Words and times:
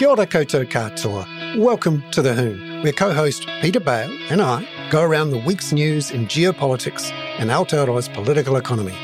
Kia 0.00 0.08
ora 0.08 0.26
koutou 0.26 0.64
katoa. 0.64 1.26
Welcome 1.58 2.02
to 2.12 2.22
The 2.22 2.32
Hoon, 2.32 2.82
where 2.82 2.90
co-host 2.90 3.46
Peter 3.60 3.80
Bale 3.80 4.10
and 4.30 4.40
I 4.40 4.66
go 4.88 5.02
around 5.02 5.28
the 5.28 5.36
week's 5.36 5.74
news 5.74 6.10
in 6.10 6.26
geopolitics 6.26 7.12
and 7.38 7.50
Aotearoa's 7.50 8.08
political 8.08 8.56
economy 8.56 8.96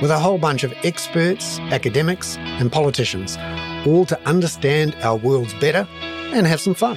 with 0.00 0.12
a 0.12 0.18
whole 0.20 0.38
bunch 0.38 0.62
of 0.62 0.72
experts, 0.84 1.58
academics 1.72 2.36
and 2.36 2.70
politicians, 2.70 3.36
all 3.84 4.04
to 4.06 4.16
understand 4.28 4.94
our 5.02 5.16
worlds 5.16 5.52
better 5.54 5.88
and 6.32 6.46
have 6.46 6.60
some 6.60 6.74
fun. 6.74 6.96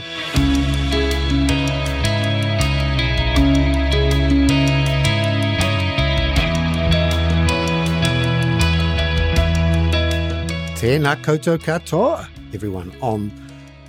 Tēnā 10.78 11.16
koutou 11.24 11.58
katoa, 11.58 12.28
everyone 12.54 12.94
on 13.02 13.32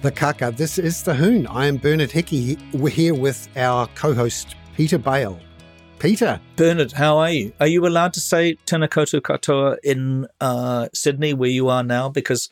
the 0.02 0.12
kaka. 0.12 0.52
This 0.52 0.79
is 0.79 1.02
The 1.02 1.15
Hoon. 1.15 1.47
I 1.48 1.66
am 1.66 1.77
Bernard 1.77 2.12
Hickey. 2.12 2.56
We're 2.73 2.91
here 2.91 3.15
with 3.15 3.48
our 3.56 3.89
co-host 3.89 4.55
Peter 4.77 4.98
Bale. 4.98 5.39
Peter. 5.98 6.41
Bernard, 6.55 6.93
how 6.93 7.19
are 7.19 7.30
you? 7.30 7.52
Are 7.59 7.66
you 7.66 7.84
allowed 7.84 8.12
to 8.15 8.20
say 8.20 8.56
tēnā 8.66 8.89
koutou 8.89 9.20
katoa 9.20 9.77
in 9.83 10.29
uh, 10.41 10.89
Sydney 10.95 11.34
where 11.34 11.51
you 11.51 11.69
are 11.69 11.83
now? 11.83 12.09
Because, 12.09 12.48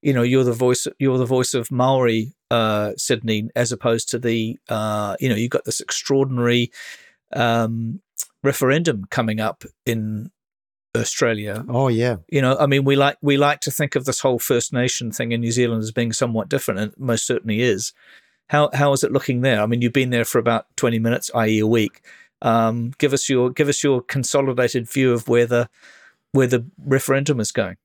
you 0.00 0.14
know, 0.14 0.22
you're 0.22 0.44
the 0.44 0.52
voice 0.52 0.86
you're 0.98 1.18
the 1.18 1.26
voice 1.26 1.52
of 1.52 1.70
Maori 1.70 2.32
uh, 2.50 2.92
Sydney 2.96 3.50
as 3.54 3.72
opposed 3.72 4.08
to 4.10 4.18
the 4.18 4.58
uh, 4.68 5.16
you 5.20 5.28
know, 5.28 5.34
you've 5.34 5.50
got 5.50 5.64
this 5.64 5.80
extraordinary 5.80 6.72
um, 7.34 8.00
referendum 8.42 9.04
coming 9.10 9.38
up 9.38 9.64
in 9.84 10.30
Australia. 11.00 11.64
Oh 11.68 11.88
yeah. 11.88 12.16
You 12.28 12.42
know, 12.42 12.56
I 12.58 12.66
mean, 12.66 12.84
we 12.84 12.96
like 12.96 13.16
we 13.22 13.36
like 13.36 13.60
to 13.60 13.70
think 13.70 13.94
of 13.94 14.04
this 14.04 14.20
whole 14.20 14.38
First 14.38 14.72
Nation 14.72 15.10
thing 15.12 15.32
in 15.32 15.40
New 15.40 15.52
Zealand 15.52 15.82
as 15.82 15.92
being 15.92 16.12
somewhat 16.12 16.48
different, 16.48 16.80
and 16.80 16.92
it 16.92 17.00
most 17.00 17.26
certainly 17.26 17.60
is. 17.60 17.92
How 18.48 18.70
how 18.72 18.92
is 18.92 19.02
it 19.02 19.12
looking 19.12 19.40
there? 19.40 19.60
I 19.60 19.66
mean, 19.66 19.82
you've 19.82 19.92
been 19.92 20.10
there 20.10 20.24
for 20.24 20.38
about 20.38 20.66
twenty 20.76 20.98
minutes, 20.98 21.30
i.e., 21.34 21.58
a 21.58 21.66
week. 21.66 22.02
Um, 22.42 22.92
give 22.98 23.12
us 23.12 23.28
your 23.28 23.50
give 23.50 23.68
us 23.68 23.82
your 23.82 24.02
consolidated 24.02 24.88
view 24.88 25.12
of 25.12 25.28
where 25.28 25.46
the 25.46 25.68
where 26.32 26.46
the 26.46 26.66
referendum 26.78 27.40
is 27.40 27.52
going. 27.52 27.76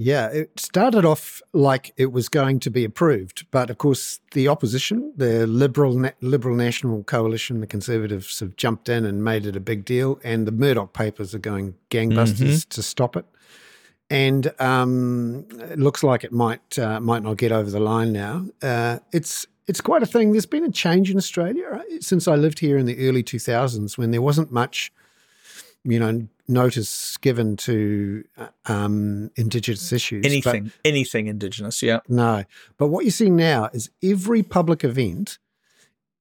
Yeah, 0.00 0.28
it 0.28 0.60
started 0.60 1.04
off 1.04 1.42
like 1.52 1.92
it 1.96 2.12
was 2.12 2.28
going 2.28 2.60
to 2.60 2.70
be 2.70 2.84
approved, 2.84 3.46
but 3.50 3.68
of 3.68 3.78
course 3.78 4.20
the 4.30 4.46
opposition, 4.46 5.12
the 5.16 5.44
Liberal 5.44 6.12
Liberal 6.20 6.54
National 6.54 7.02
Coalition, 7.02 7.60
the 7.60 7.66
Conservatives 7.66 8.38
have 8.38 8.54
jumped 8.54 8.88
in 8.88 9.04
and 9.04 9.24
made 9.24 9.44
it 9.44 9.56
a 9.56 9.60
big 9.60 9.84
deal, 9.84 10.20
and 10.22 10.46
the 10.46 10.52
Murdoch 10.52 10.92
papers 10.92 11.34
are 11.34 11.40
going 11.40 11.74
gangbusters 11.90 12.38
mm-hmm. 12.38 12.68
to 12.68 12.82
stop 12.82 13.16
it. 13.16 13.24
And 14.08 14.52
um, 14.60 15.46
it 15.50 15.80
looks 15.80 16.04
like 16.04 16.22
it 16.22 16.32
might 16.32 16.78
uh, 16.78 17.00
might 17.00 17.24
not 17.24 17.36
get 17.36 17.50
over 17.50 17.68
the 17.68 17.80
line 17.80 18.12
now. 18.12 18.46
Uh, 18.62 19.00
it's 19.12 19.48
it's 19.66 19.80
quite 19.80 20.04
a 20.04 20.06
thing. 20.06 20.30
There's 20.30 20.46
been 20.46 20.64
a 20.64 20.70
change 20.70 21.10
in 21.10 21.16
Australia 21.16 21.66
right? 21.72 22.04
since 22.04 22.28
I 22.28 22.36
lived 22.36 22.60
here 22.60 22.78
in 22.78 22.86
the 22.86 23.08
early 23.08 23.24
2000s, 23.24 23.98
when 23.98 24.12
there 24.12 24.22
wasn't 24.22 24.52
much, 24.52 24.92
you 25.88 25.98
know, 25.98 26.28
notice 26.46 27.16
given 27.18 27.56
to 27.56 28.24
uh, 28.36 28.48
um, 28.66 29.30
Indigenous 29.36 29.92
issues. 29.92 30.24
Anything, 30.24 30.64
but, 30.64 30.72
anything 30.84 31.26
Indigenous, 31.26 31.82
yeah. 31.82 32.00
No. 32.08 32.44
But 32.76 32.88
what 32.88 33.04
you 33.04 33.10
see 33.10 33.30
now 33.30 33.70
is 33.72 33.90
every 34.02 34.42
public 34.42 34.84
event, 34.84 35.38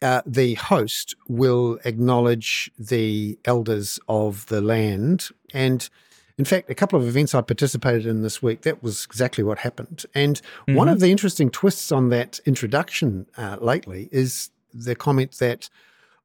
uh, 0.02 0.22
the 0.26 0.56
host 0.56 1.16
will 1.28 1.80
acknowledge 1.84 2.72
the 2.80 3.38
elders 3.45 4.00
of 4.08 4.45
the 4.48 4.62
land. 4.62 5.30
And 5.54 5.90
in 6.38 6.45
fact, 6.45 6.70
a 6.70 6.76
couple 6.76 7.00
of 7.00 7.08
events 7.08 7.36
I 7.36 7.42
participated 7.42 8.06
in 8.06 8.22
this 8.22 8.42
week, 8.42 8.62
that 8.62 8.82
was 8.82 9.06
exactly 9.06 9.44
what 9.44 9.60
happened. 9.60 10.06
And 10.14 10.42
mm-hmm. 10.42 10.76
one 10.76 10.88
of 10.88 11.00
the 11.00 11.10
interesting 11.10 11.50
twists 11.50 11.92
on 11.92 12.10
that 12.10 12.40
introduction 12.45 13.26
uh, 13.38 13.58
lately 13.60 14.08
is 14.11 14.49
the 14.73 14.95
comment 14.95 15.34
that 15.39 15.70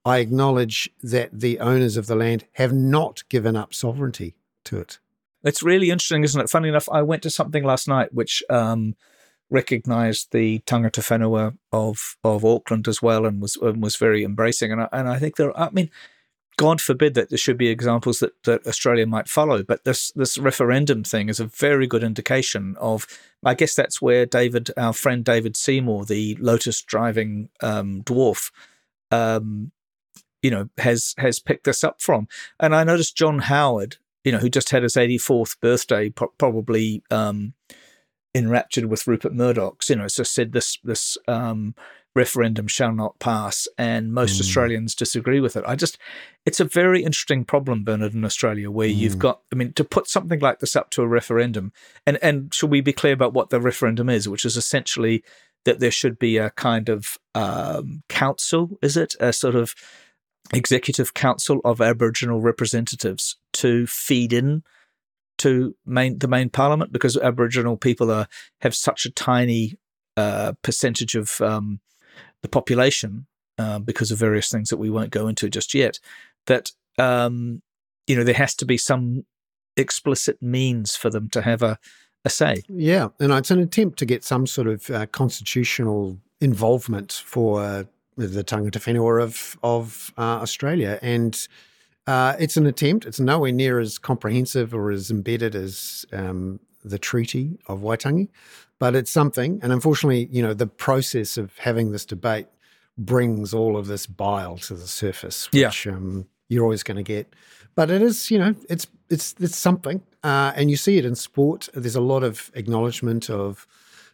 I 0.04 0.18
acknowledge 0.18 0.90
that 1.02 1.30
the 1.32 1.60
owners 1.60 1.96
of 1.96 2.06
the 2.06 2.16
land 2.16 2.44
have 2.54 2.72
not 2.72 3.22
given 3.28 3.56
up 3.56 3.72
sovereignty 3.72 4.34
to 4.64 4.78
it. 4.80 4.98
It's 5.44 5.62
really 5.62 5.90
interesting, 5.90 6.24
isn't 6.24 6.40
it? 6.40 6.50
Funny 6.50 6.68
enough, 6.68 6.88
I 6.90 7.02
went 7.02 7.22
to 7.22 7.30
something 7.30 7.64
last 7.64 7.88
night 7.88 8.14
which 8.14 8.42
um, 8.48 8.96
recognised 9.50 10.32
the 10.32 10.60
tangata 10.60 11.02
whenua 11.02 11.56
of 11.72 12.16
of 12.24 12.44
Auckland 12.44 12.88
as 12.88 13.02
well, 13.02 13.26
and 13.26 13.40
was 13.40 13.56
and 13.56 13.82
was 13.82 13.96
very 13.96 14.24
embracing. 14.24 14.72
And 14.72 14.82
I, 14.82 14.88
and 14.92 15.08
I 15.08 15.18
think 15.18 15.36
there, 15.36 15.56
I 15.58 15.70
mean, 15.70 15.90
God 16.56 16.80
forbid 16.80 17.14
that 17.14 17.28
there 17.28 17.38
should 17.38 17.58
be 17.58 17.68
examples 17.68 18.20
that, 18.20 18.40
that 18.44 18.66
Australia 18.66 19.06
might 19.06 19.28
follow, 19.28 19.62
but 19.62 19.84
this 19.84 20.12
this 20.12 20.38
referendum 20.38 21.02
thing 21.04 21.28
is 21.28 21.40
a 21.40 21.46
very 21.46 21.86
good 21.86 22.04
indication 22.04 22.76
of. 22.80 23.06
I 23.44 23.54
guess 23.54 23.74
that's 23.74 24.00
where 24.00 24.24
David, 24.24 24.70
our 24.76 24.92
friend 24.92 25.24
David 25.24 25.56
Seymour, 25.56 26.04
the 26.04 26.36
Lotus 26.40 26.80
driving 26.80 27.48
um, 27.60 28.02
dwarf, 28.04 28.52
um, 29.10 29.72
you 30.42 30.50
know 30.50 30.68
has 30.78 31.14
has 31.18 31.38
picked 31.38 31.64
this 31.64 31.82
up 31.82 32.02
from. 32.02 32.28
And 32.60 32.74
I 32.74 32.84
noticed 32.84 33.16
John 33.16 33.40
Howard, 33.40 33.96
you 34.24 34.32
know, 34.32 34.38
who 34.38 34.50
just 34.50 34.70
had 34.70 34.82
his 34.82 34.94
84th 34.94 35.58
birthday, 35.60 36.10
pro- 36.10 36.32
probably 36.38 37.02
um, 37.10 37.54
enraptured 38.34 38.86
with 38.86 39.06
Rupert 39.06 39.34
Murdoch's, 39.34 39.88
you 39.90 39.96
know, 39.96 40.08
so 40.08 40.22
said 40.22 40.52
this 40.52 40.78
this 40.84 41.16
um, 41.28 41.74
referendum 42.14 42.66
shall 42.68 42.92
not 42.92 43.18
pass, 43.18 43.66
and 43.78 44.12
most 44.12 44.36
mm. 44.36 44.40
Australians 44.40 44.94
disagree 44.94 45.40
with 45.40 45.56
it. 45.56 45.64
I 45.66 45.76
just, 45.76 45.98
it's 46.44 46.60
a 46.60 46.64
very 46.64 47.02
interesting 47.02 47.44
problem, 47.44 47.84
Bernard, 47.84 48.14
in 48.14 48.24
Australia, 48.24 48.70
where 48.70 48.88
mm. 48.88 48.96
you've 48.96 49.18
got, 49.18 49.40
I 49.52 49.56
mean, 49.56 49.72
to 49.74 49.84
put 49.84 50.08
something 50.08 50.40
like 50.40 50.58
this 50.58 50.76
up 50.76 50.90
to 50.90 51.02
a 51.02 51.08
referendum, 51.08 51.72
and 52.06 52.18
and 52.22 52.52
should 52.52 52.70
we 52.70 52.80
be 52.80 52.92
clear 52.92 53.12
about 53.12 53.34
what 53.34 53.50
the 53.50 53.60
referendum 53.60 54.08
is, 54.08 54.28
which 54.28 54.44
is 54.44 54.56
essentially 54.56 55.22
that 55.64 55.78
there 55.78 55.92
should 55.92 56.18
be 56.18 56.38
a 56.38 56.50
kind 56.50 56.88
of 56.88 57.18
um, 57.34 58.02
council, 58.08 58.78
is 58.82 58.96
it, 58.96 59.14
a 59.20 59.32
sort 59.32 59.54
of 59.54 59.74
Executive 60.52 61.14
Council 61.14 61.60
of 61.64 61.80
Aboriginal 61.80 62.40
Representatives 62.40 63.36
to 63.54 63.86
feed 63.86 64.32
in 64.32 64.62
to 65.38 65.74
main 65.86 66.18
the 66.18 66.28
main 66.28 66.50
parliament 66.50 66.92
because 66.92 67.16
Aboriginal 67.16 67.76
people 67.76 68.10
are 68.10 68.28
have 68.60 68.74
such 68.74 69.06
a 69.06 69.10
tiny 69.10 69.76
uh, 70.16 70.52
percentage 70.62 71.14
of 71.14 71.40
um, 71.40 71.80
the 72.42 72.48
population 72.48 73.26
uh, 73.58 73.78
because 73.78 74.10
of 74.10 74.18
various 74.18 74.50
things 74.50 74.68
that 74.68 74.76
we 74.76 74.90
won't 74.90 75.10
go 75.10 75.26
into 75.26 75.48
just 75.48 75.74
yet. 75.74 75.98
That 76.46 76.70
um, 76.98 77.62
you 78.06 78.16
know 78.16 78.24
there 78.24 78.34
has 78.34 78.54
to 78.56 78.66
be 78.66 78.76
some 78.76 79.24
explicit 79.76 80.42
means 80.42 80.96
for 80.96 81.08
them 81.10 81.28
to 81.30 81.42
have 81.42 81.62
a 81.62 81.78
a 82.24 82.30
say. 82.30 82.62
Yeah, 82.68 83.08
and 83.18 83.32
it's 83.32 83.50
an 83.50 83.58
attempt 83.58 83.98
to 83.98 84.06
get 84.06 84.24
some 84.24 84.46
sort 84.46 84.68
of 84.68 84.90
uh, 84.90 85.06
constitutional 85.06 86.18
involvement 86.40 87.12
for 87.24 87.86
the 88.16 88.44
tangata 88.44 88.78
whenua 88.78 89.22
of 89.22 89.58
of 89.62 90.12
uh, 90.18 90.40
Australia, 90.40 90.98
and 91.02 91.48
uh, 92.06 92.34
it's 92.38 92.56
an 92.56 92.66
attempt. 92.66 93.06
It's 93.06 93.20
nowhere 93.20 93.52
near 93.52 93.78
as 93.78 93.98
comprehensive 93.98 94.74
or 94.74 94.90
as 94.90 95.10
embedded 95.10 95.54
as 95.54 96.04
um, 96.12 96.60
the 96.84 96.98
Treaty 96.98 97.58
of 97.66 97.80
Waitangi, 97.80 98.28
but 98.78 98.94
it's 98.94 99.10
something. 99.10 99.60
And 99.62 99.72
unfortunately, 99.72 100.28
you 100.30 100.42
know, 100.42 100.54
the 100.54 100.66
process 100.66 101.36
of 101.36 101.56
having 101.58 101.92
this 101.92 102.04
debate 102.04 102.46
brings 102.98 103.54
all 103.54 103.76
of 103.76 103.86
this 103.86 104.06
bile 104.06 104.58
to 104.58 104.74
the 104.74 104.86
surface, 104.86 105.50
which 105.52 105.86
yeah. 105.86 105.92
um, 105.92 106.26
you're 106.48 106.64
always 106.64 106.82
going 106.82 106.96
to 106.96 107.02
get. 107.02 107.32
But 107.74 107.90
it 107.90 108.02
is, 108.02 108.30
you 108.30 108.38
know, 108.38 108.54
it's 108.68 108.86
it's 109.08 109.34
it's 109.38 109.56
something, 109.56 110.02
uh, 110.22 110.52
and 110.56 110.70
you 110.70 110.76
see 110.76 110.98
it 110.98 111.04
in 111.04 111.14
sport. 111.14 111.68
There's 111.72 111.96
a 111.96 112.00
lot 112.00 112.22
of 112.22 112.50
acknowledgement 112.54 113.30
of 113.30 113.66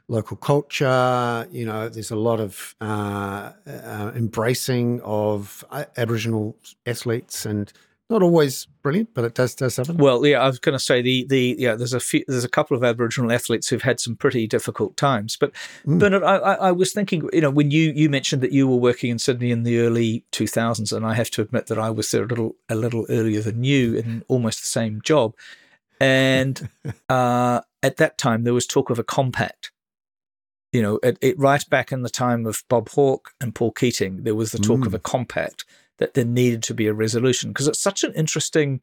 local 0.09 0.37
culture. 0.37 1.47
You 1.53 1.67
know, 1.67 1.89
there's 1.89 2.11
a 2.11 2.17
lot 2.17 2.41
of 2.41 2.75
uh, 2.81 3.53
uh, 3.67 4.13
embracing 4.17 5.01
of 5.03 5.65
uh, 5.71 5.85
Aboriginal 5.97 6.57
athletes, 6.87 7.47
and 7.47 7.73
not 8.11 8.23
always 8.23 8.67
brilliant, 8.83 9.11
but 9.13 9.25
it 9.25 9.35
does 9.35 9.55
does 9.55 9.77
happen. 9.77 9.99
Well, 9.99 10.25
yeah, 10.25 10.41
I 10.41 10.47
was 10.47 10.59
going 10.59 10.73
to 10.73 10.79
say 10.79 11.03
the 11.03 11.27
the 11.29 11.57
yeah, 11.59 11.75
there's 11.75 11.93
a 11.93 12.01
few, 12.01 12.25
there's 12.27 12.45
a 12.45 12.49
couple 12.49 12.77
of 12.77 12.83
Aboriginal 12.83 13.31
athletes 13.31 13.69
who've 13.69 13.83
had 13.83 14.01
some 14.01 14.17
pretty 14.17 14.47
difficult 14.47 14.97
times. 14.97 15.37
But 15.37 15.53
mm. 15.87 15.99
Bernard, 15.99 16.23
I, 16.23 16.37
I 16.37 16.73
was 16.73 16.93
thinking, 16.93 17.29
you 17.33 17.43
know, 17.43 17.51
when 17.51 17.71
you 17.71 17.93
you 17.95 18.09
mentioned 18.09 18.43
that 18.43 18.53
you 18.53 18.67
were 18.67 18.77
working 18.77 19.11
in 19.11 19.19
Sydney 19.19 19.51
in 19.51 19.63
the 19.63 19.79
early 19.81 20.25
2000s, 20.33 20.97
and 20.97 21.05
I 21.05 21.15
have 21.15 21.31
to 21.33 21.43
admit 21.43 21.67
that 21.67 21.79
I 21.79 21.91
was 21.91 22.11
there 22.11 22.25
a 22.25 22.27
little 22.27 22.57
a 22.69 22.75
little 22.75 23.07
earlier 23.11 23.43
than 23.43 23.63
you 23.63 23.97
in 23.97 24.25
almost 24.29 24.63
the 24.63 24.69
same 24.69 25.03
job. 25.03 25.35
And 26.01 26.71
uh, 27.09 27.61
at 27.83 27.99
that 27.99 28.17
time, 28.17 28.45
there 28.45 28.55
was 28.55 28.67
talk 28.67 28.89
of 28.89 28.99
a 28.99 29.05
compact 29.05 29.71
you 30.73 30.83
know, 30.83 30.99
it, 31.03 31.19
it, 31.21 31.39
right 31.39 31.65
back 31.71 31.93
in 31.93 32.03
the 32.03 32.11
time 32.11 32.47
of 32.47 32.63
Bob 32.69 32.91
Hawke 32.91 33.33
and 33.41 33.55
Paul 33.55 33.73
Keating, 33.73 34.25
there 34.25 34.35
was 34.35 34.53
the 34.53 34.59
talk 34.59 34.81
mm. 34.81 34.87
of 34.87 34.95
a 34.95 34.99
compact 34.99 35.65
that 35.99 36.15
there 36.15 36.25
needed 36.25 36.63
to 36.65 36.75
be 36.75 36.87
a 36.87 36.95
resolution 36.95 37.51
because 37.51 37.69
it's 37.69 37.81
such 37.81 38.05
an 38.05 38.13
interesting 38.15 38.81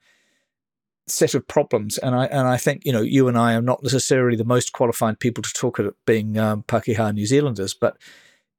set 1.07 1.35
of 1.35 1.47
problems. 1.47 1.97
And 1.97 2.15
I 2.15 2.25
and 2.25 2.47
I 2.47 2.57
think 2.57 2.85
you 2.85 2.91
know 2.91 3.01
you 3.01 3.27
and 3.27 3.37
I 3.37 3.53
are 3.53 3.61
not 3.61 3.83
necessarily 3.83 4.35
the 4.35 4.43
most 4.43 4.73
qualified 4.73 5.19
people 5.19 5.43
to 5.43 5.53
talk 5.53 5.79
about 5.79 5.95
being 6.05 6.37
um, 6.37 6.63
Pakeha 6.63 7.13
New 7.13 7.25
Zealanders, 7.25 7.73
but 7.73 7.97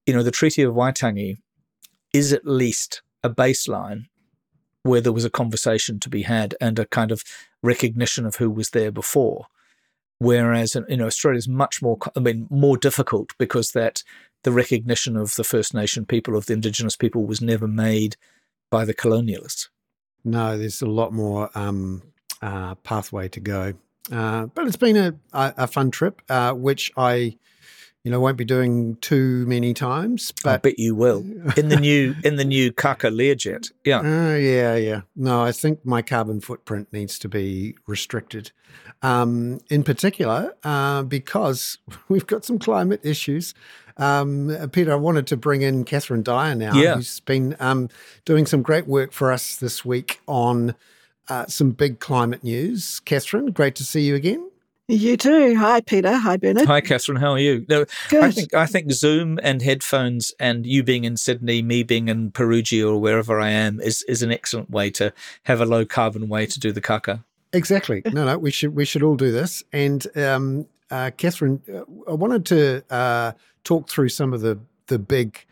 you 0.07 0.15
know 0.15 0.23
the 0.23 0.31
Treaty 0.31 0.63
of 0.63 0.75
Waitangi 0.75 1.39
is 2.13 2.33
at 2.33 2.47
least 2.47 3.03
a 3.23 3.31
baseline 3.31 4.07
where 4.83 5.01
there 5.01 5.13
was 5.13 5.25
a 5.25 5.31
conversation 5.31 5.99
to 5.99 6.09
be 6.09 6.23
had 6.23 6.55
and 6.61 6.79
a 6.79 6.87
kind 6.87 7.11
of 7.11 7.25
recognition 7.63 8.25
of 8.25 8.37
who 8.37 8.49
was 8.49 8.71
there 8.71 8.93
before. 8.93 9.47
Whereas 10.19 10.75
you 10.89 10.97
know 10.97 11.07
Australia 11.07 11.39
is 11.39 11.49
much 11.49 11.83
more 11.83 11.99
I 12.17 12.21
mean 12.21 12.47
more 12.51 12.77
difficult 12.77 13.33
because 13.39 13.73
that 13.73 14.03
the 14.45 14.53
recognition 14.53 15.17
of 15.17 15.35
the 15.35 15.45
First 15.45 15.75
Nation 15.75 16.07
people 16.07 16.37
of 16.37 16.47
the 16.47 16.55
Indigenous 16.55 16.97
people 16.97 17.27
was 17.27 17.41
never 17.41 17.67
made 17.67 18.17
by 18.71 18.85
the 18.85 18.95
colonialists. 18.95 19.69
No, 20.25 20.57
there's 20.57 20.83
a 20.83 20.87
lot 20.87 21.13
more 21.13 21.51
um, 21.55 22.03
uh, 22.43 22.75
pathway 22.77 23.29
to 23.29 23.41
go, 23.41 23.75
uh, 24.11 24.47
but 24.47 24.67
it's 24.67 24.77
been 24.77 24.97
a, 24.97 25.15
a, 25.33 25.55
a 25.59 25.67
fun 25.67 25.91
trip, 25.91 26.23
uh, 26.29 26.53
which 26.53 26.91
I 26.97 27.37
you 28.07 28.13
know, 28.13 28.21
won't 28.21 28.37
be 28.37 28.45
doing 28.45 28.95
too 29.01 29.45
many 29.47 29.75
times. 29.75 30.33
But 30.45 30.53
I 30.53 30.57
bet 30.59 30.79
you 30.79 30.95
will 30.95 31.25
in 31.57 31.71
the 31.71 31.77
new 31.81 32.15
in 32.23 32.37
the 32.37 32.45
new 32.45 32.71
Kākā 32.71 33.13
Learjet. 33.13 33.73
Yeah. 33.85 33.99
Uh, 33.99 34.37
yeah, 34.37 34.77
yeah. 34.77 35.01
No, 35.17 35.43
I 35.43 35.51
think 35.51 35.85
my 35.85 36.03
carbon 36.03 36.41
footprint 36.41 36.93
needs 36.93 37.19
to 37.19 37.29
be 37.29 37.75
restricted. 37.89 38.53
Um, 39.03 39.61
in 39.71 39.85
particular, 39.85 40.55
uh, 40.65 41.03
because 41.03 41.79
we've 42.09 42.27
got 42.27 42.45
some 42.45 42.59
climate 42.59 43.01
issues. 43.03 43.55
Um, 43.99 44.69
Peter, 44.73 44.93
I 44.93 44.97
wanted 44.97 45.27
to 45.29 45.37
bring 45.37 45.63
in 45.63 45.85
Cathrine 45.85 46.23
Dyer 46.23 46.55
now, 46.55 46.75
yeah. 46.75 46.97
who's 46.97 47.21
been 47.21 47.57
um, 47.61 47.89
doing 48.25 48.47
some 48.47 48.63
great 48.63 48.87
work 48.87 49.13
for 49.13 49.33
us 49.33 49.57
this 49.57 49.85
week 49.85 50.21
on 50.27 50.75
uh, 51.29 51.47
some 51.47 51.71
big 51.71 51.99
climate 51.99 52.45
news. 52.45 53.01
Cathrine, 53.05 53.53
great 53.53 53.75
to 53.77 53.85
see 53.85 54.03
you 54.03 54.15
again. 54.15 54.51
You 54.89 55.17
too. 55.17 55.57
Hi, 55.57 55.81
Peter. 55.81 56.13
Hi, 56.13 56.37
Bernard. 56.37 56.67
Hi, 56.67 56.81
Cathrine. 56.81 57.19
How 57.19 57.33
are 57.33 57.41
you? 57.41 57.67
No, 57.69 57.87
Good. 58.09 58.23
I 58.23 58.31
think 58.31 58.55
I 58.55 58.67
think 58.67 58.93
Zoom 58.93 59.41
and 59.43 59.61
headphones, 59.61 60.33
and 60.39 60.65
you 60.65 60.85
being 60.85 61.03
in 61.03 61.17
Sydney, 61.17 61.61
me 61.61 61.83
being 61.83 62.09
in 62.09 62.31
Perugia 62.31 62.87
or 62.89 63.01
wherever 63.01 63.41
I 63.41 63.51
am, 63.51 63.81
is 63.81 64.05
is 64.07 64.23
an 64.23 64.31
excellent 64.31 64.71
way 64.71 64.91
to 64.93 65.13
have 65.45 65.61
a 65.61 65.67
low 65.67 65.85
carbon 65.85 66.29
way 66.29 66.47
to 66.47 66.61
do 66.61 66.71
the 66.71 66.81
kaka. 66.81 67.25
Exactly. 67.53 68.03
No, 68.13 68.25
no, 68.25 68.39
we 68.39 68.51
should 68.51 68.75
we 68.75 68.85
should 68.85 69.03
all 69.03 69.17
do 69.17 69.33
this. 69.33 69.63
And 69.73 70.07
um, 70.17 70.67
uh, 70.91 71.11
Cathrine, 71.17 71.61
I 72.09 72.13
wanted 72.13 72.45
to 72.47 72.85
uh, 72.91 73.33
talk 73.65 73.89
through 73.89 74.11
some 74.11 74.33
of 74.33 74.41
the 74.41 74.59
the 74.87 74.99
big 74.99 75.45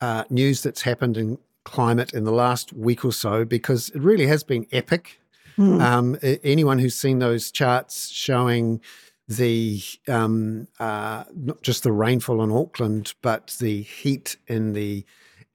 uh, 0.00 0.24
news 0.30 0.62
that's 0.62 0.82
happened 0.82 1.16
in 1.16 1.38
climate 1.64 2.12
in 2.12 2.24
the 2.24 2.32
last 2.32 2.72
week 2.72 3.04
or 3.04 3.12
so 3.12 3.44
because 3.44 3.88
it 3.90 4.00
really 4.00 4.26
has 4.26 4.44
been 4.44 4.66
epic. 4.72 5.20
Mm. 5.58 5.80
Um, 5.80 6.18
anyone 6.44 6.78
who's 6.78 6.94
seen 6.94 7.18
those 7.18 7.50
charts 7.50 8.08
showing 8.10 8.80
the 9.28 9.82
um, 10.06 10.68
uh, 10.78 11.24
not 11.34 11.62
just 11.62 11.82
the 11.82 11.92
rainfall 11.92 12.42
in 12.42 12.52
Auckland, 12.52 13.14
but 13.22 13.56
the 13.58 13.82
heat 13.82 14.36
in 14.46 14.74
the 14.74 15.04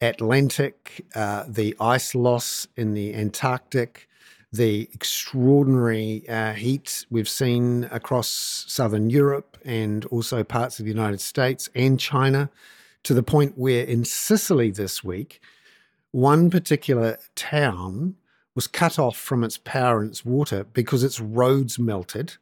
Atlantic, 0.01 1.05
uh, 1.15 1.45
the 1.47 1.75
ice 1.79 2.15
loss 2.15 2.67
in 2.75 2.93
the 2.93 3.13
Antarctic, 3.15 4.09
the 4.51 4.89
extraordinary 4.93 6.27
uh, 6.27 6.53
heat 6.53 7.05
we've 7.09 7.29
seen 7.29 7.85
across 7.85 8.65
southern 8.67 9.09
Europe 9.09 9.57
and 9.63 10.05
also 10.05 10.43
parts 10.43 10.79
of 10.79 10.85
the 10.85 10.91
United 10.91 11.21
States 11.21 11.69
and 11.73 11.99
China, 11.99 12.49
to 13.03 13.13
the 13.13 13.23
point 13.23 13.57
where 13.57 13.83
in 13.85 14.03
Sicily 14.03 14.71
this 14.71 15.03
week, 15.03 15.41
one 16.11 16.49
particular 16.49 17.17
town 17.35 18.15
was 18.53 18.67
cut 18.67 18.99
off 18.99 19.17
from 19.17 19.43
its 19.43 19.57
power 19.57 20.01
and 20.01 20.11
its 20.11 20.25
water 20.25 20.65
because 20.65 21.03
its 21.03 21.19
roads 21.19 21.79
melted, 21.79 22.33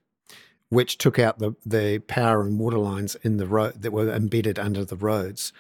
which 0.70 0.98
took 0.98 1.20
out 1.20 1.38
the, 1.38 1.54
the 1.66 2.00
power 2.00 2.42
and 2.42 2.60
water 2.60 2.80
lines 2.80 3.16
in 3.22 3.38
the 3.38 3.46
road 3.46 3.82
that 3.84 3.92
were 3.92 4.12
embedded 4.12 4.58
under 4.58 4.84
the 4.84 4.96
roads. 4.96 5.54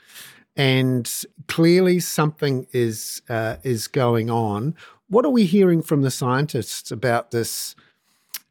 And 0.56 1.10
clearly, 1.48 2.00
something 2.00 2.68
is 2.74 3.22
uh, 3.30 3.58
is 3.64 3.88
going 3.88 4.30
on. 4.30 4.76
What 5.10 5.26
are 5.26 5.30
we 5.30 5.46
hearing 5.46 5.82
from 5.82 6.02
the 6.02 6.12
scientists 6.12 6.92
about 6.92 7.32
this? 7.32 7.76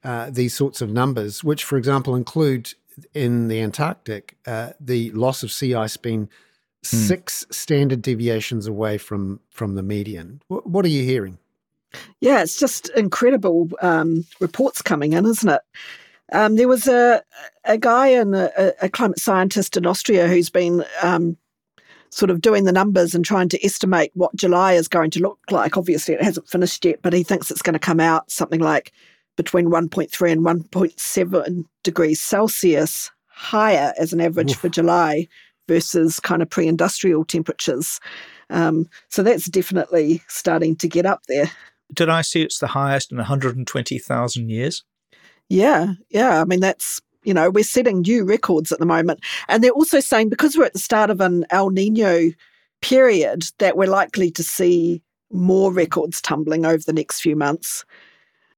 Uh, 0.04 0.30
these 0.30 0.54
sorts 0.54 0.80
of 0.80 0.92
numbers, 0.92 1.42
which, 1.42 1.64
for 1.64 1.76
example, 1.76 2.14
include 2.14 2.72
in 3.14 3.48
the 3.48 3.60
Antarctic 3.60 4.36
uh, 4.46 4.70
the 4.80 5.10
loss 5.12 5.42
of 5.42 5.50
sea 5.50 5.74
ice 5.74 5.96
being 5.96 6.26
mm. 6.26 6.30
six 6.84 7.46
standard 7.50 8.02
deviations 8.02 8.66
away 8.66 8.98
from 8.98 9.40
from 9.50 9.74
the 9.74 9.82
median. 9.82 10.40
What, 10.48 10.66
what 10.66 10.84
are 10.84 10.88
you 10.88 11.04
hearing? 11.04 11.38
Yeah, 12.20 12.42
it's 12.42 12.58
just 12.58 12.90
incredible 12.90 13.70
um, 13.80 14.24
reports 14.40 14.82
coming 14.82 15.14
in, 15.14 15.24
isn't 15.24 15.48
it? 15.48 15.62
Um, 16.32 16.56
there 16.56 16.68
was 16.68 16.86
a 16.86 17.22
a 17.64 17.78
guy 17.78 18.08
and 18.08 18.34
a, 18.34 18.84
a, 18.84 18.88
climate 18.88 19.18
scientist 19.18 19.76
in 19.76 19.86
Austria 19.86 20.28
who's 20.28 20.50
been 20.50 20.84
um, 21.02 21.36
sort 22.10 22.30
of 22.30 22.40
doing 22.40 22.64
the 22.64 22.72
numbers 22.72 23.14
and 23.14 23.24
trying 23.24 23.48
to 23.50 23.64
estimate 23.64 24.10
what 24.14 24.34
July 24.34 24.74
is 24.74 24.88
going 24.88 25.10
to 25.12 25.20
look 25.20 25.38
like. 25.50 25.76
Obviously, 25.76 26.14
it 26.14 26.22
hasn't 26.22 26.48
finished 26.48 26.84
yet, 26.84 27.00
but 27.02 27.12
he 27.12 27.22
thinks 27.22 27.50
it's 27.50 27.62
going 27.62 27.74
to 27.74 27.78
come 27.78 28.00
out 28.00 28.30
something 28.30 28.60
like 28.60 28.92
between 29.36 29.66
1.3 29.66 30.32
and 30.32 30.42
1.7 30.42 31.64
degrees 31.84 32.20
Celsius 32.20 33.10
higher 33.28 33.92
as 33.98 34.12
an 34.12 34.20
average 34.20 34.52
Oof. 34.52 34.58
for 34.58 34.68
July 34.68 35.28
versus 35.68 36.18
kind 36.18 36.42
of 36.42 36.50
pre-industrial 36.50 37.24
temperatures. 37.24 38.00
Um, 38.50 38.88
so 39.10 39.22
that's 39.22 39.46
definitely 39.46 40.22
starting 40.26 40.74
to 40.76 40.88
get 40.88 41.06
up 41.06 41.22
there 41.28 41.50
did 41.92 42.08
I 42.08 42.22
see 42.22 42.42
it's 42.42 42.58
the 42.58 42.66
highest 42.66 43.10
in 43.10 43.18
120,000 43.18 44.50
years? 44.50 44.84
Yeah, 45.48 45.94
yeah. 46.10 46.40
I 46.40 46.44
mean, 46.44 46.60
that's, 46.60 47.00
you 47.24 47.34
know, 47.34 47.50
we're 47.50 47.64
setting 47.64 48.02
new 48.02 48.24
records 48.24 48.72
at 48.72 48.78
the 48.78 48.86
moment. 48.86 49.20
And 49.48 49.62
they're 49.62 49.70
also 49.70 50.00
saying 50.00 50.28
because 50.28 50.56
we're 50.56 50.64
at 50.64 50.72
the 50.72 50.78
start 50.78 51.10
of 51.10 51.20
an 51.20 51.44
El 51.50 51.70
Nino 51.70 52.30
period, 52.80 53.44
that 53.58 53.76
we're 53.76 53.88
likely 53.88 54.30
to 54.32 54.42
see 54.42 55.02
more 55.30 55.72
records 55.72 56.20
tumbling 56.20 56.64
over 56.64 56.82
the 56.86 56.92
next 56.92 57.20
few 57.20 57.36
months. 57.36 57.84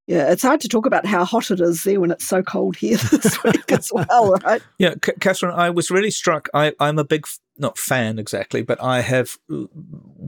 Yeah, 0.07 0.33
it's 0.33 0.43
hard 0.43 0.61
to 0.63 0.69
talk 0.69 0.87
about 0.87 1.07
how 1.07 1.25
hot 1.25 1.53
it 1.53 1.61
is 1.61 1.85
there 1.85 2.01
when 2.01 2.11
it's 2.11 2.27
so 2.27 2.43
cold 2.43 2.77
here 2.77 2.97
this 3.13 3.43
week 3.45 3.71
as 3.71 3.93
well, 3.93 4.33
right? 4.45 4.61
Yeah, 4.79 4.95
C- 5.05 5.13
Cathrine, 5.21 5.55
I 5.55 5.71
was 5.71 5.91
really 5.91 6.11
struck. 6.11 6.49
I, 6.53 6.73
I'm 6.81 6.99
a 6.99 7.05
big, 7.05 7.27
not 7.59 7.79
fan 7.79 8.19
exactly, 8.19 8.63
but 8.63 8.83
I 8.83 9.03
have 9.03 9.39
uh, 9.53 9.67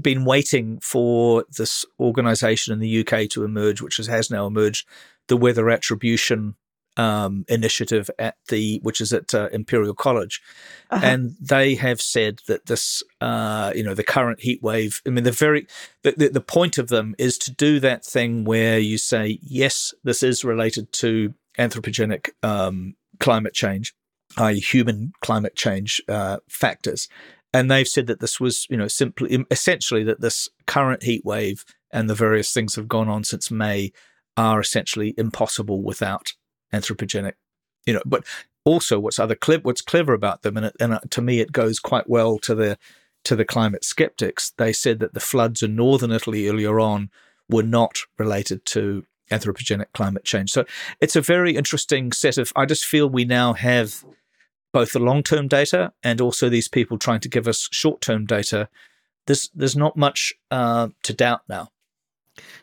been 0.01 0.25
waiting 0.25 0.79
for 0.81 1.45
this 1.57 1.85
organisation 1.99 2.73
in 2.73 2.79
the 2.79 3.01
UK 3.01 3.29
to 3.31 3.43
emerge, 3.43 3.83
which 3.83 3.97
has 3.97 4.31
now 4.31 4.47
emerged, 4.47 4.87
the 5.27 5.37
Weather 5.37 5.69
Attribution 5.69 6.55
um, 6.97 7.45
initiative 7.49 8.11
at 8.19 8.37
the 8.49 8.81
which 8.83 9.01
is 9.01 9.13
at 9.13 9.35
uh, 9.35 9.49
Imperial 9.53 9.95
College, 9.95 10.43
uh-huh. 10.91 11.05
and 11.05 11.37
they 11.41 11.75
have 11.75 12.01
said 12.01 12.41
that 12.49 12.67
this, 12.67 13.03
uh, 13.21 13.73
you 13.75 13.83
know, 13.83 13.95
the 13.95 14.05
current 14.05 14.41
heat 14.41 14.63
wave. 14.63 15.01
I 15.07 15.11
mean, 15.11 15.25
the 15.25 15.33
very 15.33 15.67
the, 16.03 16.31
the, 16.33 16.41
point 16.41 16.79
of 16.79 16.89
them 16.89 17.15
is 17.19 17.39
to 17.39 17.51
do 17.53 17.81
that 17.81 18.05
thing 18.05 18.45
where 18.45 18.79
you 18.79 18.99
say 18.99 19.39
yes, 19.43 19.95
this 20.05 20.23
is 20.23 20.45
related 20.45 20.93
to 20.95 21.35
anthropogenic 21.59 22.31
um, 22.43 22.95
climate 23.21 23.55
change, 23.55 23.95
i.e., 24.37 24.61
human 24.61 25.13
climate 25.23 25.57
change 25.57 26.03
uh, 26.09 26.39
factors, 26.49 27.09
and 27.55 27.71
they've 27.71 27.89
said 27.89 28.07
that 28.07 28.21
this 28.21 28.39
was, 28.39 28.67
you 28.69 28.77
know, 28.77 28.89
simply 28.89 29.45
essentially 29.51 30.05
that 30.05 30.21
this 30.21 30.49
current 30.67 31.03
heat 31.03 31.25
wave 31.25 31.65
and 31.91 32.09
the 32.09 32.15
various 32.15 32.53
things 32.53 32.75
that 32.75 32.83
have 32.83 32.89
gone 32.89 33.09
on 33.09 33.25
since 33.25 33.51
May 33.51 33.93
are 34.37 34.61
essentially 34.61 35.15
impossible 35.19 35.83
without 35.83 36.33
anthropogenic, 36.73 37.35
you 37.87 37.95
know. 37.95 38.03
But 38.05 38.25
also, 38.65 38.99
what's 38.99 39.19
other 39.19 39.37
what's 39.63 39.81
clever 39.81 40.13
about 40.13 40.43
them, 40.43 40.57
and, 40.57 40.67
it, 40.67 40.77
and 40.81 40.99
to 41.11 41.23
me, 41.23 41.41
it 41.41 41.53
goes 41.53 41.79
quite 41.79 42.09
well 42.09 42.39
to 42.41 42.55
the 42.55 42.79
to 43.25 43.37
the 43.37 43.45
climate 43.45 43.85
skeptics. 43.85 44.53
They 44.57 44.73
said 44.73 44.99
that 45.01 45.15
the 45.15 45.21
floods 45.21 45.63
in 45.63 45.77
northern 45.77 46.13
Italy 46.13 46.49
earlier 46.49 46.81
on 46.81 47.11
were 47.49 47.63
not 47.63 48.01
related 48.19 48.65
to 48.67 49.05
anthropogenic 49.31 49.87
climate 49.95 50.25
change. 50.25 50.51
So 50.51 50.65
it's 51.01 51.17
a 51.17 51.21
very 51.21 51.57
interesting 51.57 52.13
set 52.13 52.39
of. 52.39 52.53
I 52.55 52.67
just 52.67 52.85
feel 52.85 53.09
we 53.09 53.25
now 53.25 53.53
have 53.53 54.05
both 54.73 54.93
the 54.93 54.99
long 54.99 55.23
term 55.23 55.49
data 55.49 55.93
and 56.03 56.21
also 56.21 56.49
these 56.49 56.69
people 56.69 56.99
trying 56.99 57.21
to 57.21 57.29
give 57.29 57.47
us 57.49 57.69
short 57.73 58.01
term 58.01 58.27
data. 58.27 58.69
There's 59.27 59.51
there's 59.55 59.77
not 59.77 59.97
much 59.97 60.33
uh, 60.51 60.89
to 61.05 61.13
doubt 61.13 61.43
now. 61.49 61.69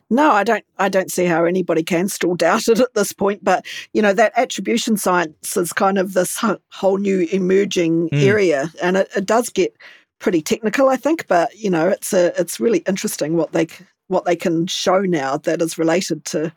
No, 0.09 0.31
I 0.31 0.43
don't. 0.43 0.65
I 0.77 0.89
don't 0.89 1.11
see 1.11 1.25
how 1.25 1.45
anybody 1.45 1.83
can 1.83 2.07
still 2.07 2.35
doubt 2.35 2.67
it 2.67 2.79
at 2.79 2.93
this 2.95 3.13
point. 3.13 3.43
But 3.43 3.65
you 3.93 4.01
know 4.01 4.13
that 4.13 4.33
attribution 4.35 4.97
science 4.97 5.55
is 5.55 5.73
kind 5.73 5.97
of 5.97 6.13
this 6.13 6.43
whole 6.71 6.97
new 6.97 7.27
emerging 7.31 8.09
mm. 8.09 8.23
area, 8.23 8.71
and 8.81 8.97
it, 8.97 9.09
it 9.15 9.25
does 9.25 9.49
get 9.49 9.75
pretty 10.19 10.41
technical, 10.41 10.89
I 10.89 10.95
think. 10.95 11.27
But 11.27 11.55
you 11.57 11.69
know, 11.69 11.87
it's 11.87 12.13
a 12.13 12.39
it's 12.39 12.59
really 12.59 12.79
interesting 12.79 13.35
what 13.37 13.51
they 13.51 13.67
what 14.07 14.25
they 14.25 14.35
can 14.35 14.67
show 14.67 15.01
now 15.01 15.37
that 15.37 15.61
is 15.61 15.77
related 15.77 16.25
to, 16.25 16.51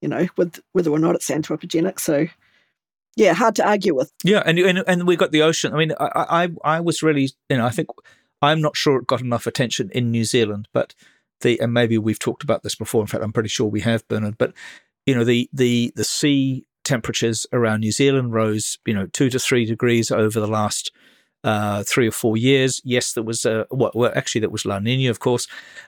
you 0.00 0.08
know, 0.08 0.28
with 0.36 0.60
whether 0.72 0.90
or 0.90 1.00
not 1.00 1.16
it's 1.16 1.30
anthropogenic. 1.30 1.98
So 1.98 2.28
yeah, 3.16 3.32
hard 3.32 3.56
to 3.56 3.68
argue 3.68 3.94
with. 3.94 4.12
Yeah, 4.22 4.42
and 4.46 4.58
and, 4.58 4.84
and 4.86 5.06
we 5.06 5.16
got 5.16 5.32
the 5.32 5.42
ocean. 5.42 5.74
I 5.74 5.78
mean, 5.78 5.92
I, 5.98 6.08
I 6.64 6.76
I 6.76 6.80
was 6.80 7.02
really, 7.02 7.30
you 7.48 7.56
know, 7.56 7.66
I 7.66 7.70
think 7.70 7.88
I'm 8.42 8.60
not 8.60 8.76
sure 8.76 8.98
it 8.98 9.06
got 9.06 9.20
enough 9.20 9.46
attention 9.46 9.90
in 9.92 10.10
New 10.10 10.24
Zealand, 10.24 10.68
but 10.72 10.94
the 11.40 11.60
and 11.60 11.72
maybe 11.72 11.98
we've 11.98 12.18
talked 12.18 12.42
about 12.42 12.62
this 12.62 12.74
before. 12.74 13.00
In 13.00 13.06
fact, 13.06 13.22
I'm 13.22 13.32
pretty 13.32 13.48
sure 13.48 13.66
we 13.66 13.80
have, 13.80 14.06
Bernard. 14.08 14.38
But 14.38 14.52
you 15.04 15.14
know, 15.14 15.24
the 15.24 15.48
the 15.52 15.92
the 15.96 16.04
sea 16.04 16.66
temperatures 16.84 17.46
around 17.52 17.80
New 17.80 17.92
Zealand 17.92 18.32
rose, 18.32 18.78
you 18.86 18.94
know, 18.94 19.06
two 19.06 19.28
to 19.30 19.38
three 19.38 19.64
degrees 19.64 20.10
over 20.10 20.40
the 20.40 20.46
last 20.46 20.92
uh, 21.44 21.82
three 21.84 22.08
or 22.08 22.12
four 22.12 22.36
years. 22.36 22.80
Yes, 22.84 23.12
there 23.12 23.22
was 23.22 23.44
a 23.44 23.66
well, 23.70 23.92
well 23.94 24.12
actually 24.14 24.40
that 24.42 24.52
was 24.52 24.64
La 24.64 24.78
Nina, 24.78 25.10
of 25.10 25.20
course. 25.20 25.46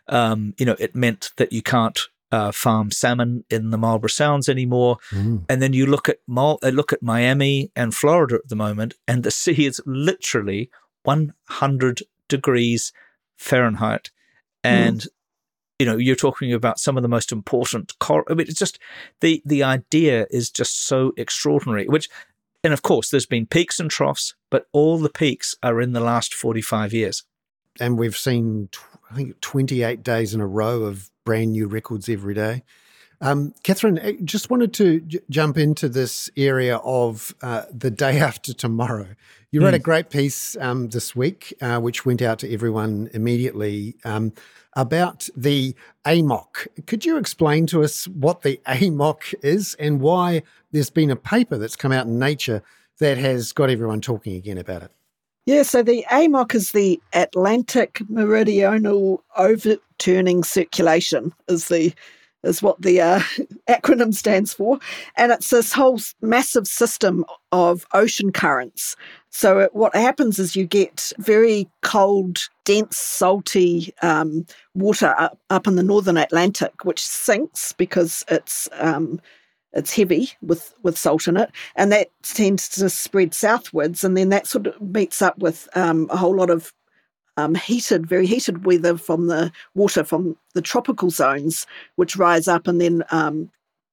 Um, 0.09 0.55
you 0.59 0.67
know, 0.67 0.77
it 0.79 0.95
meant 0.95 1.31
that 1.37 1.53
you 1.53 1.63
can't 1.63 1.99
uh, 2.31 2.53
farm 2.53 2.91
salmon 2.91 3.45
in 3.51 3.71
the 3.71 3.79
Marlborough 3.79 4.09
Sounds 4.09 4.49
anymore. 4.49 4.99
Mm. 5.11 5.45
And 5.49 5.63
then 5.63 5.73
you 5.73 5.87
look 5.87 6.09
at 6.09 6.19
Mal- 6.27 6.59
uh, 6.63 6.69
look 6.69 6.93
at 6.93 7.03
Miami 7.03 7.71
and 7.75 7.95
Florida 7.95 8.37
at 8.37 8.49
the 8.49 8.57
moment, 8.57 8.95
and 9.07 9.23
the 9.23 9.31
sea 9.31 9.67
is 9.67 9.81
literally 9.87 10.71
100 11.05 12.03
degrees 12.29 12.93
Fahrenheit, 13.37 14.11
and 14.63 15.01
mm. 15.01 15.09
You 15.79 15.87
know 15.87 15.97
you're 15.97 16.17
talking 16.17 16.53
about 16.53 16.79
some 16.79 16.97
of 16.97 17.03
the 17.03 17.09
most 17.09 17.33
important. 17.33 17.99
Cor- 17.99 18.25
I 18.31 18.35
mean, 18.35 18.47
it's 18.49 18.59
just 18.59 18.79
the 19.21 19.43
the 19.45 19.63
idea 19.63 20.27
is 20.31 20.51
just 20.51 20.87
so 20.87 21.13
extraordinary. 21.17 21.87
Which, 21.87 22.09
and 22.65 22.73
of 22.73 22.83
course, 22.83 23.11
there's 23.11 23.27
been 23.27 23.47
peaks 23.47 23.79
and 23.79 23.91
troughs, 23.91 24.35
but 24.51 24.67
all 24.73 24.99
the 24.99 25.11
peaks 25.11 25.55
are 25.63 25.81
in 25.81 25.93
the 25.93 26.01
last 26.01 26.35
45 26.35 26.93
years. 26.93 27.23
And 27.81 27.97
we've 27.97 28.17
seen, 28.17 28.71
I 29.11 29.15
think, 29.15 29.41
28 29.41 30.03
days 30.03 30.35
in 30.35 30.41
a 30.41 30.47
row 30.47 30.83
of 30.83 31.11
brand 31.25 31.53
new 31.53 31.69
records 31.69 32.09
every 32.09 32.35
day. 32.35 32.65
Um, 33.21 33.53
Cathrine, 33.65 33.99
I 34.05 34.13
just 34.23 34.51
wanted 34.51 34.73
to 34.75 35.01
j- 35.01 35.21
jump 35.29 35.59
into 35.59 35.89
this 35.89 36.31
area 36.37 36.77
of 36.77 37.35
uh, 37.43 37.63
the 37.73 37.91
day 37.91 38.21
after 38.21 38.53
tomorrow. 38.53 39.09
You 39.51 39.63
wrote 39.63 39.75
mm. 39.75 39.79
a 39.79 39.81
great 39.81 40.11
piece 40.11 40.57
um, 40.57 40.89
this 40.89 41.17
week, 41.17 41.55
uh, 41.61 41.81
which 41.81 42.05
went 42.05 42.23
out 42.23 42.39
to 42.41 42.53
everyone 42.53 43.09
immediately, 43.15 43.97
um, 44.05 44.33
about 44.77 45.29
the 45.37 45.75
AMOC. 46.05 46.87
Could 46.87 47.05
you 47.05 47.17
explain 47.17 47.67
to 47.67 47.83
us 47.83 48.07
what 48.09 48.43
the 48.43 48.61
AMOC 48.67 49.35
is 49.43 49.75
and 49.79 50.01
why 50.01 50.43
there's 50.73 50.91
been 50.91 51.11
a 51.11 51.17
paper 51.17 51.59
that's 51.59 51.77
come 51.77 51.93
out 51.93 52.07
in 52.07 52.19
Nature 52.19 52.63
that 53.01 53.19
has 53.19 53.53
got 53.53 53.71
everyone 53.71 54.01
talking 54.01 54.35
again 54.37 54.59
about 54.59 54.83
it? 54.83 54.91
Yeah, 55.47 55.63
so 55.63 55.83
the 55.83 56.05
AMOC 56.11 56.55
is 56.55 56.73
the 56.73 57.01
Atlantic 57.15 58.03
Meridional 58.11 59.25
Overturning 59.37 60.45
Circulation, 60.45 61.33
is 61.49 61.69
the 61.69 61.95
is 62.45 62.63
what 62.63 62.81
the 62.81 63.01
uh, 63.01 63.21
acronym 63.69 64.15
stands 64.15 64.53
for, 64.53 64.79
and 65.17 65.33
it's 65.33 65.51
this 65.51 65.73
whole 65.73 65.99
massive 66.21 66.69
system 66.69 67.25
of 67.51 67.87
ocean 67.95 68.31
currents. 68.31 68.95
So 69.31 69.59
it, 69.59 69.75
what 69.75 69.95
happens 69.95 70.39
is 70.39 70.55
you 70.55 70.67
get 70.67 71.13
very 71.19 71.69
cold, 71.83 72.49
dense, 72.69 72.99
salty 72.99 73.95
um, 74.03 74.45
water 74.75 75.15
up, 75.19 75.39
up 75.49 75.67
in 75.67 75.77
the 75.77 75.83
northern 75.83 76.19
Atlantic, 76.19 76.85
which 76.85 77.01
sinks 77.01 77.73
because 77.73 78.27
it's 78.29 78.69
um, 78.75 79.23
it's 79.73 79.95
heavy 79.95 80.33
with 80.43 80.75
with 80.83 80.99
salt 80.99 81.27
in 81.27 81.39
it, 81.39 81.51
and 81.77 81.91
that 81.93 82.09
tends 82.23 82.69
to 82.69 82.91
spread 82.91 83.33
southwards, 83.33 84.05
and 84.05 84.19
then 84.19 84.29
that 84.29 84.47
sort 84.47 84.67
of 84.67 84.79
meets 84.83 85.23
up 85.23 85.39
with 85.39 85.67
um, 85.75 86.09
a 86.11 86.17
whole 86.19 86.37
lot 86.37 86.51
of 86.51 86.75
um, 87.39 87.55
heated, 87.55 88.07
very 88.07 88.27
heated 88.27 88.67
weather 88.67 88.99
from 88.99 89.29
the 89.29 89.51
water 89.75 90.05
from 90.05 90.37
the 90.53 90.61
tropical 90.61 91.09
zones, 91.09 91.67
which 91.97 92.17
rise 92.17 92.49
up 92.49 92.69
and 92.69 92.83
then 92.83 93.03
um, 93.11 93.51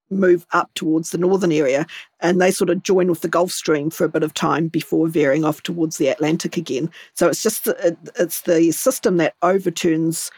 move 0.10 0.46
up 0.52 0.70
towards 0.76 1.12
the 1.12 1.18
northern 1.18 1.52
area, 1.52 1.86
and 2.20 2.42
they 2.42 2.52
sort 2.52 2.70
of 2.70 2.84
join 2.84 3.08
with 3.08 3.22
the 3.22 3.28
Gulf 3.28 3.52
Stream 3.52 3.90
for 3.90 4.06
a 4.06 4.10
bit 4.10 4.24
of 4.24 4.34
time 4.34 4.68
before 4.68 5.08
veering 5.08 5.44
off 5.44 5.64
towards 5.64 5.98
the 5.98 6.08
Atlantic 6.08 6.58
again. 6.58 6.90
So 7.14 7.28
it's 7.28 7.44
just 7.44 7.68
it's 7.68 8.42
the 8.42 8.72
system 8.72 9.18
that 9.18 9.36
overturns 9.42 10.32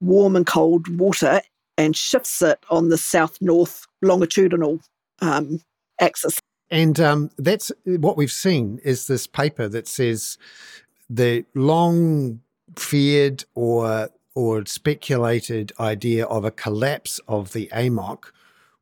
warm 0.00 0.36
and 0.36 0.46
cold 0.46 0.88
water 0.98 1.40
and 1.76 1.96
shifts 1.96 2.42
it 2.42 2.58
on 2.70 2.88
the 2.88 2.98
south 2.98 3.38
north 3.40 3.86
longitudinal 4.02 4.80
um, 5.20 5.60
axis. 6.00 6.38
And 6.70 6.98
um, 7.00 7.30
that's 7.38 7.70
what 7.84 8.16
we've 8.16 8.32
seen 8.32 8.80
is 8.84 9.06
this 9.06 9.26
paper 9.26 9.68
that 9.68 9.86
says 9.86 10.38
the 11.08 11.44
long 11.54 12.40
feared 12.76 13.44
or 13.54 14.08
or 14.34 14.66
speculated 14.66 15.72
idea 15.78 16.24
of 16.26 16.44
a 16.44 16.50
collapse 16.50 17.20
of 17.28 17.52
the 17.52 17.68
AMOC, 17.72 18.24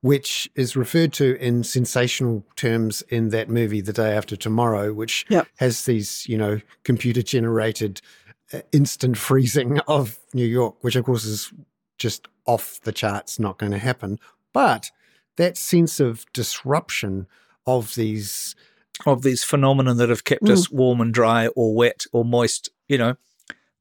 which 0.02 0.50
is 0.56 0.76
referred 0.76 1.12
to 1.14 1.36
in 1.40 1.62
sensational 1.64 2.44
terms 2.56 3.02
in 3.08 3.28
that 3.30 3.48
movie, 3.48 3.80
The 3.80 3.92
Day 3.92 4.14
After 4.16 4.36
Tomorrow, 4.36 4.92
which 4.92 5.24
yep. 5.28 5.46
has 5.56 5.84
these, 5.84 6.28
you 6.28 6.36
know, 6.36 6.60
computer 6.82 7.22
generated 7.22 8.02
uh, 8.52 8.60
instant 8.72 9.16
freezing 9.16 9.78
of 9.88 10.18
New 10.34 10.46
York, 10.46 10.74
which 10.82 10.96
of 10.96 11.04
course 11.04 11.24
is 11.24 11.52
just 11.98 12.26
off 12.46 12.80
the 12.82 12.92
charts, 12.92 13.38
not 13.38 13.58
going 13.58 13.72
to 13.72 13.78
happen. 13.78 14.18
But 14.52 14.90
that 15.36 15.56
sense 15.56 16.00
of 16.00 16.26
disruption 16.32 17.26
of 17.64 17.94
these 17.94 18.56
of 19.06 19.22
these 19.22 19.42
phenomena 19.42 19.94
that 19.94 20.10
have 20.10 20.24
kept 20.24 20.42
mm. 20.42 20.50
us 20.50 20.70
warm 20.70 21.00
and 21.00 21.14
dry 21.14 21.46
or 21.48 21.74
wet 21.74 22.04
or 22.12 22.24
moist, 22.24 22.70
you 22.88 22.98
know. 22.98 23.16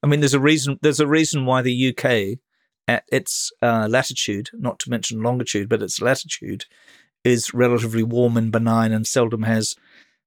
I 0.03 0.07
mean, 0.07 0.19
there's 0.19 0.33
a 0.33 0.39
reason. 0.39 0.79
There's 0.81 0.99
a 0.99 1.07
reason 1.07 1.45
why 1.45 1.61
the 1.61 1.89
UK, 1.89 2.39
at 2.87 3.03
its 3.11 3.51
uh, 3.61 3.87
latitude, 3.89 4.49
not 4.53 4.79
to 4.79 4.89
mention 4.89 5.23
longitude, 5.23 5.69
but 5.69 5.81
its 5.81 6.01
latitude, 6.01 6.65
is 7.23 7.53
relatively 7.53 8.03
warm 8.03 8.37
and 8.37 8.51
benign 8.51 8.91
and 8.91 9.05
seldom 9.05 9.43
has 9.43 9.75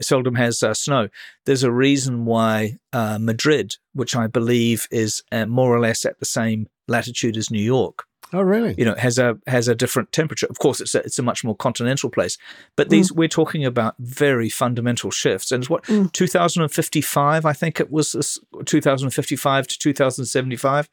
seldom 0.02 0.34
has 0.34 0.62
uh, 0.62 0.74
snow. 0.74 1.08
There's 1.46 1.62
a 1.62 1.70
reason 1.70 2.24
why 2.24 2.78
uh, 2.92 3.18
Madrid, 3.20 3.76
which 3.92 4.16
I 4.16 4.26
believe 4.26 4.86
is 4.90 5.22
uh, 5.30 5.46
more 5.46 5.74
or 5.74 5.80
less 5.80 6.04
at 6.04 6.18
the 6.18 6.24
same 6.24 6.68
latitude 6.88 7.36
as 7.36 7.50
New 7.50 7.62
York. 7.62 8.04
Oh, 8.32 8.40
really? 8.40 8.74
You 8.76 8.84
know, 8.84 8.94
has 8.96 9.18
a 9.18 9.38
has 9.46 9.68
a 9.68 9.74
different 9.74 10.10
temperature. 10.10 10.46
Of 10.50 10.58
course, 10.58 10.80
it's 10.80 10.94
a, 10.94 10.98
it's 10.98 11.18
a 11.18 11.22
much 11.22 11.44
more 11.44 11.54
continental 11.54 12.10
place. 12.10 12.36
But 12.76 12.88
these 12.88 13.12
mm. 13.12 13.16
we're 13.16 13.28
talking 13.28 13.64
about 13.64 13.94
very 14.00 14.48
fundamental 14.48 15.12
shifts. 15.12 15.52
And 15.52 15.62
it's 15.62 15.70
what 15.70 15.84
mm. 15.84 16.10
2055, 16.12 17.44
I 17.44 17.52
think 17.52 17.78
it 17.78 17.92
was 17.92 18.12
this, 18.12 18.38
2055 18.64 19.66
to 19.68 19.78
2075 19.78 20.88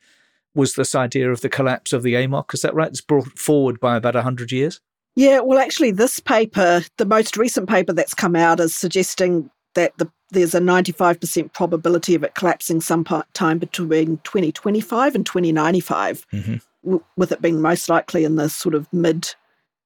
was 0.56 0.76
this 0.76 0.96
idea 0.96 1.32
of 1.32 1.42
the 1.42 1.50
collapse 1.50 1.94
of 1.94 2.04
the 2.04 2.14
AMOC. 2.14 2.54
Is 2.54 2.62
that 2.62 2.74
right? 2.74 2.90
It's 2.90 3.02
brought 3.02 3.38
forward 3.38 3.80
by 3.80 3.96
about 3.96 4.16
100 4.16 4.52
years. 4.52 4.80
Yeah, 5.16 5.42
well, 5.42 5.60
actually, 5.60 5.92
this 5.92 6.20
paper, 6.20 6.84
the 6.98 7.06
most 7.06 7.36
recent 7.38 7.68
paper 7.68 7.94
that's 7.94 8.14
come 8.14 8.36
out, 8.36 8.60
is 8.60 8.76
suggesting 8.76 9.50
that 9.74 9.98
the, 9.98 10.10
there's 10.32 10.56
a 10.56 10.60
95% 10.60 11.54
probability 11.54 12.16
of 12.16 12.24
it 12.24 12.36
collapsing 12.36 12.82
sometime 12.82 13.60
between 13.60 14.18
2025 14.24 15.16
and 15.16 15.26
2095, 15.26 16.26
mm-hmm. 16.32 16.56
w- 16.84 17.04
with 17.18 17.32
it 17.32 17.42
being 17.42 17.62
most 17.62 17.90
likely 17.90 18.24
in 18.24 18.36
the 18.36 18.50
sort 18.50 18.76
of 18.76 18.92
mid 18.94 19.34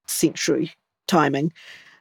century 0.07 0.73
timing. 1.07 1.51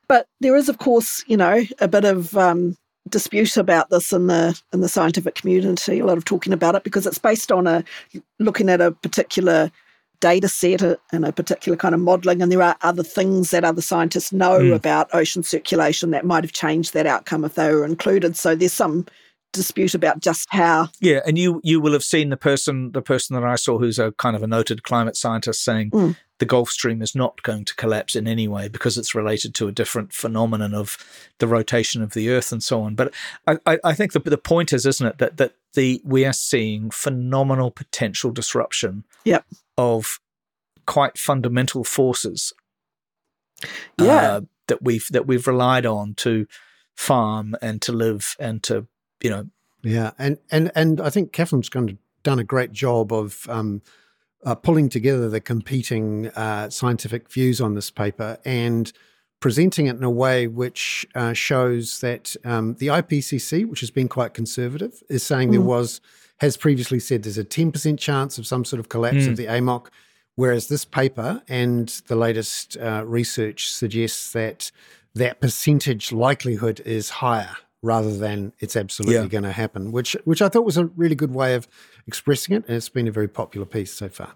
But 0.06 0.26
there 0.40 0.56
is, 0.56 0.68
of 0.68 0.78
course, 0.78 1.24
you 1.26 1.36
know, 1.36 1.64
a 1.80 1.88
bit 1.88 2.04
of 2.04 2.36
um, 2.36 2.76
dispute 3.08 3.56
about 3.56 3.90
this 3.90 4.12
in 4.12 4.26
the 4.26 4.60
in 4.72 4.80
the 4.80 4.88
scientific 4.88 5.34
community. 5.34 6.00
A 6.00 6.06
lot 6.06 6.18
of 6.18 6.24
talking 6.24 6.52
about 6.52 6.74
it 6.74 6.84
because 6.84 7.06
it's 7.06 7.18
based 7.18 7.52
on 7.52 7.66
a 7.66 7.84
looking 8.38 8.68
at 8.68 8.80
a 8.80 8.92
particular 8.92 9.70
data 10.20 10.48
set 10.48 10.82
and 11.12 11.24
a 11.24 11.32
particular 11.32 11.76
kind 11.76 11.94
of 11.94 12.00
modelling, 12.00 12.40
and 12.40 12.50
there 12.50 12.62
are 12.62 12.76
other 12.82 13.02
things 13.02 13.50
that 13.50 13.64
other 13.64 13.82
scientists 13.82 14.32
know 14.32 14.58
mm. 14.60 14.74
about 14.74 15.14
ocean 15.14 15.42
circulation 15.42 16.10
that 16.12 16.24
might 16.24 16.44
have 16.44 16.52
changed 16.52 16.94
that 16.94 17.06
outcome 17.06 17.44
if 17.44 17.54
they 17.54 17.72
were 17.72 17.84
included. 17.84 18.36
So 18.36 18.54
there's 18.54 18.72
some 18.72 19.06
dispute 19.52 19.94
about 19.94 20.20
just 20.20 20.46
how. 20.50 20.88
Yeah, 21.00 21.20
and 21.26 21.38
you 21.38 21.60
you 21.62 21.80
will 21.80 21.92
have 21.92 22.04
seen 22.04 22.30
the 22.30 22.36
person 22.36 22.92
the 22.92 23.02
person 23.02 23.34
that 23.34 23.44
I 23.44 23.56
saw 23.56 23.78
who's 23.78 23.98
a 23.98 24.12
kind 24.12 24.36
of 24.36 24.42
a 24.42 24.46
noted 24.46 24.82
climate 24.82 25.16
scientist 25.16 25.62
saying 25.62 25.90
mm. 25.90 26.16
The 26.44 26.48
Gulf 26.48 26.68
Stream 26.68 27.00
is 27.00 27.14
not 27.14 27.42
going 27.42 27.64
to 27.64 27.74
collapse 27.74 28.14
in 28.14 28.28
any 28.28 28.48
way 28.48 28.68
because 28.68 28.98
it's 28.98 29.14
related 29.14 29.54
to 29.54 29.66
a 29.66 29.72
different 29.72 30.12
phenomenon 30.12 30.74
of 30.74 30.98
the 31.38 31.46
rotation 31.46 32.02
of 32.02 32.12
the 32.12 32.28
Earth 32.28 32.52
and 32.52 32.62
so 32.62 32.82
on. 32.82 32.96
But 32.96 33.14
I, 33.46 33.56
I, 33.64 33.78
I 33.82 33.94
think 33.94 34.12
the 34.12 34.20
the 34.20 34.36
point 34.36 34.70
is, 34.70 34.84
isn't 34.84 35.06
it, 35.06 35.16
that 35.16 35.38
that 35.38 35.54
the 35.72 36.02
we 36.04 36.26
are 36.26 36.34
seeing 36.34 36.90
phenomenal 36.90 37.70
potential 37.70 38.30
disruption 38.30 39.04
yep 39.24 39.46
of 39.78 40.20
quite 40.86 41.16
fundamental 41.16 41.82
forces 41.82 42.52
yeah. 43.98 44.04
Uh, 44.04 44.40
that 44.66 44.82
we've 44.82 45.06
that 45.12 45.26
we've 45.26 45.46
relied 45.46 45.86
on 45.86 46.12
to 46.16 46.46
farm 46.94 47.56
and 47.62 47.80
to 47.80 47.92
live 47.92 48.36
and 48.38 48.62
to 48.64 48.86
you 49.22 49.30
know 49.30 49.46
yeah 49.82 50.10
and 50.18 50.36
and 50.50 50.70
and 50.74 51.00
I 51.00 51.08
think 51.08 51.32
Cathrine's 51.32 51.70
done 51.70 52.38
a 52.38 52.44
great 52.44 52.72
job 52.72 53.14
of 53.14 53.46
um, 53.48 53.80
uh, 54.44 54.54
pulling 54.54 54.88
together 54.88 55.28
the 55.28 55.40
competing 55.40 56.28
uh, 56.28 56.70
scientific 56.70 57.30
views 57.30 57.60
on 57.60 57.74
this 57.74 57.90
paper 57.90 58.38
and 58.44 58.92
presenting 59.40 59.86
it 59.86 59.96
in 59.96 60.02
a 60.02 60.10
way 60.10 60.46
which 60.46 61.06
uh, 61.14 61.32
shows 61.32 62.00
that 62.00 62.34
um, 62.44 62.74
the 62.76 62.86
IPCC, 62.86 63.66
which 63.66 63.80
has 63.80 63.90
been 63.90 64.08
quite 64.08 64.34
conservative, 64.34 65.02
is 65.08 65.22
saying 65.22 65.48
mm. 65.48 65.52
there 65.52 65.60
was 65.60 66.00
has 66.38 66.56
previously 66.56 66.98
said 66.98 67.22
there's 67.22 67.38
a 67.38 67.44
10% 67.44 67.98
chance 67.98 68.38
of 68.38 68.46
some 68.46 68.64
sort 68.64 68.80
of 68.80 68.88
collapse 68.88 69.18
mm. 69.18 69.28
of 69.28 69.36
the 69.36 69.46
AMOC, 69.46 69.86
whereas 70.34 70.68
this 70.68 70.84
paper 70.84 71.42
and 71.48 71.88
the 72.08 72.16
latest 72.16 72.76
uh, 72.78 73.04
research 73.06 73.70
suggests 73.70 74.32
that 74.32 74.72
that 75.14 75.40
percentage 75.40 76.10
likelihood 76.10 76.80
is 76.84 77.10
higher 77.10 77.56
rather 77.84 78.16
than 78.16 78.52
it's 78.58 78.76
absolutely 78.76 79.16
yeah. 79.16 79.26
going 79.26 79.44
to 79.44 79.52
happen, 79.52 79.92
which 79.92 80.16
which 80.24 80.42
I 80.42 80.48
thought 80.48 80.64
was 80.64 80.78
a 80.78 80.86
really 80.86 81.14
good 81.14 81.32
way 81.32 81.54
of 81.54 81.68
expressing 82.06 82.56
it, 82.56 82.64
and 82.66 82.76
it's 82.76 82.88
been 82.88 83.06
a 83.06 83.12
very 83.12 83.28
popular 83.28 83.66
piece 83.66 83.92
so 83.92 84.08
far. 84.08 84.34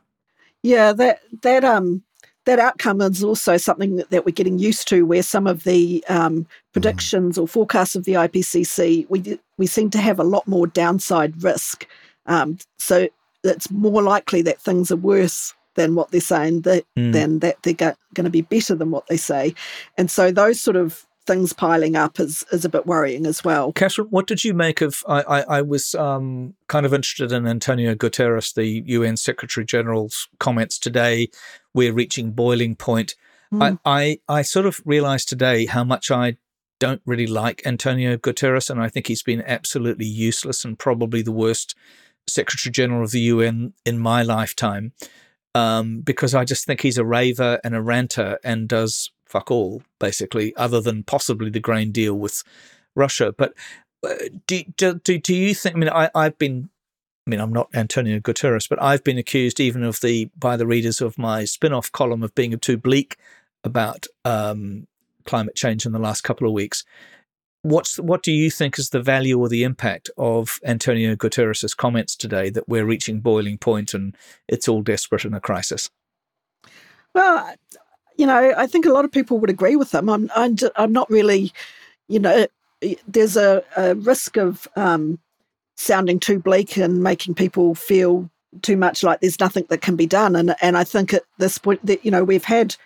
Yeah, 0.63 0.93
that 0.93 1.21
that 1.43 1.65
um 1.65 2.03
that 2.45 2.59
outcome 2.59 3.01
is 3.01 3.25
also 3.25 3.57
something 3.57 3.97
that, 3.97 4.11
that 4.11 4.25
we're 4.25 4.33
getting 4.33 4.59
used 4.59 4.89
to, 4.89 5.05
where 5.05 5.23
some 5.23 5.47
of 5.47 5.65
the 5.65 6.05
um, 6.09 6.47
predictions 6.73 7.37
mm. 7.37 7.43
or 7.43 7.49
forecasts 7.49 7.95
of 7.95 8.05
the 8.05 8.15
IPCC 8.15 9.07
we 9.09 9.39
we 9.57 9.67
seem 9.67 9.91
to 9.91 9.99
have 9.99 10.19
a 10.19 10.25
lot 10.25 10.47
more 10.47 10.67
downside 10.67 11.43
risk. 11.43 11.87
Um, 12.27 12.59
so 12.79 13.09
it's 13.45 13.71
more 13.71 14.03
likely 14.03 14.43
that 14.43 14.61
things 14.61 14.91
are 14.91 14.97
worse 14.97 15.55
than 15.75 15.95
what 15.95 16.11
they're 16.11 16.21
saying, 16.21 16.63
that, 16.63 16.85
Mm. 16.99 17.13
then 17.13 17.39
that 17.39 17.63
they're 17.63 17.73
go- 17.73 17.95
going 18.13 18.25
to 18.25 18.31
be 18.31 18.43
better 18.43 18.75
than 18.75 18.91
what 18.91 19.07
they 19.07 19.17
say. 19.17 19.55
And 19.97 20.11
so 20.11 20.33
those 20.33 20.61
sort 20.61 20.77
of 20.77 21.07
things 21.29 21.53
piling 21.53 21.95
up 21.95 22.19
is, 22.19 22.45
is 22.51 22.65
a 22.65 22.69
bit 22.69 22.87
worrying 22.87 23.27
as 23.27 23.45
well. 23.45 23.73
Cathrine, 23.73 24.09
what 24.11 24.27
did 24.27 24.43
you 24.43 24.55
make 24.55 24.81
of? 24.81 25.05
I, 25.07 25.23
I, 25.23 25.41
I 25.59 25.63
was 25.63 25.95
um, 25.95 26.55
kind 26.67 26.85
of 26.85 26.93
interested 26.93 27.31
in 27.31 27.47
Antonio 27.47 27.95
Guterres, 27.95 28.55
the 28.55 28.83
UN 28.87 29.17
Secretary 29.17 29.65
General's 29.65 30.29
comments 30.41 30.79
today. 30.79 31.29
We're 31.75 31.93
reaching 31.93 32.33
boiling 32.33 32.75
point. 32.75 33.15
Mm. 33.53 33.79
I, 33.85 34.19
I, 34.29 34.39
I 34.39 34.43
sort 34.43 34.67
of 34.67 34.81
realized 34.85 35.29
today 35.29 35.67
how 35.67 35.85
much 35.85 36.11
I 36.11 36.39
don't 36.81 37.03
really 37.05 37.27
like 37.27 37.63
Antonio 37.67 38.17
Guterres, 38.17 38.71
and 38.71 38.81
I 38.81 38.89
think 38.89 39.07
he's 39.07 39.23
been 39.23 39.43
absolutely 39.43 40.07
useless 40.07 40.65
and 40.65 40.79
probably 40.79 41.23
the 41.23 41.33
worst 41.33 41.75
Secretary 42.27 42.73
General 42.73 43.05
of 43.05 43.11
the 43.11 43.21
UN 43.21 43.75
in 43.85 43.99
my 43.99 44.23
lifetime. 44.23 44.93
Um, 45.55 46.01
because 46.01 46.35
I 46.35 46.45
just 46.45 46.67
think 46.67 46.83
he's 46.83 46.99
a 46.99 47.05
raver 47.05 47.59
and 47.65 47.75
a 47.75 47.83
ranter 47.83 48.39
and 48.45 48.69
does 48.69 49.11
fuck 49.27 49.51
all, 49.51 49.83
basically, 49.99 50.55
other 50.57 50.81
than 50.81 51.03
possibly 51.03 51.51
the 51.51 51.61
grain 51.61 51.91
deal 51.91 52.15
with 52.15 52.45
Russia. 52.95 53.35
But 53.37 53.55
uh, 54.07 54.15
do, 54.47 54.63
do, 54.77 54.95
do, 55.19 55.35
you 55.35 55.55
think, 55.55 55.75
I 55.75 55.79
mean, 55.79 55.89
I, 55.89 56.11
I've 56.15 56.39
been 56.39 56.69
I 57.29 57.31
mean, 57.31 57.41
I'm 57.41 57.53
not 57.53 57.69
Antonio 57.75 58.21
Guterres, 58.21 58.71
but 58.71 58.83
I've 58.83 59.05
been 59.05 59.19
accused 59.19 59.61
even 59.61 59.83
of 59.83 60.01
the 60.01 60.31
by 60.39 60.57
the 60.57 60.67
readers 60.67 61.03
of 61.03 61.19
my 61.19 61.45
spin-off 61.45 61.93
column 61.93 62.23
of 62.23 62.35
being 62.35 62.59
too 62.59 62.79
bleak 62.79 63.19
about 63.63 64.07
um, 64.25 64.87
climate 65.27 65.55
change 65.55 65.85
in 65.85 65.93
the 65.93 65.99
last 65.99 66.23
couple 66.23 66.47
of 66.47 66.55
weeks. 66.55 66.85
What's 67.69 67.99
what 67.99 68.23
do 68.23 68.33
you 68.33 68.51
think 68.51 68.79
is 68.79 68.91
the 68.91 69.03
value 69.03 69.39
or 69.39 69.49
the 69.49 69.63
impact 69.63 70.11
of 70.17 70.59
Antonio 70.65 71.15
Guterres' 71.17 71.77
comments 71.77 72.17
today 72.17 72.49
that 72.51 72.69
we're 72.69 72.87
reaching 72.87 73.21
boiling 73.21 73.59
point 73.59 73.95
and 73.95 74.17
it's 74.49 74.69
all 74.69 74.83
desperate 74.83 75.25
in 75.27 75.35
a 75.35 75.41
crisis? 75.41 75.91
Well, 77.15 77.55
you 78.17 78.27
know, 78.27 78.55
I 78.57 78.67
think 78.67 78.87
a 78.87 78.93
lot 78.93 79.05
of 79.05 79.13
people 79.13 79.39
would 79.39 79.51
agree 79.51 79.77
with 79.77 79.91
them. 79.91 80.09
I'm, 80.09 80.31
I'm, 80.35 80.57
I'm 80.77 80.93
not 80.93 81.11
really, 81.11 81.53
you 82.09 82.19
know, 82.19 82.47
there's 83.07 83.37
a, 83.37 83.63
a 83.77 83.95
risk 83.97 84.37
of 84.37 84.67
um, 84.77 85.19
sounding 85.77 86.21
too 86.21 86.39
bleak 86.39 86.77
and 86.77 87.03
making 87.03 87.35
people 87.35 87.75
feel 87.75 88.31
too 88.63 88.77
much 88.77 89.03
like 89.03 89.21
there's 89.21 89.41
nothing 89.41 89.67
that 89.69 89.83
can 89.83 89.95
be 89.97 90.07
done. 90.07 90.35
And 90.35 90.55
and 90.63 90.77
I 90.77 90.85
think 90.85 91.13
at 91.13 91.25
this 91.39 91.59
point 91.59 91.85
that 91.85 92.05
you 92.05 92.11
know 92.11 92.25
we've 92.25 92.45
had 92.45 92.77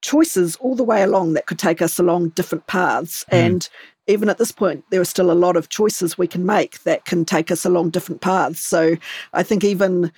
choices 0.00 0.56
all 0.56 0.76
the 0.76 0.84
way 0.84 1.02
along 1.02 1.32
that 1.32 1.46
could 1.46 1.58
take 1.58 1.82
us 1.82 1.98
along 1.98 2.28
different 2.30 2.66
paths, 2.66 3.24
Mm. 3.32 3.38
and 3.38 3.68
even 4.08 4.28
at 4.28 4.38
this 4.38 4.50
point 4.50 4.84
there 4.90 5.00
are 5.00 5.04
still 5.04 5.30
a 5.30 5.32
lot 5.32 5.56
of 5.56 5.68
choices 5.68 6.18
we 6.18 6.26
can 6.26 6.44
make 6.44 6.82
that 6.82 7.04
can 7.04 7.24
take 7.24 7.50
us 7.50 7.64
along 7.64 7.90
different 7.90 8.20
paths. 8.20 8.60
So 8.60 8.96
I 9.32 9.42
think 9.42 9.62
even 9.62 10.10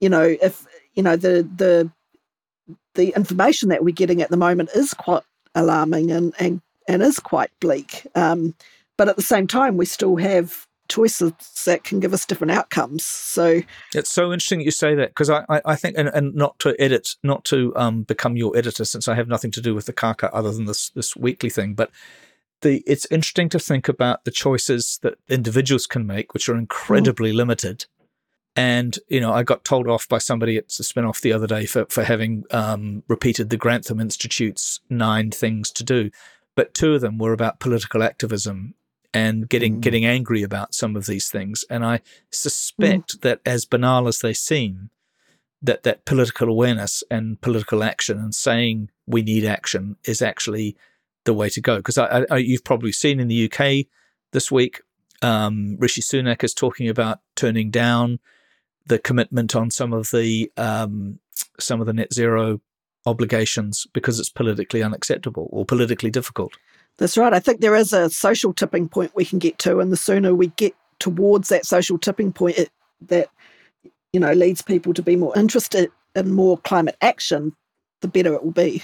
you 0.00 0.08
know 0.08 0.36
if 0.42 0.66
you 0.94 1.02
know 1.02 1.16
the 1.16 1.48
the 1.56 1.90
the 2.94 3.14
information 3.14 3.68
that 3.68 3.84
we're 3.84 3.94
getting 3.94 4.22
at 4.22 4.30
the 4.30 4.36
moment 4.36 4.70
is 4.74 4.94
quite 4.94 5.22
alarming 5.54 6.10
and 6.10 6.34
and, 6.38 6.60
and 6.88 7.02
is 7.02 7.20
quite 7.20 7.50
bleak. 7.60 8.06
Um, 8.14 8.54
but 8.96 9.08
at 9.08 9.16
the 9.16 9.22
same 9.22 9.46
time, 9.46 9.76
we 9.76 9.86
still 9.86 10.16
have 10.16 10.66
choices 10.88 11.32
that 11.64 11.82
can 11.82 11.98
give 11.98 12.12
us 12.12 12.26
different 12.26 12.52
outcomes. 12.52 13.04
So 13.04 13.62
It's 13.94 14.12
so 14.12 14.32
interesting 14.32 14.58
that 14.58 14.64
you 14.64 14.70
say 14.70 14.94
that 14.94 15.08
because 15.08 15.30
I, 15.30 15.44
I, 15.48 15.62
I 15.64 15.76
think, 15.76 15.96
and, 15.96 16.08
and 16.08 16.34
not 16.34 16.58
to 16.60 16.76
edit, 16.78 17.16
not 17.22 17.44
to 17.46 17.72
um, 17.74 18.02
become 18.02 18.36
your 18.36 18.56
editor, 18.56 18.84
since 18.84 19.08
I 19.08 19.14
have 19.14 19.26
nothing 19.26 19.50
to 19.52 19.60
do 19.60 19.74
with 19.74 19.86
the 19.86 19.92
Kākā 19.92 20.30
other 20.32 20.52
than 20.52 20.66
this 20.66 20.90
this 20.90 21.16
weekly 21.16 21.50
thing, 21.50 21.74
but 21.74 21.90
the 22.64 22.82
it's 22.86 23.06
interesting 23.10 23.48
to 23.50 23.60
think 23.60 23.88
about 23.88 24.24
the 24.24 24.32
choices 24.32 24.98
that 25.02 25.14
individuals 25.28 25.86
can 25.86 26.04
make, 26.06 26.34
which 26.34 26.48
are 26.48 26.58
incredibly 26.58 27.32
limited. 27.32 27.86
And 28.56 28.98
you 29.08 29.20
know, 29.20 29.32
I 29.32 29.42
got 29.44 29.64
told 29.64 29.88
off 29.88 30.08
by 30.08 30.18
somebody 30.18 30.56
at 30.56 30.68
the 30.68 30.84
spin-off 30.84 31.20
the 31.20 31.32
other 31.32 31.46
day 31.46 31.66
for 31.66 31.86
for 31.88 32.02
having 32.04 32.44
um, 32.50 33.04
repeated 33.08 33.50
the 33.50 33.56
Grantham 33.56 34.00
Institute's 34.00 34.80
nine 34.90 35.30
things 35.30 35.70
to 35.72 35.84
do, 35.84 36.10
but 36.56 36.74
two 36.74 36.94
of 36.94 37.00
them 37.00 37.18
were 37.18 37.32
about 37.32 37.60
political 37.60 38.02
activism 38.02 38.74
and 39.12 39.48
getting 39.48 39.76
Mm. 39.76 39.80
getting 39.80 40.04
angry 40.04 40.42
about 40.42 40.74
some 40.74 40.96
of 40.96 41.06
these 41.06 41.28
things. 41.28 41.64
And 41.70 41.84
I 41.84 42.00
suspect 42.30 43.22
that 43.22 43.40
as 43.46 43.64
banal 43.64 44.08
as 44.08 44.18
they 44.18 44.34
seem, 44.34 44.90
that 45.62 45.82
that 45.84 46.04
political 46.04 46.48
awareness 46.48 47.04
and 47.10 47.40
political 47.40 47.82
action 47.82 48.18
and 48.18 48.34
saying 48.34 48.90
we 49.06 49.22
need 49.22 49.44
action 49.44 49.96
is 50.04 50.20
actually 50.20 50.76
the 51.24 51.34
way 51.34 51.48
to 51.50 51.60
go. 51.60 51.76
Because 51.76 51.98
I, 51.98 52.24
I, 52.30 52.36
you've 52.38 52.64
probably 52.64 52.92
seen 52.92 53.20
in 53.20 53.28
the 53.28 53.50
UK 53.50 53.86
this 54.32 54.50
week, 54.50 54.80
um, 55.22 55.76
Rishi 55.78 56.00
Sunak 56.00 56.44
is 56.44 56.54
talking 56.54 56.88
about 56.88 57.20
turning 57.36 57.70
down 57.70 58.18
the 58.86 58.98
commitment 58.98 59.56
on 59.56 59.70
some 59.70 59.92
of 59.92 60.10
the 60.10 60.50
um, 60.56 61.18
some 61.58 61.80
of 61.80 61.86
the 61.86 61.92
net 61.92 62.12
zero 62.12 62.60
obligations 63.06 63.86
because 63.92 64.18
it's 64.18 64.30
politically 64.30 64.82
unacceptable 64.82 65.48
or 65.50 65.64
politically 65.64 66.10
difficult. 66.10 66.54
that's 66.98 67.16
right. 67.16 67.32
I 67.32 67.40
think 67.40 67.60
there 67.60 67.74
is 67.74 67.92
a 67.92 68.10
social 68.10 68.52
tipping 68.52 68.88
point 68.88 69.14
we 69.14 69.24
can 69.24 69.38
get 69.38 69.58
to, 69.60 69.80
and 69.80 69.90
the 69.92 69.96
sooner 69.96 70.34
we 70.34 70.48
get 70.48 70.74
towards 70.98 71.48
that 71.48 71.66
social 71.66 71.98
tipping 71.98 72.32
point, 72.32 72.58
it, 72.58 72.70
that 73.08 73.28
you 74.12 74.20
know 74.20 74.32
leads 74.32 74.62
people 74.62 74.94
to 74.94 75.02
be 75.02 75.16
more 75.16 75.36
interested 75.36 75.90
in 76.14 76.32
more 76.32 76.58
climate 76.58 76.96
action, 77.00 77.54
the 78.00 78.08
better 78.08 78.34
it 78.34 78.44
will 78.44 78.52
be. 78.52 78.82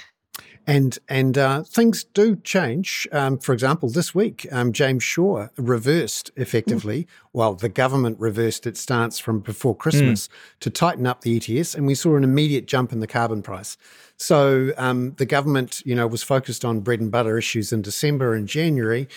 And 0.71 1.01
and 1.09 1.37
uh, 1.37 1.65
things 1.65 2.05
do 2.05 2.37
change. 2.37 3.09
Um, 3.11 3.39
for 3.39 3.53
example, 3.53 3.89
this 3.89 4.15
week, 4.15 4.47
um, 4.53 4.73
James 4.73 5.03
Shaw 5.03 5.49
reversed 5.57 6.31
effectively, 6.37 7.09
well, 7.33 7.55
the 7.55 7.69
government 7.69 8.21
reversed 8.21 8.69
its 8.69 8.81
stance 8.81 9.19
from 9.19 9.41
before 9.41 9.75
Christmas 9.75 10.29
to 10.61 10.71
tighten 10.71 11.09
up 11.09 11.23
the 11.23 11.37
ETS, 11.37 11.75
and 11.75 11.89
we 11.89 11.97
saw 11.97 12.15
an 12.15 12.23
immediate 12.23 12.67
jump 12.67 12.93
in 12.93 13.01
the 13.01 13.09
carbon 13.09 13.43
price. 13.43 13.77
So 14.17 14.73
um, 14.77 15.15
the 15.17 15.27
government, 15.27 15.83
you 15.85 15.97
know, 15.97 16.07
was 16.07 16.23
focused 16.23 16.65
on 16.65 16.81
bread 16.81 17.01
and 17.01 17.11
butter 17.11 17.37
issues 17.37 17.73
in 17.73 17.83
December 17.83 18.35
and 18.35 18.47
January, 18.47 19.09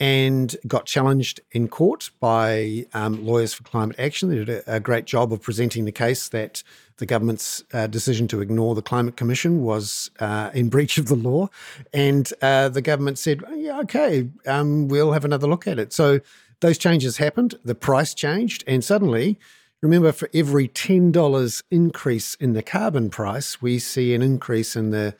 and 0.00 0.56
got 0.66 0.86
challenged 0.86 1.40
in 1.52 1.68
court 1.68 2.12
by 2.18 2.86
um, 2.94 3.26
lawyers 3.26 3.52
for 3.52 3.62
climate 3.64 3.96
action. 3.98 4.30
They 4.30 4.36
did 4.36 4.48
a, 4.48 4.76
a 4.76 4.80
great 4.80 5.04
job 5.04 5.34
of 5.34 5.42
presenting 5.42 5.84
the 5.84 5.92
case 5.92 6.30
that 6.30 6.62
the 6.98 7.06
government's 7.06 7.64
uh, 7.72 7.86
decision 7.86 8.28
to 8.28 8.40
ignore 8.40 8.74
the 8.74 8.82
climate 8.82 9.16
commission 9.16 9.62
was 9.62 10.10
uh, 10.20 10.50
in 10.54 10.68
breach 10.68 10.98
of 10.98 11.06
the 11.06 11.16
law, 11.16 11.48
and 11.92 12.32
uh, 12.42 12.68
the 12.68 12.82
government 12.82 13.18
said, 13.18 13.42
"Oh, 13.46 13.54
"Yeah, 13.54 13.80
okay, 13.80 14.28
um, 14.46 14.88
we'll 14.88 15.12
have 15.12 15.24
another 15.24 15.46
look 15.46 15.66
at 15.66 15.78
it." 15.78 15.92
So 15.92 16.20
those 16.60 16.78
changes 16.78 17.16
happened. 17.16 17.54
The 17.64 17.74
price 17.74 18.14
changed, 18.14 18.64
and 18.66 18.84
suddenly. 18.84 19.38
Remember, 19.82 20.12
for 20.12 20.30
every 20.32 20.68
$10 20.68 21.62
increase 21.70 22.36
in 22.36 22.54
the 22.54 22.62
carbon 22.62 23.10
price, 23.10 23.60
we 23.60 23.78
see 23.78 24.14
an 24.14 24.22
increase 24.22 24.76
in 24.76 24.92
the 24.92 25.14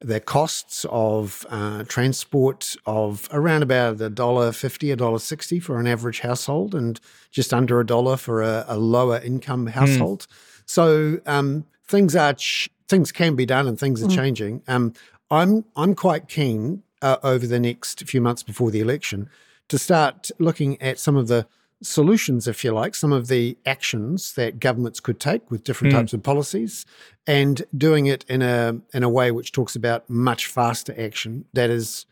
the 0.00 0.20
costs 0.20 0.86
of 0.90 1.44
uh, 1.50 1.82
transport 1.84 2.76
of 2.86 3.28
around 3.32 3.62
about 3.62 4.00
a 4.00 4.08
dollar 4.08 4.52
fifty, 4.52 4.90
a 4.90 4.96
dollar 4.96 5.18
sixty 5.18 5.58
for 5.58 5.78
an 5.80 5.86
average 5.86 6.20
household, 6.20 6.74
and 6.74 7.00
just 7.30 7.52
under 7.52 7.80
a 7.80 7.86
dollar 7.86 8.16
for 8.16 8.42
a, 8.42 8.64
a 8.68 8.78
lower 8.78 9.18
income 9.18 9.66
household. 9.66 10.26
So 10.68 11.20
um, 11.26 11.64
things 11.86 12.14
are 12.14 12.34
ch- 12.34 12.68
things 12.86 13.10
can 13.10 13.34
be 13.34 13.46
done, 13.46 13.66
and 13.66 13.78
things 13.78 14.02
are 14.02 14.08
changing. 14.08 14.62
Um, 14.68 14.92
I'm 15.30 15.64
I'm 15.74 15.94
quite 15.94 16.28
keen 16.28 16.82
uh, 17.02 17.16
over 17.22 17.46
the 17.46 17.58
next 17.58 18.04
few 18.04 18.20
months 18.20 18.42
before 18.42 18.70
the 18.70 18.80
election 18.80 19.28
to 19.68 19.78
start 19.78 20.30
looking 20.38 20.80
at 20.80 20.98
some 20.98 21.16
of 21.16 21.28
the 21.28 21.46
solutions, 21.82 22.48
if 22.48 22.64
you 22.64 22.72
like, 22.72 22.94
some 22.94 23.12
of 23.12 23.28
the 23.28 23.56
actions 23.64 24.34
that 24.34 24.58
governments 24.58 25.00
could 25.00 25.20
take 25.20 25.50
with 25.50 25.64
different 25.64 25.92
types 25.98 26.12
of 26.12 26.22
policies, 26.22 26.84
and 27.26 27.62
doing 27.76 28.06
it 28.06 28.24
in 28.28 28.42
a 28.42 28.78
in 28.92 29.02
a 29.02 29.08
way 29.08 29.30
which 29.30 29.52
talks 29.52 29.74
about 29.74 30.08
much 30.10 30.46
faster 30.46 30.94
action 30.98 31.44
that 31.54 31.70
is 31.70 32.04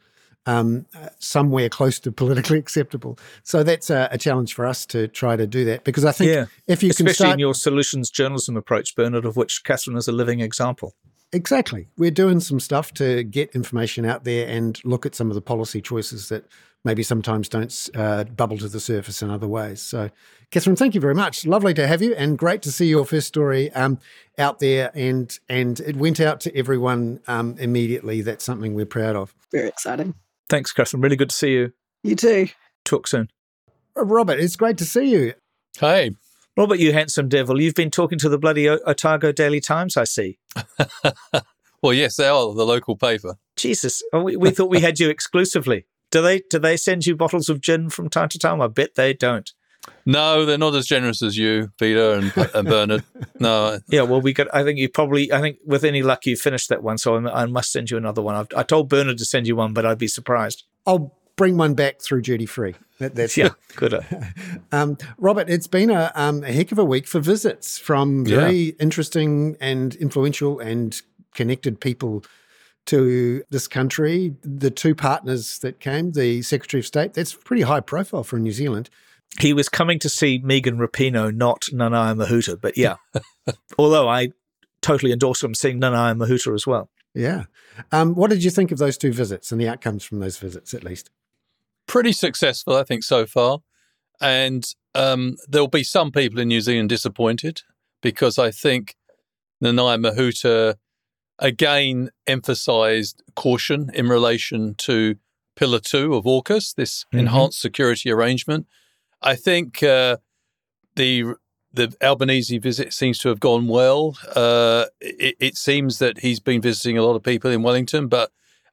um, 0.47 0.87
uh, 0.95 1.09
somewhere 1.19 1.69
close 1.69 2.01
to 2.01 2.13
politically 2.13 2.59
acceptable. 2.65 3.19
So 3.43 3.63
that's 3.63 3.91
a, 3.91 4.09
a 4.11 4.19
challenge 4.19 4.55
for 4.55 4.65
us 4.67 4.87
to 4.87 5.09
try 5.09 5.37
to 5.37 5.47
do 5.47 5.65
that 5.67 5.85
because 5.85 6.05
I 6.05 6.13
think 6.13 6.31
Yeah. 6.33 6.47
if 6.67 6.83
you 6.83 6.91
can 6.95 7.07
Especially 7.07 7.15
start 7.15 7.33
in 7.35 7.39
your 7.41 7.55
solutions 7.55 8.11
journalism 8.11 8.57
approach, 8.57 8.95
Bernard, 8.97 9.25
of 9.25 9.37
which 9.37 9.63
Cathrine 9.65 9.97
is 9.97 10.09
a 10.09 10.13
living 10.13 10.41
example. 10.41 10.95
Exactly. 11.33 11.89
We're 11.99 12.13
doing 12.13 12.39
some 12.41 12.61
stuff 12.61 12.95
to 12.95 13.25
get 13.25 13.51
information 13.55 14.05
out 14.07 14.25
there 14.25 14.47
and 14.49 14.81
look 14.85 15.05
at 15.05 15.15
some 15.15 15.29
of 15.29 15.35
the 15.35 15.41
policy 15.41 15.83
choices 15.83 16.29
that 16.29 16.45
maybe 16.85 17.03
sometimes 17.03 17.49
don't 17.49 17.91
uh, 17.97 18.23
bubble 18.25 18.57
to 18.59 18.69
the 18.69 18.79
surface 18.79 19.23
in 19.23 19.29
other 19.31 19.49
ways. 19.49 19.83
So, 19.83 20.11
Cathrine, 20.53 20.79
thank 20.79 20.95
you 20.95 21.01
very 21.01 21.17
much. 21.17 21.45
Lovely 21.45 21.75
to 21.75 21.87
have 21.89 22.01
you, 22.01 22.15
and 22.15 22.39
great 22.39 22.63
to 22.63 22.71
see 22.71 22.87
your 22.87 23.05
first 23.05 23.27
story 23.27 23.73
um, 23.73 23.99
out 24.39 24.61
there. 24.61 24.93
And 24.95 25.37
and 25.49 25.81
it 25.81 25.97
went 25.97 26.21
out 26.21 26.39
to 26.43 26.57
everyone 26.57 27.21
um, 27.27 27.57
immediately. 27.59 28.21
That's 28.23 28.45
something 28.45 28.75
we're 28.75 28.87
proud 28.87 29.17
of. 29.17 29.35
Very 29.51 29.69
exciting. 29.69 30.15
Thanks, 30.49 30.73
Cathrine. 30.73 31.03
Really 31.03 31.17
good 31.17 31.31
to 31.31 31.37
see 31.37 31.53
you. 31.53 31.73
You 32.03 32.17
too. 32.17 32.49
Talk 32.85 33.09
soon. 33.09 33.29
Robert, 33.97 34.39
it's 34.39 34.57
great 34.57 34.79
to 34.79 34.85
see 34.85 35.11
you. 35.11 35.35
Hey, 35.79 36.13
Robert, 36.57 36.79
you 36.79 36.93
handsome 36.93 37.29
devil, 37.29 37.61
you've 37.61 37.75
been 37.75 37.91
talking 37.91 38.19
to 38.19 38.29
the 38.29 38.39
bloody 38.39 38.69
Otago 38.69 39.33
Daily 39.33 39.61
Times, 39.61 39.97
I 39.97 40.05
see. 40.05 40.39
well, 41.83 41.93
yes, 41.93 42.17
they 42.17 42.29
are 42.29 42.55
the 42.55 42.65
local 42.65 42.97
paper. 42.97 43.37
Jesus, 43.57 44.03
oh, 44.13 44.23
we, 44.23 44.37
we 44.37 44.51
thought 44.51 44.71
we 44.71 44.81
had 44.81 44.99
you 44.99 45.11
exclusively. 45.11 45.87
Do 46.11 46.23
they 46.23 46.41
do 46.49 46.59
they 46.59 46.77
send 46.77 47.05
you 47.05 47.17
bottles 47.17 47.49
of 47.49 47.61
gin 47.61 47.91
from 47.91 48.09
time 48.09 48.29
to 48.31 48.39
time? 48.39 48.63
I 48.63 48.69
bet 48.69 48.95
they 48.95 49.13
don't. 49.13 49.53
No, 50.05 50.45
they're 50.45 50.59
not 50.59 50.75
as 50.75 50.87
generous 50.87 51.23
as 51.23 51.37
you, 51.37 51.73
Peter 51.79 52.13
and, 52.13 52.33
and 52.55 52.69
Bernard. 52.69 53.05
No, 53.41 53.79
Yeah, 53.89 54.03
well, 54.03 54.21
we 54.21 54.33
got. 54.33 54.47
I 54.55 54.63
think 54.63 54.79
you 54.79 54.89
probably. 54.89 55.33
I 55.33 55.41
think 55.41 55.59
with 55.67 55.85
any 55.85 56.03
luck, 56.03 56.25
you 56.27 56.37
finished 56.37 56.69
that 56.71 56.83
one. 56.83 56.97
So 56.97 57.17
I, 57.17 57.43
I 57.43 57.47
must 57.47 57.71
send 57.73 57.91
you 57.91 57.97
another 57.97 58.23
one. 58.23 58.35
I've, 58.35 58.49
I 58.57 58.63
told 58.63 58.89
Bernard 58.89 59.19
to 59.19 59.25
send 59.25 59.47
you 59.47 59.57
one, 59.57 59.73
but 59.73 59.85
I'd 59.85 59.99
be 59.99 60.09
surprised. 60.09 60.65
I'll 60.87 61.15
bring 61.37 61.57
one 61.57 61.75
back 61.75 62.01
through 62.01 62.23
duty 62.23 62.47
free. 62.47 62.75
That, 62.99 63.15
that's 63.15 63.37
Yeah, 63.37 63.51
good. 63.77 64.05
Um, 64.73 64.97
Robert, 65.19 65.49
it's 65.49 65.67
been 65.67 65.91
a, 65.91 66.11
um, 66.15 66.43
a 66.43 66.53
heck 66.53 66.73
of 66.73 66.79
a 66.79 66.85
week 66.85 67.07
for 67.07 67.21
visits 67.21 67.79
from 67.79 68.25
very 68.25 68.69
interesting 68.81 69.57
and 69.61 69.95
influential 69.97 70.59
and 70.59 71.01
connected 71.35 71.81
people 71.81 72.25
to 72.87 73.43
this 73.51 73.69
country. 73.69 74.35
The 74.43 74.71
two 74.71 74.95
partners 74.95 75.59
that 75.61 75.79
came, 75.79 76.13
the 76.13 76.43
Secretary 76.43 76.81
of 76.81 76.87
State, 76.87 77.15
that's 77.15 77.35
pretty 77.35 77.63
high 77.63 77.81
profile 77.81 78.25
for 78.25 78.39
New 78.39 78.53
Zealand. 78.53 78.91
He 79.41 79.53
was 79.53 79.69
coming 79.69 79.99
to 80.01 80.09
see 80.09 80.39
Megan 80.43 80.79
Rapinoe, 80.79 81.35
not 81.35 81.63
Nanaia 81.73 82.15
Mahuta. 82.17 82.61
But 82.61 82.77
yeah, 82.77 82.97
although 83.79 84.09
I 84.09 84.29
totally 84.83 85.13
endorse 85.13 85.43
him 85.43 85.55
seeing 85.55 85.81
Nanaia 85.81 86.17
Mahuta 86.17 86.55
as 86.55 86.67
well. 86.67 86.91
Yeah. 87.15 87.45
Um, 87.93 88.15
what 88.15 88.31
did 88.31 88.45
you 88.45 88.51
think 88.51 88.73
of 88.73 88.79
those 88.79 88.97
two 88.99 89.13
visits 89.13 89.51
and 89.51 89.61
the 89.61 89.69
outcomes 89.69 90.05
from 90.05 90.21
those 90.21 90.39
visits, 90.39 90.75
at 90.75 90.85
least? 90.85 91.11
pretty 91.89 92.13
successful, 92.13 92.75
I 92.77 92.83
think, 92.83 93.05
so 93.05 93.27
far. 93.27 93.61
And 94.21 94.65
um, 94.97 95.37
there'll 95.49 95.69
be 95.69 95.85
some 95.85 96.11
people 96.11 96.41
in 96.41 96.49
New 96.49 96.61
Zealand 96.61 96.89
disappointed 96.89 97.63
because 98.03 98.39
I 98.41 98.51
think 98.51 98.97
Nanaia 99.63 99.97
Mahuta 100.05 100.75
again 101.39 102.11
emphasized 102.27 103.23
caution 103.37 103.91
in 103.95 104.09
relation 104.09 104.75
to 104.79 105.15
Pillar 105.55 105.79
2 105.79 106.15
of 106.15 106.25
AUKUS, 106.25 106.75
this 106.75 107.05
Mhm. 107.15 107.21
enhanced 107.21 107.61
security 107.61 108.11
arrangement. 108.11 108.67
I 109.23 109.35
think 109.37 109.83
uh, 109.83 110.19
the 110.97 111.35
the 111.73 111.95
Albanese 112.03 112.57
visit 112.59 112.93
seems 112.93 113.19
to 113.19 113.29
have 113.29 113.41
gone 113.41 113.69
well. 113.69 114.17
Uh, 114.35 114.87
it, 115.01 115.37
it 115.39 115.57
seems 115.59 115.99
that 115.99 116.21
he's 116.21 116.41
been 116.41 116.63
visiting 116.63 116.97
a 116.97 117.03
lot 117.03 117.17
of 117.17 117.23
people 117.23 117.51
in 117.51 117.63
Wellington, 117.63 118.09
but 118.09 118.31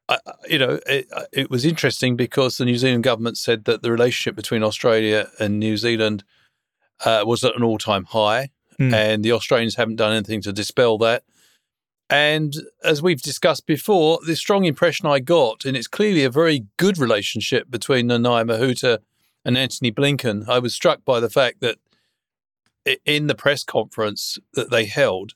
I, 0.08 0.18
I- 0.26 0.32
you 0.48 0.58
know, 0.58 0.80
it, 0.86 1.06
it 1.32 1.50
was 1.50 1.64
interesting 1.66 2.16
because 2.16 2.56
the 2.56 2.64
New 2.64 2.76
Zealand 2.78 3.04
government 3.04 3.36
said 3.36 3.64
that 3.64 3.82
the 3.82 3.90
relationship 3.92 4.36
between 4.36 4.62
Australia 4.62 5.28
and 5.38 5.58
New 5.58 5.76
Zealand 5.76 6.24
uh, 7.04 7.24
was 7.26 7.44
at 7.44 7.56
an 7.56 7.62
all-time 7.62 8.04
high, 8.04 8.50
Mm. 8.80 8.92
and 8.92 9.24
the 9.24 9.30
Australians 9.30 9.76
haven't 9.76 9.96
done 9.96 10.12
anything 10.12 10.42
to 10.42 10.52
dispel 10.52 10.98
that. 10.98 11.22
And 12.10 12.52
as 12.82 13.00
we've 13.02 13.22
discussed 13.22 13.66
before, 13.66 14.18
the 14.26 14.34
strong 14.34 14.64
impression 14.64 15.06
I 15.06 15.20
got, 15.20 15.64
and 15.64 15.76
it's 15.76 15.86
clearly 15.86 16.24
a 16.24 16.30
very 16.30 16.66
good 16.76 16.98
relationship 16.98 17.70
between 17.70 18.08
Nanaia 18.08 18.44
Mahuta 18.44 18.98
and 19.44 19.58
Antony 19.58 19.92
Blinken. 19.92 20.48
I 20.48 20.58
was 20.58 20.74
struck 20.74 21.04
by 21.04 21.20
the 21.20 21.30
fact 21.30 21.60
that 21.60 21.78
in 23.04 23.26
the 23.26 23.34
press 23.34 23.64
conference 23.64 24.38
that 24.54 24.70
they 24.70 24.84
held, 24.84 25.34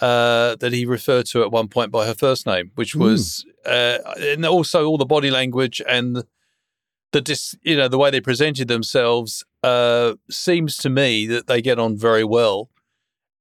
uh, 0.00 0.56
that 0.56 0.72
he 0.72 0.86
referred 0.86 1.26
to 1.26 1.42
at 1.42 1.52
one 1.52 1.68
point 1.68 1.90
by 1.90 2.06
her 2.06 2.14
first 2.14 2.46
name, 2.46 2.70
which 2.74 2.94
was, 2.94 3.44
uh, 3.66 3.98
and 4.18 4.44
also 4.46 4.86
all 4.86 4.98
the 4.98 5.04
body 5.04 5.30
language 5.30 5.82
and 5.86 6.24
the 7.12 7.20
dis, 7.20 7.54
you 7.62 7.76
know, 7.76 7.88
the 7.88 7.98
way 7.98 8.10
they 8.10 8.20
presented 8.20 8.68
themselves 8.68 9.44
uh, 9.62 10.14
seems 10.30 10.76
to 10.78 10.88
me 10.88 11.26
that 11.26 11.46
they 11.46 11.60
get 11.60 11.78
on 11.78 11.96
very 11.96 12.24
well. 12.24 12.70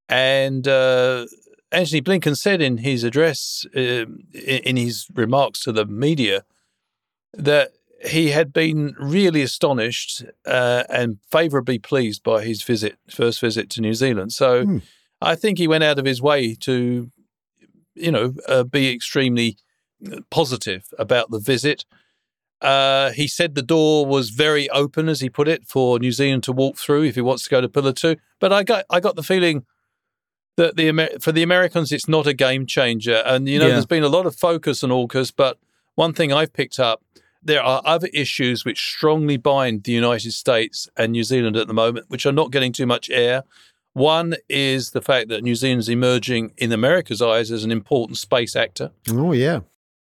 And 0.10 0.68
uh, 0.68 1.26
Antony 1.72 2.02
Blinken 2.02 2.36
said 2.36 2.62
in 2.62 2.80
his 2.80 3.04
address, 3.04 3.66
in 3.74 4.26
in 4.34 4.76
his 4.76 5.08
remarks 5.14 5.64
to 5.64 5.72
the 5.72 5.86
media, 5.86 6.44
that 7.34 7.72
he 8.04 8.30
had 8.32 8.52
been 8.54 8.96
really 9.00 9.42
astonished 9.42 10.24
uh, 10.46 10.84
and 10.90 11.20
favourably 11.32 11.78
pleased 11.80 12.24
by 12.24 12.44
his 12.44 12.64
visit, 12.64 12.98
first 13.10 13.40
visit 13.40 13.70
to 13.72 13.82
New 13.82 13.94
Zealand. 13.94 14.32
So 14.34 14.64
Hmm. 14.66 14.78
I 15.22 15.36
think 15.36 15.58
he 15.60 15.68
went 15.68 15.84
out 15.84 16.00
of 16.00 16.06
his 16.06 16.20
way 16.22 16.56
to, 16.62 17.12
you 17.94 18.12
know, 18.12 18.34
uh, 18.48 18.64
be 18.64 18.92
extremely 18.92 19.58
positive 20.32 20.86
about 20.98 21.30
the 21.30 21.40
visit. 21.40 21.86
Uh, 22.62 23.12
he 23.12 23.28
said 23.28 23.54
the 23.56 23.62
door 23.62 24.06
was 24.06 24.30
very 24.30 24.70
open, 24.70 25.10
as 25.10 25.20
he 25.22 25.30
put 25.30 25.48
it, 25.48 25.68
for 25.68 26.00
New 26.00 26.12
Zealand 26.12 26.44
to 26.44 26.52
walk 26.52 26.78
through 26.78 27.04
if 27.04 27.16
he 27.16 27.22
wants 27.22 27.44
to 27.44 27.50
go 27.50 27.62
to 27.62 27.70
Pillar 27.70 27.94
Two. 27.94 28.18
But 28.40 28.52
I 28.54 28.64
got 28.64 28.86
I 28.90 29.00
got 29.00 29.16
the 29.16 29.24
feeling 29.24 29.66
that 30.58 30.76
the 30.76 30.88
Amer- 30.88 31.20
for 31.20 31.32
the 31.32 31.44
Americans 31.44 31.92
it's 31.92 32.08
not 32.08 32.28
a 32.28 32.34
game 32.34 32.66
changer, 32.66 33.22
and 33.26 33.48
you 33.48 33.58
know 33.60 33.66
Yeah. 33.68 33.74
there's 33.74 33.86
been 33.88 34.04
a 34.04 34.10
lot 34.10 34.26
of 34.28 34.36
focus 34.36 34.84
on 34.84 34.90
AUKUS, 34.92 35.32
but 35.36 35.58
one 35.96 36.14
thing 36.14 36.32
I've 36.32 36.54
picked 36.54 36.80
up 36.80 37.02
there 37.44 37.64
are 37.64 37.82
other 37.86 38.08
issues 38.14 38.64
which 38.66 38.80
strongly 38.80 39.38
bind 39.38 39.84
the 39.84 39.92
United 39.92 40.32
States 40.34 40.88
and 40.98 41.12
New 41.12 41.24
Zealand 41.24 41.58
at 41.58 41.68
the 41.68 41.74
moment, 41.74 42.06
which 42.10 42.26
are 42.26 42.32
not 42.32 42.52
getting 42.52 42.72
too 42.72 42.86
much 42.86 43.10
air. 43.10 43.44
One 43.94 44.36
is 44.48 44.92
the 44.92 45.02
fact 45.02 45.28
that 45.30 45.44
New 45.44 45.56
Zealand's 45.56 45.90
emerging 45.90 46.54
in 46.58 46.72
America's 46.72 47.22
eyes 47.22 47.52
as 47.52 47.64
an 47.64 47.72
important 47.72 48.18
space 48.18 48.56
actor. 48.56 48.92
Oh, 49.10 49.34
yeah. 49.34 49.62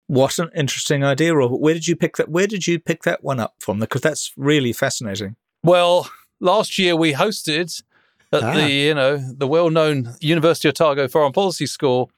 What 0.08 0.40
an 0.40 0.50
interesting 0.56 1.04
idea, 1.04 1.36
Robert. 1.36 1.58
Where 1.60 1.74
did 1.74 1.88
you 1.88 1.96
pick 1.96 2.18
that? 2.18 2.30
Where 2.30 2.48
did 2.48 2.68
you 2.68 2.80
pick 2.80 3.04
that 3.04 3.24
one 3.24 3.40
up 3.40 3.56
from? 3.60 3.80
Because 3.80 4.02
that's 4.02 4.32
really 4.38 4.72
fascinating. 4.74 5.36
Well, 5.64 6.10
last 6.40 6.78
year 6.78 6.96
we 6.96 7.14
hosted 7.14 7.82
at 8.32 8.44
Ah. 8.44 8.54
the 8.54 8.70
you 8.72 8.94
know 8.94 9.18
the 9.18 9.48
well-known 9.48 10.16
University 10.20 10.68
of 10.68 10.74
Otago 10.74 11.08
Foreign 11.08 11.32
Policy 11.34 11.66
School, 11.66 12.12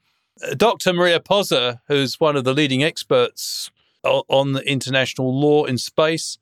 uh, 0.46 0.54
Dr. 0.54 0.92
Maria 0.92 1.18
Pozza, 1.20 1.80
who's 1.88 2.18
one 2.20 2.36
of 2.36 2.44
the 2.44 2.52
leading 2.54 2.82
experts 2.84 3.70
o- 3.70 3.77
on 4.04 4.52
the 4.52 4.62
international 4.70 5.38
law 5.38 5.64
in 5.64 5.78
space. 5.78 6.38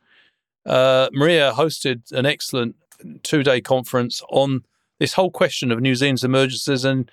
Uh, 0.64 1.08
Maria 1.12 1.52
hosted 1.54 2.10
an 2.12 2.26
excellent 2.26 2.76
two-day 3.22 3.60
conference 3.60 4.22
on 4.30 4.64
this 4.98 5.12
whole 5.14 5.30
question 5.30 5.70
of 5.70 5.80
New 5.80 5.94
Zealand's 5.94 6.24
emergence 6.24 6.66
as 6.68 6.84
an 6.84 7.08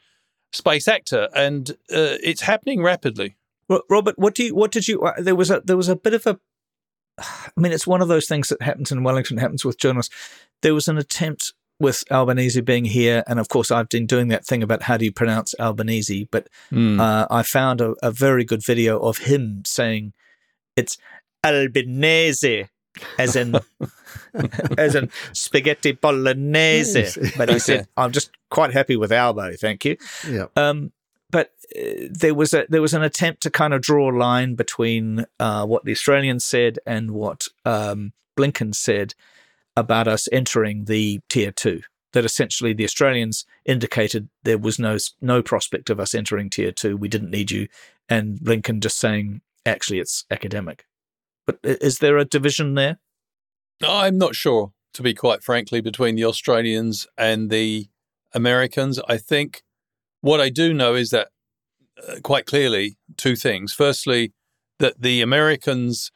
space 0.52 0.88
actor, 0.88 1.28
and 1.36 1.72
uh, 1.92 2.18
it's 2.24 2.42
happening 2.42 2.82
rapidly. 2.82 3.36
Ro- 3.70 3.82
Robert, 3.90 4.18
what 4.18 4.36
do 4.36 4.44
you? 4.46 4.56
What 4.56 4.72
did 4.72 4.88
you? 4.88 5.02
uh, 5.02 5.14
There 5.22 5.36
was 5.36 5.52
a 5.52 5.62
there 5.64 5.78
was 5.78 5.90
a 5.90 5.96
bit 5.96 6.14
of 6.14 6.26
a. 6.26 6.40
I 7.20 7.52
mean, 7.58 7.72
it's 7.72 7.86
one 7.86 8.02
of 8.02 8.08
those 8.08 8.28
things 8.28 8.50
that 8.50 8.62
happens 8.62 8.92
in 8.92 9.04
Wellington, 9.04 9.38
happens 9.38 9.64
with 9.64 9.78
journalists. 9.78 10.14
There 10.62 10.74
was 10.74 10.88
an 10.88 10.98
attempt 10.98 11.54
with 11.80 12.04
Albanese 12.10 12.62
being 12.62 12.86
here, 12.86 13.24
and 13.28 13.40
of 13.40 13.50
course, 13.50 13.70
I've 13.70 13.90
been 13.90 14.06
doing 14.08 14.30
that 14.30 14.46
thing 14.46 14.64
about 14.64 14.84
how 14.84 14.98
do 14.98 15.06
you 15.06 15.12
pronounce 15.12 15.54
Albanese, 15.60 16.28
but 16.32 16.48
Hmm. 16.70 17.00
uh, 17.00 17.28
I 17.30 17.44
found 17.44 17.82
a, 17.82 17.94
a 18.02 18.10
very 18.12 18.46
good 18.46 18.66
video 18.66 19.00
of 19.00 19.20
him 19.20 19.64
saying 19.66 20.14
it's 20.76 20.98
Albanese, 21.46 22.68
as 23.20 23.36
in 23.36 23.56
as 24.78 24.96
in 24.96 25.10
spaghetti 25.34 25.92
bolognese. 25.94 27.00
Yes. 27.00 27.18
But 27.38 27.50
he 27.50 27.56
Okay. 27.56 27.60
said, 27.60 27.88
"I'm 27.98 28.12
just 28.12 28.32
quite 28.50 28.74
happy 28.74 28.96
with 28.96 29.12
Albo, 29.12 29.54
thank 29.56 29.86
you." 29.86 29.98
Yeah. 30.28 30.46
Um, 30.56 30.92
but 31.30 31.52
uh, 31.76 32.08
there 32.12 32.34
was 32.36 32.54
a 32.54 32.66
there 32.70 32.82
was 32.82 32.94
an 32.94 33.04
attempt 33.04 33.42
to 33.44 33.50
kind 33.52 33.74
of 33.74 33.82
draw 33.82 34.12
a 34.12 34.16
line 34.18 34.56
between 34.56 35.26
uh, 35.40 35.66
what 35.66 35.84
the 35.86 35.92
Australians 35.92 36.46
said 36.46 36.80
and 36.86 37.12
what 37.12 37.48
um, 37.66 38.14
Blinken 38.38 38.74
said 38.76 39.14
about 39.76 40.08
us 40.08 40.28
entering 40.32 40.86
the 40.86 41.20
tier 41.30 41.52
two. 41.52 41.82
That 42.14 42.26
essentially 42.26 42.74
the 42.74 42.84
Australians 42.84 43.44
indicated 43.66 44.30
there 44.44 44.60
was 44.60 44.78
no 44.78 44.98
no 45.20 45.42
prospect 45.42 45.90
of 45.90 46.00
us 46.00 46.14
entering 46.14 46.50
tier 46.52 46.72
two. 46.72 46.96
We 46.96 47.08
didn't 47.08 47.32
need 47.32 47.50
you, 47.50 47.68
and 48.08 48.38
Blinken 48.38 48.82
just 48.82 49.00
saying 49.00 49.42
actually 49.66 50.00
it's 50.00 50.26
academic. 50.32 50.86
But 51.46 51.60
is 51.64 52.00
there 52.00 52.18
a 52.18 52.26
division 52.26 52.76
there? 52.76 53.00
I'm 53.86 54.18
not 54.18 54.36
sure, 54.36 54.72
to 54.94 55.02
be 55.02 55.14
quite 55.14 55.44
frankly, 55.44 55.82
between 55.82 56.16
the 56.16 56.26
Australians 56.26 57.06
and 57.18 57.50
the 57.50 57.88
Americans. 58.34 59.00
I 59.08 59.18
think 59.18 59.64
what 60.22 60.40
I 60.40 60.50
do 60.50 60.74
know 60.74 60.96
is 60.96 61.10
that 61.10 61.30
uh, 62.08 62.16
quite 62.24 62.46
clearly 62.46 62.98
two 63.18 63.36
things. 63.36 63.74
Firstly, 63.74 64.34
that 64.80 65.02
the 65.02 65.22
Americans 65.22 66.12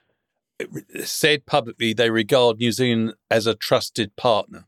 said 1.03 1.45
publicly 1.45 1.93
they 1.93 2.09
regard 2.09 2.57
New 2.57 2.71
Zealand 2.71 3.13
as 3.29 3.45
a 3.45 3.55
trusted 3.55 4.15
partner 4.15 4.65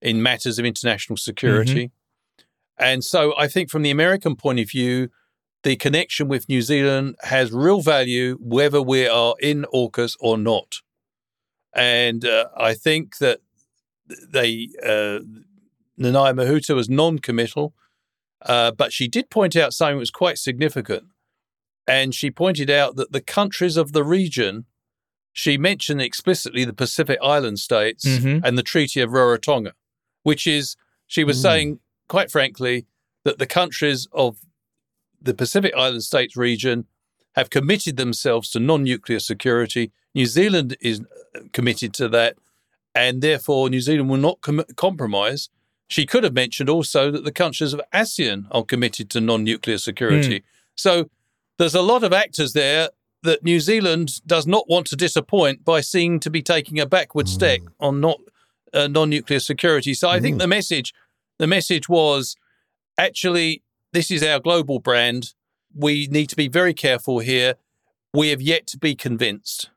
in 0.00 0.22
matters 0.22 0.58
of 0.58 0.64
international 0.64 1.16
security. 1.16 1.92
And 2.78 3.04
so 3.04 3.34
I 3.38 3.48
think 3.48 3.70
from 3.70 3.82
the 3.82 3.90
American 3.90 4.36
point 4.36 4.60
of 4.60 4.68
view, 4.68 5.08
the 5.62 5.76
connection 5.76 6.28
with 6.28 6.48
New 6.48 6.62
Zealand 6.62 7.16
has 7.22 7.52
real 7.52 7.80
value 7.80 8.36
whether 8.40 8.82
we 8.82 9.06
are 9.06 9.34
in 9.40 9.64
AUKUS 9.72 10.16
or 10.20 10.36
not. 10.36 10.76
And 11.74 12.24
uh, 12.24 12.46
I 12.56 12.74
think 12.74 13.18
that 13.18 13.40
they, 14.30 14.68
uh, 14.82 15.20
Nanaia 15.98 16.34
Mahuta 16.34 16.74
was 16.74 16.88
non 16.88 17.18
committal, 17.18 17.74
uh, 18.44 18.72
but 18.72 18.92
she 18.92 19.08
did 19.08 19.30
point 19.30 19.56
out 19.56 19.72
something 19.72 19.96
that 19.96 20.00
was 20.00 20.10
quite 20.10 20.38
significant. 20.38 21.04
And 21.86 22.14
she 22.14 22.30
pointed 22.30 22.70
out 22.70 22.96
that 22.96 23.12
the 23.12 23.20
countries 23.20 23.76
of 23.76 23.92
the 23.92 24.04
region, 24.04 24.66
she 25.32 25.56
mentioned 25.56 26.02
explicitly 26.02 26.64
the 26.64 26.72
Pacific 26.72 27.18
Island 27.22 27.58
states 27.58 28.04
Mhm. 28.06 28.42
and 28.44 28.58
the 28.58 28.62
Treaty 28.62 29.00
of 29.00 29.10
Rarotonga, 29.10 29.72
which 30.24 30.46
is, 30.46 30.76
she 31.06 31.24
was 31.24 31.38
Mm. 31.38 31.42
saying, 31.42 31.80
quite 32.08 32.30
frankly, 32.30 32.86
that 33.24 33.38
the 33.38 33.46
countries 33.46 34.08
of 34.12 34.38
the 35.22 35.34
Pacific 35.34 35.72
Island 35.76 36.02
states 36.02 36.36
region 36.36 36.86
have 37.34 37.50
committed 37.50 37.96
themselves 37.96 38.50
to 38.50 38.60
non 38.60 38.82
nuclear 38.82 39.18
security. 39.18 39.92
New 40.14 40.26
Zealand 40.26 40.76
is 40.80 41.00
uh, 41.34 41.40
committed 41.52 41.94
to 41.94 42.08
that. 42.08 42.36
and 42.94 43.22
therefore 43.22 43.70
New 43.70 43.80
Zealand 43.80 44.10
will 44.10 44.18
not 44.18 44.40
com- 44.40 44.64
compromise. 44.76 45.48
She 45.88 46.06
could 46.06 46.24
have 46.24 46.34
mentioned 46.34 46.70
also 46.70 47.10
that 47.10 47.24
the 47.24 47.32
countries 47.32 47.72
of 47.72 47.80
ASEAN 47.92 48.46
are 48.50 48.64
committed 48.64 49.10
to 49.10 49.20
non 49.20 49.44
nuclear 49.44 49.78
security. 49.78 50.40
Mm. 50.40 50.44
So 50.74 51.10
there's 51.58 51.74
a 51.74 51.82
lot 51.82 52.02
of 52.02 52.12
actors 52.12 52.52
there 52.52 52.90
that 53.22 53.44
New 53.44 53.60
Zealand 53.60 54.20
does 54.26 54.46
not 54.46 54.68
want 54.68 54.86
to 54.88 54.96
disappoint 54.96 55.64
by 55.64 55.80
seeming 55.80 56.18
to 56.20 56.30
be 56.30 56.42
taking 56.42 56.80
a 56.80 56.86
backward 56.86 57.26
mm. 57.26 57.30
step 57.30 57.60
on 57.78 58.00
not 58.00 58.18
uh, 58.72 58.88
non-nuclear 58.88 59.40
security. 59.40 59.94
So 59.94 60.08
I 60.08 60.18
mm. 60.18 60.22
think 60.22 60.38
the 60.38 60.48
message, 60.48 60.94
the 61.38 61.46
message 61.46 61.88
was 61.88 62.36
actually 62.98 63.62
this 63.92 64.10
is 64.10 64.22
our 64.22 64.40
global 64.40 64.78
brand. 64.78 65.34
We 65.74 66.06
need 66.08 66.28
to 66.30 66.36
be 66.36 66.48
very 66.48 66.74
careful 66.74 67.20
here. 67.20 67.54
We 68.12 68.28
have 68.28 68.42
yet 68.42 68.66
to 68.68 68.78
be 68.78 68.94
convinced 68.94 69.70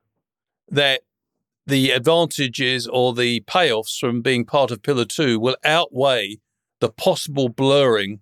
that 0.69 1.01
the 1.67 1.91
advantages 1.91 2.88
or 2.88 3.13
the 3.13 3.41
payoffs 3.41 3.97
from 3.97 4.21
being 4.21 4.45
part 4.45 4.71
of 4.71 4.84
Pillar 4.84 5.06
Two 5.06 5.39
will 5.39 5.58
outweigh 5.63 6.38
the 6.80 6.89
possible 6.89 7.49
blurring 7.49 8.19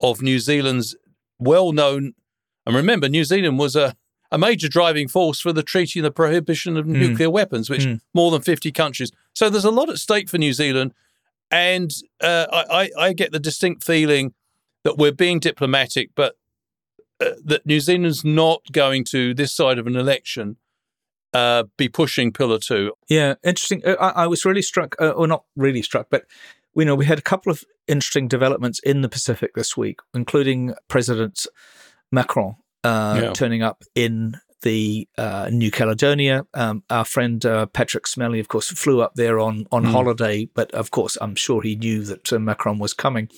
of 0.00 0.22
New 0.22 0.38
Zealand's 0.38 0.96
well-known. 1.38 2.14
And 2.64 2.76
remember, 2.76 3.08
New 3.08 3.24
Zealand 3.24 3.58
was 3.58 3.76
a 3.76 3.96
a 4.30 4.38
major 4.38 4.68
driving 4.68 5.08
force 5.08 5.40
for 5.40 5.52
the 5.52 5.62
treaty 5.62 5.98
and 5.98 6.06
the 6.06 6.10
prohibition 6.10 6.76
of 6.76 6.86
mm. 6.86 6.90
nuclear 6.90 7.30
weapons, 7.30 7.68
which 7.68 7.84
mm. 7.84 8.00
more 8.14 8.30
than 8.30 8.42
50 8.42 8.70
countries. 8.72 9.10
So 9.34 9.50
there's 9.50 9.64
a 9.64 9.70
lot 9.70 9.90
at 9.90 9.98
stake 9.98 10.28
for 10.28 10.38
New 10.38 10.52
Zealand. 10.52 10.94
And 11.50 11.90
uh, 12.20 12.46
I, 12.52 12.90
I, 12.96 13.12
get 13.12 13.32
the 13.32 13.40
distinct 13.40 13.82
feeling 13.82 14.34
that 14.84 14.96
we're 14.96 15.12
being 15.12 15.38
diplomatic, 15.38 16.10
but 16.14 16.36
uh, 17.20 17.32
that 17.44 17.66
New 17.66 17.80
Zealand's 17.80 18.24
not 18.24 18.62
going 18.72 19.04
to, 19.10 19.34
this 19.34 19.54
side 19.54 19.78
of 19.78 19.86
an 19.86 19.96
election, 19.96 20.56
uh, 21.32 21.64
be 21.76 21.88
pushing 21.88 22.32
Pillar 22.32 22.58
Two. 22.58 22.92
Yeah, 23.08 23.34
interesting. 23.44 23.82
Uh, 23.84 23.96
I, 24.00 24.24
I 24.24 24.26
was 24.26 24.44
really 24.44 24.62
struck, 24.62 24.96
uh, 25.00 25.10
or 25.10 25.26
not 25.26 25.44
really 25.54 25.82
struck, 25.82 26.08
but 26.10 26.24
we 26.74 26.84
know 26.84 26.94
we 26.94 27.06
had 27.06 27.18
a 27.18 27.22
couple 27.22 27.52
of 27.52 27.64
interesting 27.86 28.28
developments 28.28 28.78
in 28.80 29.02
the 29.02 29.08
Pacific 29.08 29.54
this 29.54 29.76
week, 29.76 30.00
including 30.14 30.74
President 30.88 31.46
Macron 32.10 32.56
uh, 32.84 33.20
yeah. 33.22 33.32
turning 33.32 33.62
up 33.62 33.82
in 33.94 34.36
the 34.62 35.08
uh, 35.16 35.48
New 35.52 35.70
Caledonia. 35.70 36.46
Um, 36.54 36.82
our 36.90 37.04
friend 37.04 37.44
uh, 37.44 37.66
Patrick 37.66 38.04
Smellie, 38.04 38.40
of 38.40 38.48
course, 38.48 38.68
flew 38.70 39.00
up 39.00 39.14
there 39.14 39.38
on 39.40 39.66
on 39.70 39.84
mm. 39.84 39.90
holiday, 39.90 40.48
but 40.54 40.70
of 40.72 40.90
course, 40.90 41.16
I'm 41.20 41.34
sure 41.34 41.62
he 41.62 41.76
knew 41.76 42.02
that 42.04 42.32
uh, 42.32 42.38
Macron 42.38 42.78
was 42.78 42.92
coming. 42.92 43.28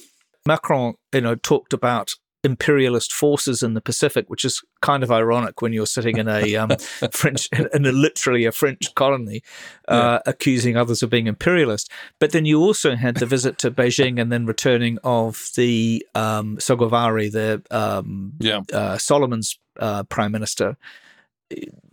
Macron, 0.46 0.94
you 1.12 1.20
know, 1.20 1.34
talked 1.34 1.72
about 1.72 2.14
imperialist 2.44 3.12
forces 3.12 3.62
in 3.62 3.74
the 3.74 3.80
Pacific, 3.80 4.28
which 4.28 4.44
is 4.44 4.62
kind 4.80 5.04
of 5.04 5.12
ironic 5.12 5.62
when 5.62 5.72
you're 5.72 5.86
sitting 5.86 6.18
in 6.18 6.28
a 6.28 6.56
um, 6.56 6.70
French, 7.12 7.48
in 7.52 7.86
a 7.86 7.92
literally 7.92 8.44
a 8.44 8.52
French 8.52 8.94
colony, 8.94 9.42
uh, 9.88 10.18
yeah. 10.24 10.30
accusing 10.30 10.76
others 10.76 11.02
of 11.02 11.10
being 11.10 11.26
imperialist. 11.28 11.90
But 12.18 12.32
then 12.32 12.44
you 12.44 12.60
also 12.60 12.96
had 12.96 13.16
the 13.16 13.26
visit 13.26 13.58
to 13.58 13.70
Beijing 13.70 14.20
and 14.20 14.32
then 14.32 14.46
returning 14.46 14.98
of 15.04 15.50
the 15.56 16.04
um, 16.14 16.56
Sogavare, 16.56 17.30
the 17.30 17.62
um, 17.70 18.32
yeah. 18.40 18.60
uh, 18.72 18.98
Solomon's 18.98 19.58
uh, 19.78 20.02
prime 20.04 20.32
minister, 20.32 20.76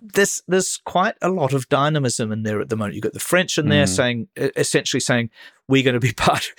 there's 0.01 0.41
there's 0.47 0.77
quite 0.85 1.15
a 1.21 1.29
lot 1.29 1.53
of 1.53 1.67
dynamism 1.69 2.31
in 2.31 2.43
there 2.43 2.61
at 2.61 2.69
the 2.69 2.75
moment. 2.75 2.95
You've 2.95 3.03
got 3.03 3.13
the 3.13 3.19
French 3.19 3.57
in 3.57 3.69
there 3.69 3.85
mm. 3.85 3.89
saying 3.89 4.27
essentially 4.35 5.01
saying 5.01 5.29
we're 5.69 5.83
going 5.83 5.93
to 5.93 5.99
be 5.99 6.11
part. 6.17 6.51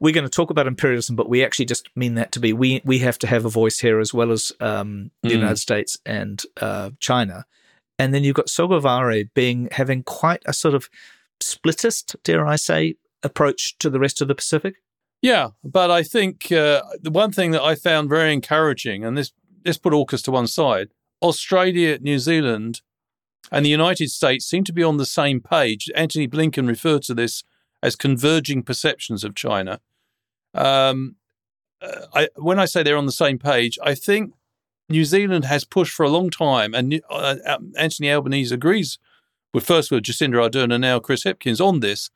we're 0.00 0.12
going 0.12 0.26
to 0.26 0.30
talk 0.30 0.50
about 0.50 0.66
imperialism, 0.66 1.16
but 1.16 1.30
we 1.30 1.42
actually 1.42 1.64
just 1.64 1.88
mean 1.96 2.16
that 2.16 2.32
to 2.32 2.40
be 2.40 2.52
we 2.52 2.82
we 2.84 2.98
have 2.98 3.18
to 3.20 3.26
have 3.26 3.46
a 3.46 3.48
voice 3.48 3.78
here 3.78 4.00
as 4.00 4.12
well 4.12 4.30
as 4.30 4.52
um, 4.60 5.10
the 5.22 5.30
mm. 5.30 5.36
United 5.36 5.58
States 5.58 5.96
and 6.04 6.42
uh, 6.60 6.90
China. 6.98 7.46
And 7.98 8.12
then 8.12 8.24
you've 8.24 8.34
got 8.34 8.48
Sogavare 8.48 9.30
being 9.34 9.68
having 9.70 10.02
quite 10.02 10.42
a 10.46 10.52
sort 10.52 10.74
of 10.74 10.90
splittist, 11.40 12.16
dare 12.24 12.44
I 12.44 12.56
say, 12.56 12.96
approach 13.22 13.78
to 13.78 13.88
the 13.88 14.00
rest 14.00 14.20
of 14.20 14.26
the 14.26 14.34
Pacific. 14.34 14.74
Yeah, 15.22 15.50
but 15.62 15.90
I 15.90 16.02
think 16.02 16.50
uh, 16.52 16.82
the 17.00 17.10
one 17.10 17.32
thing 17.32 17.52
that 17.52 17.62
I 17.62 17.76
found 17.76 18.10
very 18.10 18.32
encouraging, 18.32 19.04
and 19.04 19.16
this 19.16 19.32
let's 19.64 19.78
put 19.78 19.94
AUKUS 19.94 20.22
to 20.24 20.32
one 20.32 20.48
side, 20.48 20.88
Australia, 21.22 21.98
New 22.00 22.18
Zealand, 22.18 22.82
and 23.50 23.64
the 23.64 23.70
United 23.70 24.10
States 24.10 24.44
seem 24.44 24.64
to 24.64 24.72
be 24.72 24.82
on 24.82 24.96
the 24.96 25.06
same 25.06 25.40
page. 25.40 25.90
antony 25.94 26.28
Blinken 26.28 26.66
referred 26.66 27.02
to 27.04 27.14
this 27.14 27.44
as 27.84 27.94
converging 27.96 28.62
perceptions 28.62 29.22
of 29.24 29.34
China. 29.34 29.78
Um, 30.54 31.16
uh, 31.82 32.06
I, 32.14 32.28
when 32.36 32.58
I 32.58 32.64
say 32.64 32.82
they're 32.82 32.96
on 32.96 33.06
the 33.06 33.12
same 33.12 33.38
page, 33.38 33.78
I 33.84 33.94
think 33.94 34.32
New 34.88 35.04
Zealand 35.04 35.44
has 35.44 35.64
pushed 35.64 35.92
for 35.92 36.04
a 36.04 36.08
long 36.08 36.30
time, 36.30 36.74
and 36.74 37.00
uh, 37.10 37.36
uh, 37.46 37.58
Anthony 37.76 38.10
Albanese 38.10 38.54
agrees 38.54 38.98
with 39.52 39.66
first 39.66 39.90
with 39.90 40.02
Jacinda 40.02 40.48
Ardern 40.48 40.72
and 40.72 40.80
now 40.80 40.98
Chris 40.98 41.24
Hipkins 41.24 41.60
on 41.60 41.80
this, 41.80 42.10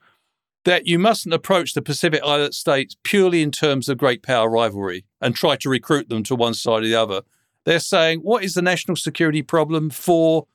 that 0.64 0.86
you 0.86 0.98
mustn't 0.98 1.34
approach 1.34 1.74
the 1.74 1.82
Pacific 1.82 2.22
Island 2.24 2.54
states 2.54 2.96
purely 3.04 3.42
in 3.42 3.50
terms 3.50 3.88
of 3.88 3.98
great 3.98 4.22
power 4.22 4.48
rivalry 4.48 5.04
and 5.20 5.34
try 5.34 5.56
to 5.56 5.68
recruit 5.68 6.08
them 6.08 6.22
to 6.24 6.34
one 6.34 6.54
side 6.54 6.82
or 6.82 6.86
the 6.86 6.94
other. 6.94 7.22
They're 7.64 7.78
saying, 7.78 8.20
what 8.20 8.42
is 8.42 8.54
the 8.54 8.62
national 8.62 8.96
security 8.96 9.42
problem 9.42 9.90
for 9.90 10.46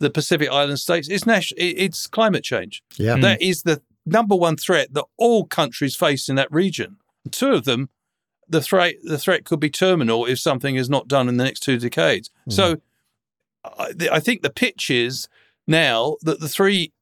the 0.00 0.10
Pacific 0.10 0.48
Island 0.50 0.80
states? 0.80 1.08
It's, 1.08 1.26
national, 1.26 1.58
it's 1.60 2.06
climate 2.06 2.44
change. 2.44 2.82
Yeah. 2.96 3.16
That 3.16 3.42
is 3.42 3.62
the 3.62 3.82
number 4.06 4.36
one 4.36 4.56
threat 4.56 4.92
that 4.94 5.04
all 5.16 5.46
countries 5.46 5.96
face 5.96 6.28
in 6.28 6.36
that 6.36 6.52
region. 6.52 6.96
Two 7.30 7.52
of 7.52 7.64
them, 7.64 7.88
the 8.48 8.60
threat 8.60 8.96
the 9.02 9.18
threat 9.18 9.44
could 9.44 9.60
be 9.60 9.70
terminal 9.70 10.26
if 10.26 10.38
something 10.38 10.76
is 10.76 10.90
not 10.90 11.08
done 11.08 11.28
in 11.28 11.36
the 11.36 11.44
next 11.44 11.60
two 11.60 11.78
decades. 11.78 12.30
Mm. 12.48 12.52
So, 12.52 12.76
I, 13.64 13.92
I 14.12 14.20
think 14.20 14.42
the 14.42 14.50
pitch 14.50 14.90
is 14.90 15.28
now 15.66 16.16
that 16.22 16.40
the 16.40 16.48
three 16.48 16.92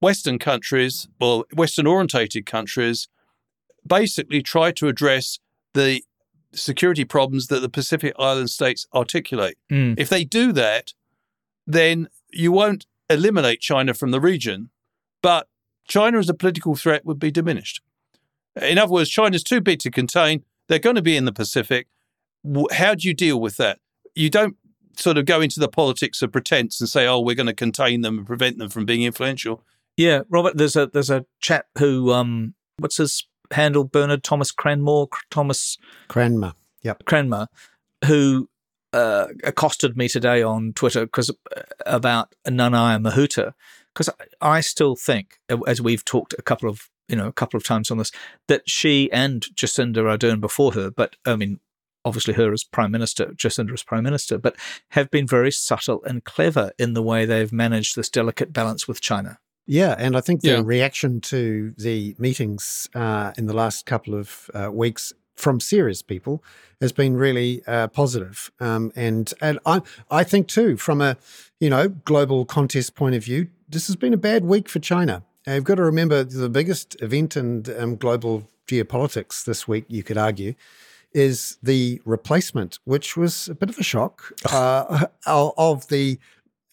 Western 0.00 0.38
countries, 0.38 1.08
well, 1.18 1.44
Western 1.54 1.86
orientated 1.86 2.44
countries, 2.44 3.08
basically 3.86 4.42
try 4.42 4.70
to 4.72 4.88
address 4.88 5.38
the 5.72 6.02
security 6.52 7.04
problems 7.04 7.46
that 7.48 7.60
the 7.60 7.68
Pacific 7.68 8.14
Island 8.18 8.50
states 8.50 8.86
articulate. 8.94 9.56
Mm. 9.70 9.94
If 9.98 10.08
they 10.08 10.24
do 10.24 10.52
that, 10.52 10.92
then 11.66 12.08
you 12.30 12.52
won't 12.52 12.86
eliminate 13.08 13.60
China 13.60 13.94
from 13.94 14.10
the 14.10 14.20
region, 14.20 14.70
but 15.22 15.48
China 15.86 16.18
as 16.18 16.28
a 16.28 16.34
political 16.34 16.74
threat 16.74 17.04
would 17.04 17.18
be 17.18 17.30
diminished. 17.30 17.80
In 18.60 18.78
other 18.78 18.92
words, 18.92 19.10
China's 19.10 19.42
too 19.42 19.60
big 19.60 19.80
to 19.80 19.90
contain. 19.90 20.44
They're 20.68 20.78
going 20.78 20.96
to 20.96 21.02
be 21.02 21.16
in 21.16 21.24
the 21.24 21.32
Pacific. 21.32 21.88
How 22.72 22.94
do 22.94 23.06
you 23.06 23.14
deal 23.14 23.40
with 23.40 23.56
that? 23.56 23.78
You 24.14 24.30
don't 24.30 24.56
sort 24.96 25.18
of 25.18 25.26
go 25.26 25.40
into 25.40 25.60
the 25.60 25.68
politics 25.68 26.22
of 26.22 26.32
pretense 26.32 26.80
and 26.80 26.88
say, 26.88 27.06
"Oh, 27.06 27.20
we're 27.20 27.34
going 27.34 27.46
to 27.46 27.54
contain 27.54 28.02
them 28.02 28.18
and 28.18 28.26
prevent 28.26 28.58
them 28.58 28.68
from 28.68 28.84
being 28.84 29.02
influential." 29.02 29.62
Yeah, 29.96 30.22
Robert. 30.28 30.56
There's 30.56 30.76
a 30.76 30.86
there's 30.86 31.10
a 31.10 31.26
chap 31.40 31.66
who 31.78 32.12
um, 32.12 32.54
what's 32.78 32.98
his 32.98 33.26
handle 33.50 33.84
Bernard 33.84 34.22
Thomas 34.22 34.52
Cranmore, 34.52 35.08
Thomas 35.30 35.78
Cranmer, 36.08 36.54
yep, 36.82 37.04
Cranmer, 37.06 37.48
who 38.04 38.48
uh, 38.92 39.26
accosted 39.42 39.96
me 39.96 40.08
today 40.08 40.42
on 40.42 40.72
Twitter 40.72 41.06
because 41.06 41.30
uh, 41.30 41.62
about 41.86 42.34
Nanaia 42.46 43.02
Mahuta, 43.02 43.54
because 43.94 44.10
I 44.40 44.60
still 44.60 44.96
think, 44.96 45.38
as 45.66 45.80
we've 45.80 46.04
talked 46.04 46.34
a 46.38 46.42
couple 46.42 46.68
of 46.68 46.90
you 47.08 47.16
know 47.16 47.28
a 47.28 47.32
couple 47.32 47.56
of 47.56 47.64
times 47.64 47.90
on 47.90 47.98
this, 47.98 48.12
that 48.48 48.68
she 48.68 49.10
and 49.12 49.46
Jacinda 49.54 49.96
Ardern 49.96 50.40
before 50.40 50.72
her, 50.72 50.90
but 50.90 51.16
I 51.24 51.36
mean 51.36 51.60
obviously 52.04 52.34
her 52.34 52.52
as 52.52 52.64
prime 52.64 52.90
minister, 52.90 53.26
Jacinda 53.26 53.72
as 53.72 53.82
prime 53.82 54.04
minister, 54.04 54.36
but 54.38 54.56
have 54.90 55.10
been 55.10 55.26
very 55.26 55.50
subtle 55.50 56.02
and 56.04 56.24
clever 56.24 56.72
in 56.78 56.92
the 56.92 57.02
way 57.02 57.24
they've 57.24 57.52
managed 57.52 57.96
this 57.96 58.10
delicate 58.10 58.52
balance 58.52 58.86
with 58.86 59.00
China. 59.00 59.38
Yeah, 59.66 59.94
and 59.98 60.14
I 60.14 60.20
think 60.20 60.42
the 60.42 60.48
yeah. 60.48 60.62
reaction 60.62 61.22
to 61.22 61.72
the 61.78 62.14
meetings 62.18 62.88
uh, 62.94 63.32
in 63.38 63.46
the 63.46 63.54
last 63.54 63.86
couple 63.86 64.14
of 64.14 64.50
uh, 64.52 64.70
weeks 64.70 65.14
from 65.34 65.60
serious 65.60 66.02
people 66.02 66.42
has 66.80 66.92
been 66.92 67.16
really 67.16 67.62
uh, 67.66 67.88
positive. 67.88 68.50
Um, 68.60 68.92
and 68.94 69.32
and 69.40 69.58
I 69.66 69.82
I 70.10 70.24
think 70.24 70.48
too, 70.48 70.76
from 70.76 71.00
a 71.00 71.16
you 71.60 71.70
know 71.70 71.88
global 71.88 72.44
contest 72.44 72.94
point 72.94 73.14
of 73.14 73.24
view, 73.24 73.48
this 73.68 73.86
has 73.86 73.96
been 73.96 74.14
a 74.14 74.18
bad 74.18 74.44
week 74.44 74.68
for 74.68 74.78
China. 74.78 75.22
you've 75.46 75.64
got 75.64 75.76
to 75.76 75.82
remember 75.82 76.24
the 76.24 76.48
biggest 76.48 77.00
event 77.02 77.36
in 77.36 77.64
um, 77.78 77.96
global 77.96 78.48
geopolitics 78.66 79.44
this 79.44 79.68
week. 79.68 79.84
You 79.88 80.02
could 80.02 80.18
argue 80.18 80.54
is 81.12 81.58
the 81.62 82.02
replacement, 82.04 82.80
which 82.84 83.16
was 83.16 83.48
a 83.48 83.54
bit 83.54 83.70
of 83.70 83.78
a 83.78 83.84
shock 83.84 84.32
uh, 84.50 85.06
of 85.26 85.86
the 85.86 86.18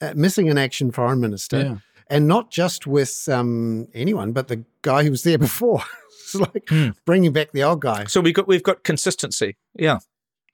uh, 0.02 0.14
missing 0.16 0.48
in 0.48 0.58
action 0.58 0.92
foreign 0.92 1.20
minister. 1.20 1.62
Yeah 1.62 1.78
and 2.12 2.28
not 2.28 2.52
just 2.52 2.86
with 2.86 3.30
um, 3.30 3.88
anyone, 3.94 4.34
but 4.34 4.50
the 4.50 4.66
guy 4.82 5.04
who 5.04 5.12
was 5.12 5.24
there 5.24 5.38
before. 5.38 5.82
it's 6.34 6.42
like 6.54 6.66
mm. 6.66 6.96
bringing 7.06 7.34
back 7.34 7.52
the 7.52 7.64
old 7.64 7.82
guy. 7.82 8.06
So 8.06 8.22
we 8.22 8.34
got 8.34 8.48
we've 8.48 8.64
got 8.64 8.84
consistency. 8.84 9.58
Yeah. 9.76 10.00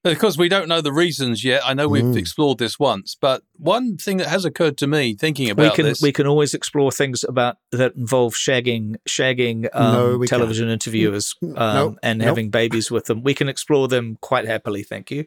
Because 0.04 0.38
we 0.38 0.48
don't 0.48 0.70
know 0.70 0.80
the 0.80 0.94
reasons 0.94 1.44
yet. 1.44 1.62
I 1.66 1.74
know 1.74 1.90
we've 1.90 2.04
mm. 2.04 2.16
explored 2.16 2.60
this 2.60 2.80
once, 2.80 3.16
but 3.20 3.42
one 3.58 3.98
thing 3.98 4.18
that 4.18 4.28
has 4.28 4.46
occurred 4.46 4.78
to 4.78 4.88
me 4.88 5.16
thinking 5.16 5.50
about 5.50 5.72
we 5.72 5.76
can, 5.76 5.86
this, 5.86 6.02
we 6.02 6.14
can 6.14 6.28
always 6.28 6.54
explore 6.54 6.92
things 6.92 7.26
about 7.26 7.58
that 7.72 7.96
involve 7.96 8.34
shagging, 8.34 8.96
shagging 9.10 9.68
um, 9.74 9.94
no, 9.94 10.24
television 10.26 10.68
can't. 10.68 10.74
interviewers 10.74 11.36
um, 11.44 11.76
nope. 11.76 12.00
and 12.04 12.20
nope. 12.20 12.28
having 12.28 12.50
babies 12.50 12.90
with 12.90 13.06
them. 13.06 13.22
We 13.24 13.34
can 13.34 13.50
explore 13.50 13.88
them 13.88 14.18
quite 14.22 14.46
happily. 14.46 14.84
Thank 14.84 15.12
you. 15.12 15.26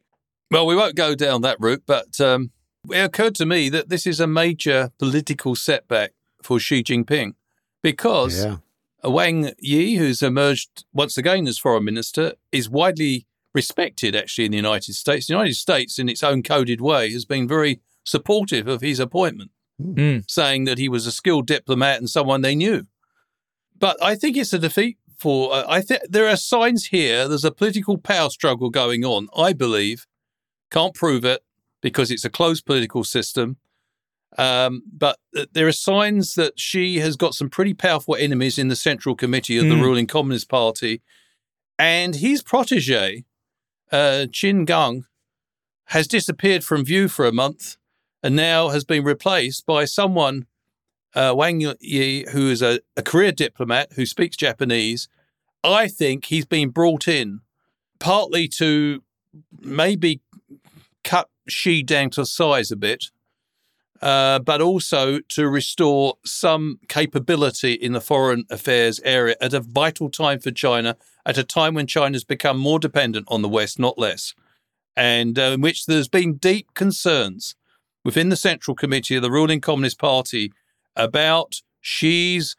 Well, 0.50 0.66
we 0.66 0.76
won't 0.76 0.94
go 0.94 1.14
down 1.14 1.42
that 1.42 1.60
route, 1.60 1.82
but 1.84 2.18
um, 2.20 2.50
it 2.88 3.04
occurred 3.04 3.34
to 3.36 3.46
me 3.46 3.68
that 3.68 3.88
this 3.88 4.06
is 4.06 4.20
a 4.20 4.26
major 4.26 4.92
political 4.98 5.56
setback 5.56 6.12
for 6.42 6.58
Xi 6.58 6.82
Jinping 6.82 7.34
because 7.82 8.44
Yeah. 8.44 8.56
Wang 9.04 9.52
Yi, 9.58 9.96
who's 9.96 10.22
emerged 10.22 10.84
once 10.92 11.16
again 11.16 11.46
as 11.46 11.58
foreign 11.58 11.84
minister, 11.84 12.34
is 12.52 12.68
widely 12.68 13.26
respected 13.54 14.14
actually 14.14 14.44
in 14.44 14.50
the 14.52 14.56
United 14.56 14.94
States. 14.94 15.26
The 15.26 15.34
United 15.34 15.54
States, 15.56 15.98
in 15.98 16.08
its 16.08 16.22
own 16.22 16.42
coded 16.42 16.80
way, 16.80 17.10
has 17.12 17.24
been 17.24 17.48
very 17.48 17.80
supportive 18.04 18.68
of 18.68 18.80
his 18.80 19.00
appointment, 19.00 19.50
Mm. 19.80 20.30
saying 20.30 20.64
that 20.64 20.78
he 20.78 20.88
was 20.88 21.06
a 21.06 21.12
skilled 21.12 21.46
diplomat 21.46 21.98
and 21.98 22.08
someone 22.10 22.42
they 22.42 22.54
knew. 22.54 22.86
But 23.78 23.96
I 24.02 24.14
think 24.14 24.36
it's 24.36 24.52
a 24.52 24.58
defeat 24.58 24.98
for. 25.18 25.54
Uh, 25.54 25.64
I 25.66 25.80
think 25.80 26.02
there 26.08 26.28
are 26.28 26.36
signs 26.36 26.86
here. 26.86 27.26
There's 27.26 27.44
a 27.46 27.50
political 27.50 27.96
power 27.96 28.28
struggle 28.30 28.68
going 28.70 29.04
on. 29.04 29.28
I 29.34 29.52
believe, 29.54 30.06
can't 30.70 30.94
prove 30.94 31.24
it 31.24 31.42
because 31.80 32.10
it's 32.10 32.26
a 32.26 32.30
closed 32.30 32.66
political 32.66 33.04
system. 33.04 33.56
Um, 34.38 34.82
but 34.92 35.18
there 35.52 35.66
are 35.66 35.72
signs 35.72 36.34
that 36.34 36.58
Xi 36.58 36.98
has 36.98 37.16
got 37.16 37.34
some 37.34 37.50
pretty 37.50 37.74
powerful 37.74 38.14
enemies 38.14 38.58
in 38.58 38.68
the 38.68 38.76
Central 38.76 39.14
Committee 39.16 39.58
of 39.58 39.64
the 39.68 39.74
Mm. 39.74 39.82
ruling 39.82 40.06
Communist 40.06 40.48
Party, 40.48 41.02
and 41.78 42.16
his 42.16 42.42
protege, 42.42 43.24
uh, 43.90 44.26
Qin 44.30 44.64
Gang, 44.66 45.04
has 45.86 46.06
disappeared 46.06 46.62
from 46.62 46.84
view 46.84 47.08
for 47.08 47.26
a 47.26 47.32
month, 47.32 47.76
and 48.22 48.36
now 48.36 48.68
has 48.68 48.84
been 48.84 49.02
replaced 49.02 49.66
by 49.66 49.84
someone, 49.84 50.46
uh, 51.14 51.34
Wang 51.36 51.60
Yi, 51.80 52.26
who 52.30 52.48
is 52.48 52.62
a, 52.62 52.80
a 52.96 53.02
career 53.02 53.32
diplomat 53.32 53.94
who 53.94 54.06
speaks 54.06 54.36
Japanese. 54.36 55.08
I 55.64 55.88
think 55.88 56.26
he's 56.26 56.46
been 56.46 56.68
brought 56.70 57.08
in 57.08 57.40
partly 57.98 58.46
to 58.48 59.02
maybe 59.60 60.20
cut 61.02 61.28
Xi 61.48 61.82
down 61.82 62.10
to 62.10 62.24
size 62.24 62.70
a 62.70 62.76
bit, 62.76 63.06
uh, 64.02 64.38
but 64.38 64.60
also 64.60 65.20
to 65.28 65.48
restore 65.48 66.14
some 66.24 66.78
capability 66.88 67.72
in 67.72 67.92
the 67.92 68.00
foreign 68.00 68.44
affairs 68.50 69.00
area 69.04 69.36
at 69.40 69.52
a 69.52 69.60
vital 69.60 70.08
time 70.08 70.38
for 70.40 70.50
China, 70.50 70.96
at 71.26 71.38
a 71.38 71.44
time 71.44 71.74
when 71.74 71.86
China's 71.86 72.24
become 72.24 72.58
more 72.58 72.78
dependent 72.78 73.26
on 73.28 73.42
the 73.42 73.48
West, 73.48 73.78
not 73.78 73.98
less, 73.98 74.34
and 74.96 75.38
uh, 75.38 75.42
in 75.42 75.60
which 75.60 75.86
there's 75.86 76.08
been 76.08 76.36
deep 76.36 76.74
concerns 76.74 77.54
within 78.04 78.30
the 78.30 78.36
Central 78.36 78.74
Committee 78.74 79.16
of 79.16 79.22
the 79.22 79.30
ruling 79.30 79.60
Communist 79.60 79.98
Party 79.98 80.52
about 80.96 81.60
Xi's 81.82 82.56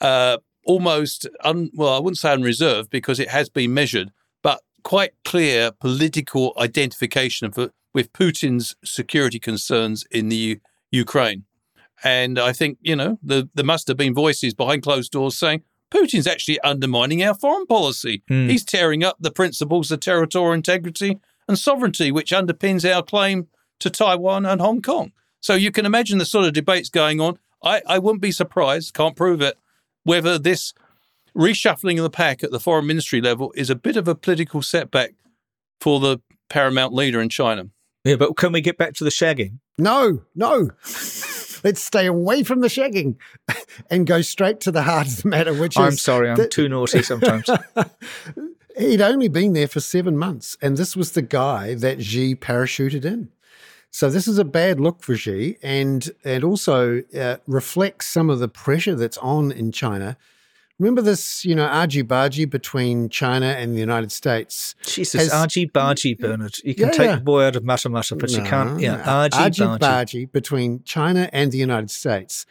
uh, 0.00 0.38
almost, 0.64 1.26
un, 1.42 1.70
well, 1.74 1.94
I 1.94 1.98
wouldn't 1.98 2.18
say 2.18 2.32
unreserved 2.32 2.90
because 2.90 3.18
it 3.18 3.30
has 3.30 3.48
been 3.48 3.72
measured, 3.72 4.10
but 4.42 4.62
quite 4.82 5.12
clear 5.24 5.72
political 5.72 6.52
identification 6.58 7.46
of, 7.46 7.70
with 7.94 8.12
Putin's 8.12 8.76
security 8.84 9.38
concerns 9.38 10.04
in 10.10 10.28
the 10.28 10.60
Ukraine. 10.94 11.44
And 12.02 12.38
I 12.38 12.52
think, 12.52 12.78
you 12.80 12.96
know, 12.96 13.18
the, 13.22 13.48
there 13.54 13.64
must 13.64 13.88
have 13.88 13.96
been 13.96 14.14
voices 14.14 14.54
behind 14.54 14.82
closed 14.82 15.12
doors 15.12 15.38
saying 15.38 15.62
Putin's 15.92 16.26
actually 16.26 16.60
undermining 16.60 17.22
our 17.22 17.34
foreign 17.34 17.66
policy. 17.66 18.22
Mm. 18.30 18.50
He's 18.50 18.64
tearing 18.64 19.04
up 19.04 19.16
the 19.20 19.30
principles 19.30 19.90
of 19.90 20.00
territorial 20.00 20.52
integrity 20.52 21.18
and 21.48 21.58
sovereignty, 21.58 22.10
which 22.10 22.30
underpins 22.30 22.90
our 22.90 23.02
claim 23.02 23.48
to 23.80 23.90
Taiwan 23.90 24.46
and 24.46 24.60
Hong 24.60 24.82
Kong. 24.82 25.12
So 25.40 25.54
you 25.54 25.70
can 25.70 25.86
imagine 25.86 26.18
the 26.18 26.24
sort 26.24 26.46
of 26.46 26.52
debates 26.52 26.88
going 26.88 27.20
on. 27.20 27.38
I, 27.62 27.82
I 27.86 27.98
wouldn't 27.98 28.22
be 28.22 28.32
surprised, 28.32 28.94
can't 28.94 29.16
prove 29.16 29.40
it, 29.40 29.56
whether 30.04 30.38
this 30.38 30.74
reshuffling 31.36 31.96
of 31.96 32.02
the 32.02 32.10
pack 32.10 32.42
at 32.44 32.50
the 32.50 32.60
foreign 32.60 32.86
ministry 32.86 33.20
level 33.20 33.52
is 33.56 33.70
a 33.70 33.74
bit 33.74 33.96
of 33.96 34.08
a 34.08 34.14
political 34.14 34.62
setback 34.62 35.14
for 35.80 36.00
the 36.00 36.18
paramount 36.48 36.92
leader 36.94 37.20
in 37.20 37.28
China. 37.28 37.68
Yeah, 38.04 38.16
but 38.16 38.36
can 38.36 38.52
we 38.52 38.60
get 38.60 38.78
back 38.78 38.94
to 38.94 39.04
the 39.04 39.10
shagging? 39.10 39.58
No, 39.78 40.22
no. 40.34 40.70
Let's 41.64 41.82
stay 41.82 42.06
away 42.06 42.42
from 42.42 42.60
the 42.60 42.68
shagging 42.68 43.16
and 43.90 44.06
go 44.06 44.20
straight 44.20 44.60
to 44.60 44.70
the 44.70 44.82
heart 44.82 45.06
of 45.06 45.22
the 45.22 45.28
matter, 45.28 45.54
which 45.54 45.78
I'm 45.78 45.94
is 45.94 46.02
sorry, 46.02 46.30
I'm 46.30 46.48
too 46.50 46.68
naughty 46.68 47.02
sometimes. 47.02 47.48
He'd 48.78 49.00
only 49.00 49.28
been 49.28 49.52
there 49.52 49.68
for 49.68 49.80
seven 49.80 50.18
months, 50.18 50.58
and 50.60 50.76
this 50.76 50.96
was 50.96 51.12
the 51.12 51.22
guy 51.22 51.74
that 51.74 52.02
Xi 52.02 52.34
parachuted 52.34 53.04
in. 53.04 53.30
So 53.90 54.10
this 54.10 54.26
is 54.26 54.38
a 54.38 54.44
bad 54.44 54.80
look 54.80 55.02
for 55.02 55.16
Xi, 55.16 55.56
and 55.62 56.10
it 56.24 56.42
also 56.44 57.02
uh, 57.16 57.36
reflects 57.46 58.08
some 58.08 58.28
of 58.28 58.40
the 58.40 58.48
pressure 58.48 58.96
that's 58.96 59.18
on 59.18 59.52
in 59.52 59.72
China. 59.72 60.16
Remember 60.80 61.02
this, 61.02 61.44
you 61.44 61.54
know, 61.54 61.66
argy-bargy 61.66 62.50
between 62.50 63.08
China 63.08 63.46
and 63.46 63.74
the 63.74 63.80
United 63.80 64.10
States. 64.10 64.74
Jesus, 64.84 65.32
argy 65.32 65.68
bargy, 65.68 66.18
Bernard. 66.18 66.56
You 66.64 66.74
can 66.74 66.86
Yeah, 66.86 66.90
take 66.90 67.06
yeah. 67.06 67.14
the 67.16 67.22
boy 67.22 67.44
out 67.44 67.54
of 67.56 67.62
Matamata, 67.62 68.18
but 68.18 68.30
you 68.30 68.42
can't. 68.42 68.80
Yeah, 68.80 69.00
argy 69.06 69.60
bargy. 69.60 70.32
between 70.32 70.82
China 70.82 71.30
and 71.32 71.52
the 71.52 71.58
United 71.58 71.90
States 71.92 72.44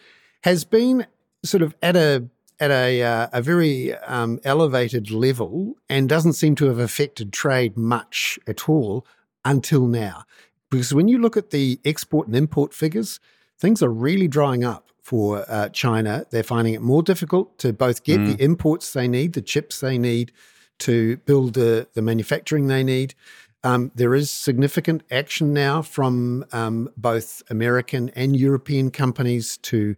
has 0.44 0.64
been 0.64 1.06
sort 1.44 1.62
of 1.62 1.76
at 1.82 1.98
a 1.98 2.26
at 2.62 2.72
a 2.72 3.04
uh, 3.04 3.28
a 3.34 3.42
very 3.42 3.94
um, 3.96 4.40
elevated 4.46 5.12
level 5.12 5.76
and 5.90 6.08
doesn't 6.08 6.34
seem 6.34 6.56
to 6.56 6.68
have 6.68 6.80
affected 6.80 7.34
trade 7.34 7.76
much 7.76 8.40
at 8.48 8.70
all 8.70 9.06
until 9.44 9.86
now. 9.86 10.24
Because 10.72 10.94
when 10.94 11.10
you 11.10 11.18
look 11.18 11.36
at 11.36 11.50
the 11.50 11.80
export 11.84 12.28
and 12.28 12.36
import 12.38 12.74
figures, 12.74 13.20
things 13.64 13.82
are 13.82 13.90
really 13.90 14.28
drying 14.28 14.66
up 14.66 14.90
for 15.02 15.46
uh, 15.50 15.70
China. 15.70 16.26
They're 16.32 16.44
finding 16.44 16.74
it 16.74 16.82
more 16.82 17.02
difficult 17.02 17.58
to 17.60 17.72
both 17.72 18.04
get 18.04 18.18
the 18.18 18.36
imports 18.44 18.92
they 18.92 19.08
need, 19.08 19.32
the 19.34 19.42
chips 19.42 19.80
they 19.80 19.98
need 19.98 20.34
to 20.80 21.16
build 21.26 21.54
the, 21.54 21.88
the 21.94 22.02
manufacturing 22.02 22.68
they 22.68 22.84
need. 22.84 23.16
Um, 23.64 23.92
there 23.96 24.14
is 24.14 24.30
significant 24.30 25.04
action 25.10 25.54
now 25.54 25.82
from 25.82 26.44
um, 26.52 26.90
both 26.98 27.42
American 27.50 28.10
and 28.18 28.36
European 28.36 28.92
companies 28.92 29.56
to 29.60 29.96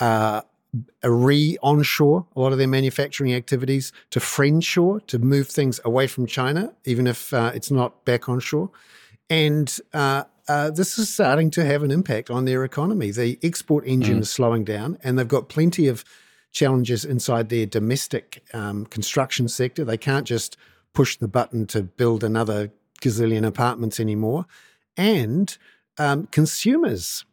uh, 0.00 0.40
re 1.04 1.56
onshore 1.62 2.26
a 2.34 2.40
lot 2.40 2.50
of 2.50 2.58
their 2.58 2.66
manufacturing 2.66 3.32
activities, 3.32 3.92
to 4.10 4.18
friendshore, 4.18 4.98
to 5.02 5.20
move 5.20 5.46
things 5.46 5.78
away 5.84 6.08
from 6.08 6.26
China, 6.26 6.74
even 6.84 7.06
if 7.06 7.32
uh, 7.32 7.52
it's 7.54 7.70
not 7.70 8.04
back 8.04 8.28
onshore. 8.28 8.70
And 9.30 9.78
uh, 9.92 10.24
uh, 10.48 10.70
this 10.70 10.98
is 10.98 11.12
starting 11.12 11.50
to 11.52 11.64
have 11.64 11.82
an 11.82 11.90
impact 11.90 12.30
on 12.30 12.44
their 12.44 12.64
economy. 12.64 13.10
The 13.10 13.38
export 13.42 13.86
engine 13.86 14.18
is 14.20 14.30
slowing 14.30 14.64
down, 14.64 14.98
and 15.02 15.18
they've 15.18 15.26
got 15.26 15.48
plenty 15.48 15.88
of 15.88 16.04
challenges 16.52 17.04
inside 17.04 17.48
their 17.48 17.66
domestic 17.66 18.44
um, 18.52 18.86
construction 18.86 19.48
sector. 19.48 19.84
They 19.84 19.96
can't 19.96 20.26
just 20.26 20.56
push 20.92 21.16
the 21.16 21.28
button 21.28 21.66
to 21.66 21.82
build 21.82 22.22
another 22.22 22.70
gazillion 23.00 23.44
apartments 23.44 23.98
anymore. 23.98 24.46
And 24.96 25.56
um, 25.98 26.26
consumers. 26.26 27.24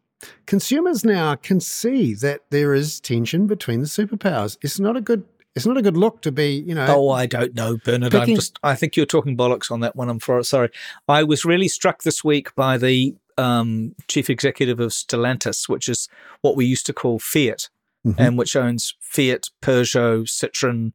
Consumers 0.46 1.04
now 1.04 1.36
can 1.36 1.60
see 1.60 2.14
that 2.16 2.42
there 2.50 2.74
is 2.74 3.00
tension 3.00 3.48
between 3.48 3.82
the 3.82 3.88
superpowers. 3.88 4.58
It's 4.62 4.80
not 4.80 4.98
a 4.98 5.02
good. 5.02 5.24
It's 5.56 5.66
not 5.66 5.78
a 5.78 5.82
good 5.82 5.98
look 5.98 6.22
to 6.22 6.32
be, 6.32 6.54
you 6.56 6.74
know. 6.74 6.86
Oh, 6.88 7.10
I 7.10 7.26
don't 7.26 7.54
know, 7.54 7.78
Bernard. 7.84 8.16
I'm 8.16 8.28
just. 8.36 8.58
I 8.64 8.76
think 8.76 8.96
you're 8.96 9.06
talking 9.06 9.36
bollocks 9.36 9.70
on 9.70 9.82
that 9.82 9.96
one. 9.96 10.10
I'm 10.10 10.20
for, 10.20 10.42
sorry. 10.44 10.70
I 11.08 11.24
was 11.24 11.44
really 11.44 11.68
struck 11.68 12.04
this 12.04 12.24
week 12.24 12.56
by 12.56 12.78
the 12.78 13.16
um, 13.38 13.96
chief 14.08 14.30
executive 14.30 14.80
of 14.80 14.92
Stellantis, 14.92 15.68
which 15.68 15.90
is 15.90 16.08
what 16.42 16.56
we 16.56 16.66
used 16.66 16.86
to 16.86 16.94
call 16.94 17.20
Fiat, 17.20 17.70
Mhm. 18.06 18.16
and 18.18 18.38
which 18.38 18.56
owns 18.56 18.96
Fiat, 19.02 19.50
Peugeot, 19.62 20.24
Citroen, 20.28 20.94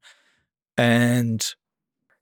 and 0.79 1.55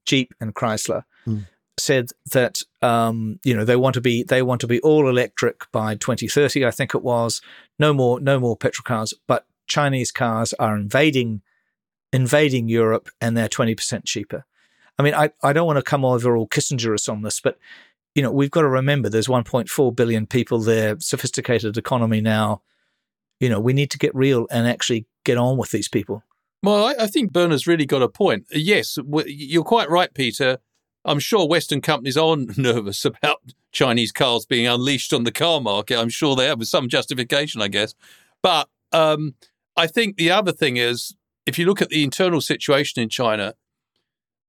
Jeep 0.04 0.34
and 0.40 0.54
Chrysler. 0.54 1.04
Mm. 1.26 1.46
Said 1.76 2.10
that 2.32 2.60
um, 2.82 3.40
you 3.44 3.54
know 3.54 3.64
they 3.64 3.76
want 3.76 3.94
to 3.94 4.00
be 4.00 4.22
they 4.22 4.42
want 4.42 4.60
to 4.60 4.66
be 4.68 4.80
all 4.80 5.08
electric 5.08 5.70
by 5.72 5.94
2030. 5.96 6.64
I 6.64 6.70
think 6.70 6.94
it 6.94 7.02
was 7.02 7.40
no 7.78 7.92
more 7.92 8.20
no 8.20 8.38
more 8.38 8.56
petrol 8.56 8.84
cars, 8.84 9.12
but 9.26 9.46
Chinese 9.66 10.12
cars 10.12 10.52
are 10.54 10.76
invading 10.76 11.42
invading 12.14 12.68
Europe 12.68 13.10
and 13.20 13.36
they're 13.36 13.48
20% 13.48 14.04
cheaper. 14.04 14.46
I 14.98 15.02
mean, 15.02 15.14
I, 15.14 15.30
I 15.42 15.52
don't 15.52 15.66
want 15.66 15.78
to 15.78 15.82
come 15.82 16.04
over 16.04 16.36
all 16.36 16.46
Kissingerous 16.46 17.08
on 17.08 17.22
this, 17.22 17.40
but 17.40 17.58
you 18.14 18.22
know, 18.22 18.30
we've 18.30 18.52
got 18.52 18.60
to 18.60 18.68
remember 18.68 19.08
there's 19.08 19.26
1.4 19.26 19.96
billion 19.96 20.24
people 20.26 20.60
there, 20.60 20.96
sophisticated 21.00 21.76
economy 21.76 22.20
now. 22.20 22.62
You 23.40 23.48
know, 23.48 23.58
we 23.58 23.72
need 23.72 23.90
to 23.90 23.98
get 23.98 24.14
real 24.14 24.46
and 24.52 24.68
actually 24.68 25.06
get 25.24 25.36
on 25.36 25.56
with 25.56 25.72
these 25.72 25.88
people. 25.88 26.22
Well, 26.62 26.86
I, 26.86 26.94
I 27.00 27.06
think 27.08 27.32
Bernard's 27.32 27.66
really 27.66 27.84
got 27.84 28.02
a 28.02 28.08
point. 28.08 28.46
Yes, 28.52 28.94
w- 28.94 29.28
you're 29.28 29.64
quite 29.64 29.90
right, 29.90 30.14
Peter. 30.14 30.58
I'm 31.04 31.18
sure 31.18 31.48
Western 31.48 31.80
companies 31.80 32.16
are 32.16 32.36
nervous 32.56 33.04
about 33.04 33.40
Chinese 33.72 34.12
cars 34.12 34.46
being 34.46 34.68
unleashed 34.68 35.12
on 35.12 35.24
the 35.24 35.32
car 35.32 35.60
market. 35.60 35.98
I'm 35.98 36.08
sure 36.08 36.36
they 36.36 36.46
have 36.46 36.64
some 36.68 36.88
justification, 36.88 37.60
I 37.60 37.66
guess. 37.66 37.96
But 38.40 38.68
um, 38.92 39.34
I 39.76 39.88
think 39.88 40.16
the 40.16 40.30
other 40.30 40.52
thing 40.52 40.76
is, 40.76 41.16
if 41.46 41.58
you 41.58 41.66
look 41.66 41.82
at 41.82 41.88
the 41.90 42.02
internal 42.04 42.40
situation 42.40 43.02
in 43.02 43.08
China, 43.08 43.54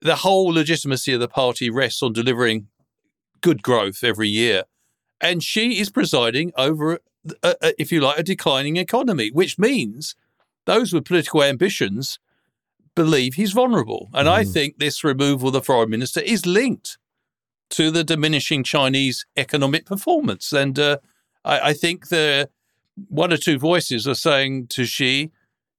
the 0.02 0.18
whole 0.18 0.48
legitimacy 0.48 1.14
of 1.14 1.20
the 1.20 1.28
party 1.28 1.70
rests 1.70 2.04
on 2.04 2.14
delivering 2.14 2.68
good 3.42 3.62
growth 3.62 4.04
every 4.04 4.30
year. 4.30 4.64
And 5.22 5.44
Xi 5.44 5.80
is 5.80 5.90
presiding 5.90 6.52
over, 6.58 7.00
a, 7.44 7.56
a, 7.62 7.82
if 7.82 7.92
you 7.92 8.02
like, 8.02 8.20
a 8.20 8.24
declining 8.24 8.78
economy, 8.78 9.30
which 9.32 9.58
means 9.58 10.16
those 10.66 10.94
with 10.94 11.06
political 11.06 11.44
ambitions 11.44 12.20
believe 12.96 13.36
he's 13.36 13.52
vulnerable. 13.52 14.10
And 14.14 14.28
I 14.28 14.44
Mm. 14.44 14.54
think 14.54 14.78
this 14.78 15.04
removal 15.04 15.48
of 15.50 15.54
the 15.54 15.62
foreign 15.62 15.90
minister 15.90 16.22
is 16.22 16.46
linked 16.46 16.98
to 17.72 17.92
the 17.92 18.04
diminishing 18.04 18.64
Chinese 18.64 19.26
economic 19.36 19.86
performance. 19.86 20.54
And 20.54 20.78
uh, 20.78 20.98
I, 21.44 21.70
I 21.70 21.74
think 21.74 22.08
the 22.10 22.50
one 23.10 23.34
or 23.34 23.38
two 23.38 23.58
voices 23.58 24.08
are 24.08 24.16
saying 24.16 24.68
to 24.68 24.86
Xi, 24.86 25.32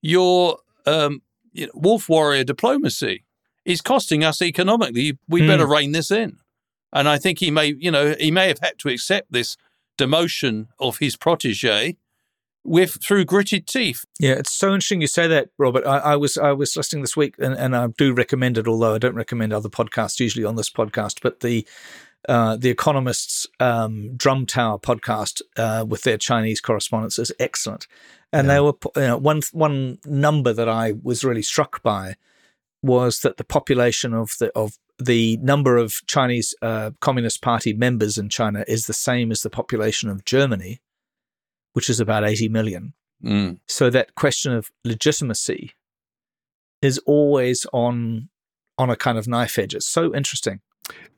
you're 0.03 0.59
um, 0.87 1.23
you 1.53 1.67
know, 1.67 1.73
wolf 1.75 2.09
warrior 2.09 2.45
diplomacy. 2.45 3.25
is 3.65 3.81
costing 3.81 4.23
us 4.23 4.41
economically. 4.41 5.19
We 5.29 5.41
Hmm. 5.41 5.49
better 5.49 5.67
rein 5.67 5.91
this 5.91 6.13
in. 6.13 6.37
And 6.93 7.09
I 7.09 7.19
think 7.19 7.41
he 7.41 7.51
may, 7.51 7.75
you 7.77 7.91
know, 7.91 8.15
he 8.21 8.31
may 8.31 8.47
have 8.47 8.61
had 8.61 8.79
to 8.79 8.89
accept 8.89 9.33
this 9.33 9.57
demotion 9.99 10.69
of 10.79 10.99
his 10.99 11.17
protege 11.17 11.97
with 12.65 13.03
through 13.03 13.25
gritted 13.25 13.67
teeth. 13.67 14.05
Yeah, 14.21 14.35
it's 14.35 14.53
so 14.53 14.69
interesting 14.69 15.01
you 15.01 15.07
say 15.09 15.27
that, 15.27 15.49
Robert. 15.59 15.85
I, 15.85 15.99
I 15.99 16.17
was 16.17 16.39
I 16.39 16.53
was 16.53 16.77
listening 16.77 17.03
this 17.03 17.17
week, 17.17 17.35
and, 17.39 17.55
and 17.55 17.75
I 17.77 17.89
do 17.89 18.13
recommend 18.13 18.57
it. 18.57 18.69
Although 18.69 18.95
I 18.95 18.99
don't 18.99 19.15
recommend 19.17 19.53
other 19.53 19.69
podcasts 19.69 20.21
usually 20.21 20.45
on 20.45 20.55
this 20.57 20.71
podcast, 20.71 21.19
but 21.23 21.41
the 21.41 21.67
uh, 22.29 22.57
the 22.57 22.71
Economist's 22.71 23.47
um, 23.61 24.17
Drum 24.17 24.47
Tower 24.47 24.79
podcast 24.79 25.43
uh, 25.57 25.85
with 25.87 26.03
their 26.03 26.19
Chinese 26.19 26.61
correspondents 26.61 27.19
is 27.19 27.33
excellent. 27.39 27.87
And 28.33 28.51
they 28.51 28.61
were 28.61 28.75
you 28.97 29.03
know, 29.03 29.17
one 29.17 29.41
one 29.53 29.99
number 30.05 30.53
that 30.53 30.69
I 30.69 30.95
was 31.03 31.25
really 31.25 31.43
struck 31.43 31.83
by 31.83 32.17
was 32.83 33.21
that 33.21 33.37
the 33.37 33.45
population 33.45 34.13
of 34.13 34.33
the 34.39 34.51
of 34.57 34.79
the 34.99 35.37
number 35.39 35.77
of 35.77 36.01
Chinese 36.07 36.55
uh, 36.63 36.91
Communist 37.01 37.43
Party 37.43 37.73
members 37.73 38.19
in 38.19 38.29
China 38.29 38.65
is 38.67 38.87
the 38.87 38.93
same 38.93 39.31
as 39.31 39.43
the 39.43 39.51
population 39.51 40.11
of 40.11 40.25
Germany, 40.25 40.81
which 41.73 41.89
is 41.89 42.01
about 42.01 42.25
eighty 42.25 42.49
million. 42.49 42.95
Mm. 43.25 43.61
So 43.67 43.91
that 43.91 44.15
question 44.15 44.53
of 44.53 44.71
legitimacy 44.85 45.73
is 46.83 46.99
always 47.07 47.67
on 47.73 48.29
on 48.79 48.91
a 48.91 48.97
kind 48.97 49.19
of 49.19 49.27
knife 49.27 49.59
edge. 49.59 49.75
It's 49.75 49.87
so 49.89 50.15
interesting. 50.15 50.61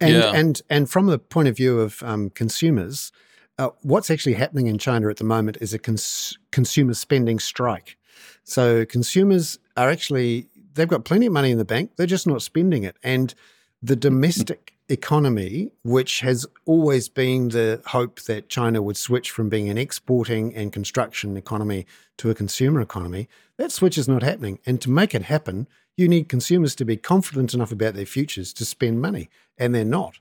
And 0.00 0.14
Yeah. 0.14 0.32
and 0.34 0.62
and 0.70 0.88
from 0.88 1.06
the 1.06 1.18
point 1.18 1.48
of 1.48 1.56
view 1.56 1.80
of 1.80 2.02
um, 2.02 2.30
consumers, 2.30 3.10
uh, 3.58 3.70
what's 3.82 4.10
actually 4.10 4.34
happening 4.34 4.66
in 4.66 4.78
China 4.78 5.08
at 5.08 5.16
the 5.16 5.24
moment 5.24 5.58
is 5.60 5.74
a 5.74 5.78
cons- 5.78 6.38
consumer 6.50 6.94
spending 6.94 7.38
strike. 7.38 7.96
So 8.44 8.84
consumers 8.86 9.58
are 9.76 9.90
actually 9.90 10.48
they've 10.74 10.88
got 10.88 11.04
plenty 11.04 11.26
of 11.26 11.32
money 11.32 11.50
in 11.50 11.58
the 11.58 11.64
bank, 11.64 11.92
they're 11.96 12.06
just 12.06 12.26
not 12.26 12.40
spending 12.40 12.84
it. 12.84 12.96
And 13.02 13.34
the 13.82 13.96
domestic 13.96 14.74
economy, 14.88 15.70
which 15.82 16.20
has 16.20 16.46
always 16.64 17.08
been 17.08 17.48
the 17.48 17.82
hope 17.86 18.20
that 18.22 18.48
China 18.48 18.80
would 18.80 18.96
switch 18.96 19.30
from 19.30 19.48
being 19.48 19.68
an 19.68 19.76
exporting 19.76 20.54
and 20.54 20.72
construction 20.72 21.36
economy 21.36 21.86
to 22.16 22.30
a 22.30 22.34
consumer 22.34 22.80
economy, 22.80 23.28
that 23.56 23.72
switch 23.72 23.98
is 23.98 24.08
not 24.08 24.22
happening. 24.22 24.58
And 24.64 24.80
to 24.80 24.90
make 24.90 25.14
it 25.14 25.22
happen, 25.22 25.66
you 25.96 26.08
need 26.08 26.28
consumers 26.28 26.74
to 26.76 26.84
be 26.84 26.96
confident 26.96 27.54
enough 27.54 27.72
about 27.72 27.94
their 27.94 28.06
futures 28.06 28.52
to 28.54 28.64
spend 28.64 29.02
money, 29.02 29.28
and 29.58 29.74
they're 29.74 29.84
not. 29.84 30.20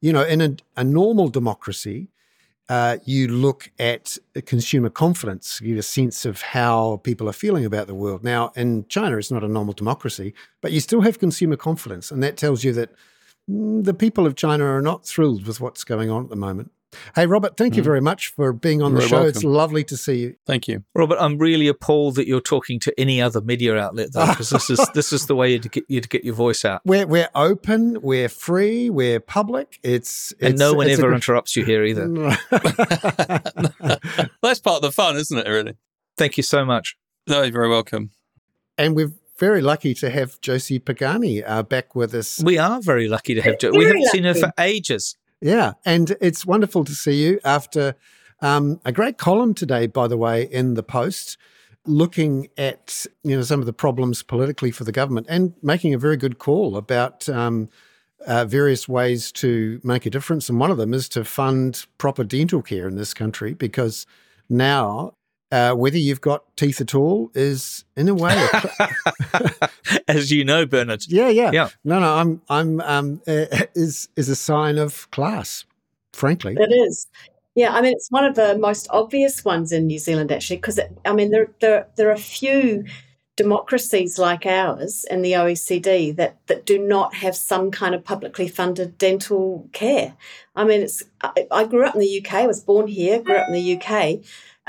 You 0.00 0.14
know, 0.14 0.24
in 0.24 0.40
a, 0.40 0.56
a 0.76 0.82
normal 0.82 1.28
democracy, 1.28 2.08
uh, 2.70 2.98
you 3.04 3.26
look 3.26 3.72
at 3.80 4.16
consumer 4.46 4.90
confidence, 4.90 5.60
You 5.60 5.74
get 5.74 5.80
a 5.80 5.82
sense 5.82 6.24
of 6.24 6.40
how 6.40 6.98
people 7.02 7.28
are 7.28 7.32
feeling 7.32 7.64
about 7.64 7.88
the 7.88 7.96
world. 7.96 8.22
Now, 8.22 8.52
in 8.54 8.86
China, 8.88 9.16
it's 9.16 9.32
not 9.32 9.42
a 9.42 9.48
normal 9.48 9.74
democracy, 9.74 10.34
but 10.60 10.70
you 10.70 10.78
still 10.78 11.00
have 11.00 11.18
consumer 11.18 11.56
confidence, 11.56 12.12
and 12.12 12.22
that 12.22 12.36
tells 12.36 12.62
you 12.62 12.72
that 12.74 12.90
mm, 13.50 13.82
the 13.84 13.92
people 13.92 14.24
of 14.24 14.36
China 14.36 14.64
are 14.66 14.80
not 14.80 15.04
thrilled 15.04 15.48
with 15.48 15.60
what's 15.60 15.82
going 15.82 16.10
on 16.10 16.22
at 16.22 16.30
the 16.30 16.36
moment. 16.36 16.70
Hey, 17.14 17.26
Robert, 17.26 17.56
thank 17.56 17.76
you 17.76 17.82
Mm. 17.82 17.84
very 17.84 18.00
much 18.00 18.28
for 18.34 18.52
being 18.52 18.82
on 18.82 18.94
the 18.94 19.00
You're 19.00 19.08
show. 19.08 19.22
It's 19.22 19.44
lovely 19.44 19.84
to 19.84 19.96
see 19.96 20.18
you. 20.18 20.34
Thank 20.46 20.66
you. 20.66 20.82
Robert, 20.94 21.18
I'm 21.20 21.38
really 21.38 21.68
appalled 21.68 22.16
that 22.16 22.26
you're 22.26 22.40
talking 22.40 22.80
to 22.80 22.92
any 23.00 23.22
other 23.22 23.40
media 23.40 23.76
outlet 23.76 24.12
though, 24.12 24.26
because 24.30 24.50
this 24.50 24.68
is 24.70 24.80
this 24.94 25.12
is 25.12 25.26
the 25.26 25.36
way 25.36 25.52
you 25.52 25.58
to 25.60 25.68
get 25.68 25.84
you 25.88 26.00
to 26.00 26.08
get 26.08 26.24
your 26.24 26.34
voice 26.34 26.64
out. 26.64 26.80
We're 26.84 27.06
we're 27.06 27.28
open, 27.36 28.00
we're 28.02 28.28
free, 28.28 28.90
we're 28.90 29.20
public. 29.20 29.78
It's, 29.84 30.32
And 30.40 30.58
no 30.58 30.72
one 30.74 30.88
it's 30.88 30.98
a 30.98 31.02
ever 31.02 31.10
gr- 31.10 31.14
interrupts 31.14 31.54
you 31.54 31.64
here 31.64 31.84
either. 31.84 32.06
That's 34.42 34.60
part 34.60 34.76
of 34.76 34.82
the 34.82 34.92
fun, 34.92 35.16
isn't 35.16 35.38
it, 35.38 35.46
really? 35.48 35.74
Thank 36.16 36.36
you 36.36 36.42
so 36.42 36.64
much. 36.64 36.96
No, 37.28 37.42
you're 37.42 37.52
very 37.52 37.68
welcome. 37.68 38.10
and 38.76 38.96
we're 38.96 39.12
very 39.38 39.60
lucky 39.62 39.94
to 39.94 40.10
have 40.10 40.38
Josie 40.42 40.78
Pagani 40.78 41.42
uh, 41.42 41.62
back 41.62 41.94
with 41.94 42.14
us. 42.14 42.42
We 42.44 42.58
are 42.58 42.78
very 42.82 43.08
lucky 43.08 43.34
to 43.34 43.40
have 43.42 43.58
Josie. 43.58 43.78
We 43.78 43.84
haven't 43.86 44.06
seen 44.08 44.24
her 44.24 44.34
for 44.34 44.52
ages. 44.58 45.16
Yeah, 45.40 45.72
and 45.84 46.16
it's 46.20 46.44
wonderful 46.44 46.84
to 46.84 46.92
see 46.92 47.22
you 47.24 47.40
after 47.44 47.94
um, 48.42 48.80
a 48.84 48.92
great 48.92 49.16
column 49.16 49.54
today, 49.54 49.86
by 49.86 50.06
the 50.06 50.16
way, 50.16 50.44
in 50.44 50.74
the 50.74 50.82
Post, 50.82 51.38
looking 51.86 52.48
at 52.58 53.06
you 53.22 53.36
know 53.36 53.42
some 53.42 53.60
of 53.60 53.66
the 53.66 53.72
problems 53.72 54.22
politically 54.22 54.70
for 54.70 54.84
the 54.84 54.92
government 54.92 55.26
and 55.30 55.54
making 55.62 55.94
a 55.94 55.98
very 55.98 56.16
good 56.16 56.38
call 56.38 56.76
about 56.76 57.28
um, 57.28 57.70
uh, 58.26 58.44
various 58.44 58.86
ways 58.86 59.32
to 59.32 59.80
make 59.82 60.04
a 60.04 60.10
difference. 60.10 60.50
And 60.50 60.60
one 60.60 60.70
of 60.70 60.76
them 60.76 60.92
is 60.92 61.08
to 61.10 61.24
fund 61.24 61.86
proper 61.96 62.22
dental 62.22 62.60
care 62.60 62.86
in 62.86 62.96
this 62.96 63.14
country 63.14 63.54
because 63.54 64.06
now. 64.48 65.14
Uh, 65.52 65.74
whether 65.74 65.98
you've 65.98 66.20
got 66.20 66.44
teeth 66.56 66.80
at 66.80 66.94
all 66.94 67.30
is, 67.34 67.84
in 67.96 68.08
a 68.08 68.14
way, 68.14 68.32
a 68.32 68.60
cl- 68.60 69.70
As 70.08 70.30
you 70.30 70.44
know, 70.44 70.64
Bernard. 70.64 71.02
yeah, 71.08 71.28
yeah, 71.28 71.50
Yeah. 71.52 71.68
No, 71.82 71.98
no, 71.98 72.14
I'm, 72.14 72.40
I'm, 72.48 72.80
um, 72.82 73.22
uh, 73.26 73.46
is 73.74 74.08
is 74.14 74.28
a 74.28 74.36
sign 74.36 74.78
of 74.78 75.10
class, 75.10 75.64
frankly. 76.12 76.56
It 76.56 76.72
is. 76.72 77.08
Yeah, 77.56 77.74
I 77.74 77.80
mean, 77.80 77.92
it's 77.94 78.10
one 78.10 78.24
of 78.24 78.36
the 78.36 78.56
most 78.58 78.86
obvious 78.90 79.44
ones 79.44 79.72
in 79.72 79.88
New 79.88 79.98
Zealand, 79.98 80.30
actually, 80.30 80.58
because, 80.58 80.78
I 81.04 81.12
mean, 81.12 81.30
there, 81.32 81.48
there, 81.60 81.88
there 81.96 82.12
are 82.12 82.16
few 82.16 82.84
democracies 83.36 84.18
like 84.18 84.44
ours 84.46 85.04
in 85.10 85.22
the 85.22 85.32
OECD 85.32 86.14
that, 86.14 86.36
that 86.46 86.66
do 86.66 86.78
not 86.78 87.14
have 87.14 87.34
some 87.34 87.70
kind 87.70 87.94
of 87.94 88.04
publicly 88.04 88.46
funded 88.46 88.98
dental 88.98 89.68
care. 89.72 90.14
I 90.54 90.64
mean, 90.64 90.82
it's. 90.82 91.02
I, 91.22 91.46
I 91.50 91.64
grew 91.64 91.84
up 91.86 91.94
in 91.94 92.00
the 92.00 92.24
UK, 92.24 92.46
was 92.46 92.60
born 92.60 92.86
here, 92.86 93.20
grew 93.20 93.36
up 93.36 93.48
in 93.48 93.54
the 93.54 93.76
UK, 93.76 94.20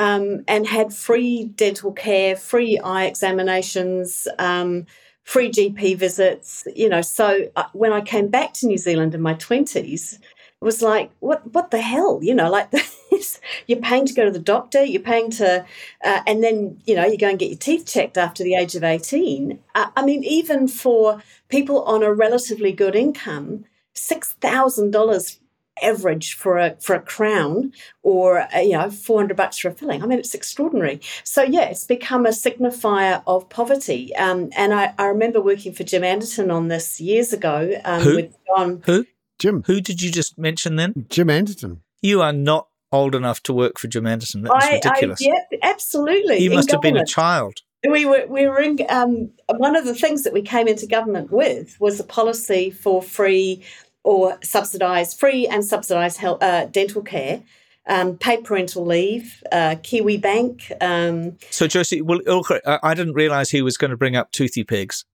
um, 0.02 0.44
and 0.48 0.66
had 0.66 0.92
free 0.92 1.46
dental 1.46 1.92
care, 1.92 2.36
free 2.36 2.80
eye 2.80 3.06
examinations, 3.06 4.28
um, 4.40 4.88
free 5.26 5.52
GP 5.52 5.96
visits. 5.96 6.68
You 6.76 6.90
know, 6.90 7.04
so 7.04 7.48
uh, 7.56 7.66
when 7.74 7.94
I 7.94 8.02
came 8.02 8.28
back 8.28 8.54
to 8.56 8.68
New 8.68 8.80
Zealand 8.80 9.14
in 9.14 9.22
my 9.22 9.36
20s, 9.36 10.14
it 10.14 10.20
was 10.60 10.82
like, 10.82 11.12
what 11.20 11.54
what 11.54 11.70
the 11.70 11.82
hell? 11.82 12.20
You 12.24 12.34
know, 12.34 12.50
like 12.50 12.72
this, 13.12 13.40
you're 13.68 13.80
paying 13.80 14.08
to 14.08 14.14
go 14.14 14.26
to 14.26 14.32
the 14.32 14.40
doctor, 14.40 14.84
you're 14.84 15.04
paying 15.04 15.30
to, 15.32 15.64
uh, 16.04 16.22
and 16.26 16.44
then, 16.44 16.82
you 16.86 16.96
know, 16.96 17.06
you 17.06 17.20
go 17.20 17.30
and 17.30 17.38
get 17.38 17.50
your 17.50 17.60
teeth 17.60 17.86
checked 17.86 18.18
after 18.18 18.44
the 18.44 18.56
age 18.56 18.74
of 18.74 18.84
18. 18.84 19.60
Uh, 19.76 19.92
I 19.96 20.04
mean, 20.04 20.24
even 20.24 20.68
for 20.68 21.22
people 21.50 21.84
on 21.84 22.02
a 22.02 22.12
relatively 22.12 22.72
good 22.72 22.96
income, 22.96 23.66
$6,000 23.96 25.41
average 25.82 26.34
for 26.34 26.58
a 26.58 26.76
for 26.80 26.96
a 26.96 27.02
crown 27.02 27.72
or 28.04 28.42
uh, 28.54 28.60
you 28.60 28.74
know 28.74 28.90
400 28.90 29.36
bucks 29.36 29.58
for 29.58 29.70
a 29.70 29.74
filling 29.74 30.04
i 30.04 30.06
mean 30.06 30.20
it's 30.20 30.36
extraordinary 30.36 31.02
so 31.24 31.44
yeah 31.44 31.66
it's 31.66 31.86
become 31.86 32.26
a 32.26 32.30
signifier 32.30 33.24
of 33.28 33.50
poverty 33.50 34.16
um, 34.16 34.50
and 34.56 34.74
I, 34.74 34.94
I 34.98 35.06
remember 35.06 35.42
working 35.42 35.74
for 35.74 35.84
jim 35.84 36.04
anderton 36.04 36.52
on 36.52 36.68
this 36.68 37.00
years 37.02 37.34
ago 37.34 37.80
um, 37.86 38.02
Who? 38.02 38.16
with 38.16 38.38
john 38.48 38.82
Who? 38.86 39.06
Jim, 39.42 39.64
Who 39.66 39.82
did 39.82 40.04
you 40.04 40.12
just 40.12 40.38
mention 40.38 40.76
then? 40.76 41.08
Jim 41.10 41.28
Anderton. 41.28 41.82
You 42.04 42.22
are 42.22 42.32
not 42.32 42.68
old 42.92 43.16
enough 43.16 43.42
to 43.44 43.54
work 43.54 43.80
for 43.80 43.88
Jim 43.88 44.06
Anderton. 44.06 44.44
That 44.44 44.54
was 44.54 44.64
I, 44.64 44.70
I, 44.70 44.74
ridiculous. 44.74 45.20
yeah, 45.20 45.40
absolutely. 45.64 46.38
you 46.38 46.52
in 46.52 46.56
must 46.56 46.70
have 46.70 46.82
been 46.82 46.96
a 46.96 47.06
child. 47.06 47.56
we 47.90 48.06
were 48.06 48.28
we 48.28 48.46
were 48.46 48.60
in 48.60 48.78
um, 48.90 49.32
one 49.48 49.76
of 49.76 49.86
the 49.86 49.96
things 49.96 50.22
that 50.24 50.34
we 50.34 50.44
came 50.44 50.68
into 50.68 50.86
government 50.86 51.32
with 51.32 51.76
was 51.80 52.00
a 52.00 52.04
policy 52.04 52.70
for 52.70 53.02
free 53.02 53.64
or 54.04 54.38
subsidised 54.44 55.20
free 55.20 55.48
and 55.48 55.64
subsidised 55.64 56.18
health, 56.18 56.42
uh, 56.42 56.66
dental 56.66 57.02
care, 57.02 57.44
um, 57.88 58.18
paid 58.18 58.44
parental 58.44 58.86
leave, 58.86 59.44
uh, 59.52 59.76
Kiwi 59.84 60.18
Bank, 60.18 60.72
um, 60.82 61.38
So, 61.50 61.68
Josie, 61.68 62.02
well, 62.02 62.20
okay, 62.28 62.60
I 62.66 62.80
I 62.84 62.94
didn't 62.94 63.14
realize 63.14 63.50
he 63.52 63.62
was 63.62 63.78
going 63.78 63.92
to 63.92 63.98
bring 63.98 64.16
up 64.16 64.32
toothy 64.32 64.64
pigs 64.64 65.06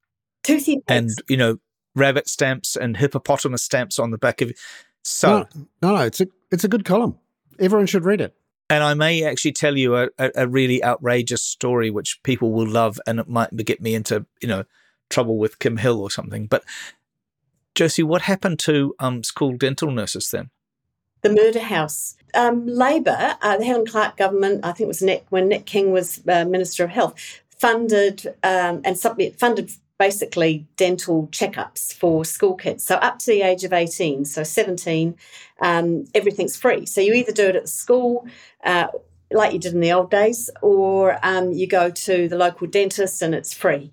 toothy 0.44 0.82
and, 0.88 1.10
you 1.28 1.38
know, 1.38 1.58
rabbit 1.96 2.28
stamps 2.30 2.76
and 2.76 2.96
hippopotamus 2.98 3.64
stamps 3.64 4.00
on 4.00 4.12
the 4.12 4.18
back 4.18 4.42
of 4.42 4.52
So, 5.04 5.48
no, 5.56 5.68
no, 5.82 5.96
no, 5.96 6.02
it's 6.04 6.22
a 6.22 6.28
it's 6.52 6.64
a 6.64 6.68
good 6.68 6.86
column. 6.86 7.18
Everyone 7.60 7.88
should 7.88 8.06
read 8.06 8.22
it. 8.22 8.36
and 8.70 8.84
I 8.84 8.94
may 8.94 9.24
actually 9.24 9.54
tell 9.54 9.78
you 9.78 9.96
a, 9.96 10.10
a, 10.20 10.32
a 10.36 10.48
really 10.48 10.84
outrageous 10.84 11.42
story 11.42 11.90
which 11.90 12.22
people 12.24 12.52
will 12.52 12.68
love 12.68 13.00
and 13.08 13.20
it 13.20 13.28
might 13.28 13.56
get 13.56 13.82
me 13.82 13.96
into, 13.96 14.26
you 14.42 14.48
know, 14.48 14.64
trouble 15.10 15.38
with 15.38 15.60
Kim 15.60 15.78
Hill 15.78 16.02
or 16.02 16.12
something. 16.12 16.48
But, 16.48 16.64
Josie, 17.78 18.04
what 18.04 18.24
happened 18.24 18.60
to 18.60 18.96
um, 19.00 19.24
school 19.24 19.56
dental 19.56 19.92
nurses 19.92 20.32
then? 20.32 20.50
the 21.22 21.30
murder 21.30 21.60
house. 21.60 22.16
Um, 22.34 22.68
Labor, 22.68 23.36
uh, 23.42 23.58
the 23.58 23.66
Helen 23.66 23.86
Clark 23.86 24.18
government, 24.18 24.64
I 24.64 24.72
think 24.72 24.82
it 24.82 24.88
was 24.88 25.02
Nick 25.02 25.26
when 25.30 25.48
Nick 25.48 25.66
King 25.66 25.92
was 25.92 26.22
uh, 26.28 26.46
Minister 26.46 26.84
of 26.84 26.90
Health, 26.90 27.16
funded 27.50 28.28
um, 28.44 28.82
and 28.84 28.98
sub- 28.98 29.20
funded 29.38 29.72
basically 29.98 30.68
dental 30.76 31.28
checkups 31.32 31.94
for 31.94 32.24
school 32.24 32.56
kids. 32.56 32.84
So 32.84 32.96
up 32.96 33.18
to 33.20 33.32
the 33.32 33.42
age 33.42 33.64
of 33.64 33.74
18, 33.74 34.26
so 34.26 34.44
17, 34.44 35.16
um, 35.62 36.06
everything's 36.14 36.56
free. 36.56 36.86
So 36.86 37.02
you 37.02 37.14
either 37.14 37.32
do 37.32 37.48
it 37.48 37.56
at 37.56 37.64
the 37.64 37.68
school, 37.68 38.28
uh, 38.64 38.88
like 39.32 39.54
you 39.54 39.60
did 39.60 39.74
in 39.74 39.80
the 39.80 39.92
old 39.94 40.12
days, 40.12 40.52
or 40.62 41.18
um, 41.24 41.52
you 41.52 41.66
go 41.66 41.90
to 41.90 42.28
the 42.28 42.38
local 42.38 42.68
dentist 42.68 43.24
and 43.24 43.34
it's 43.34 43.54
free. 43.54 43.92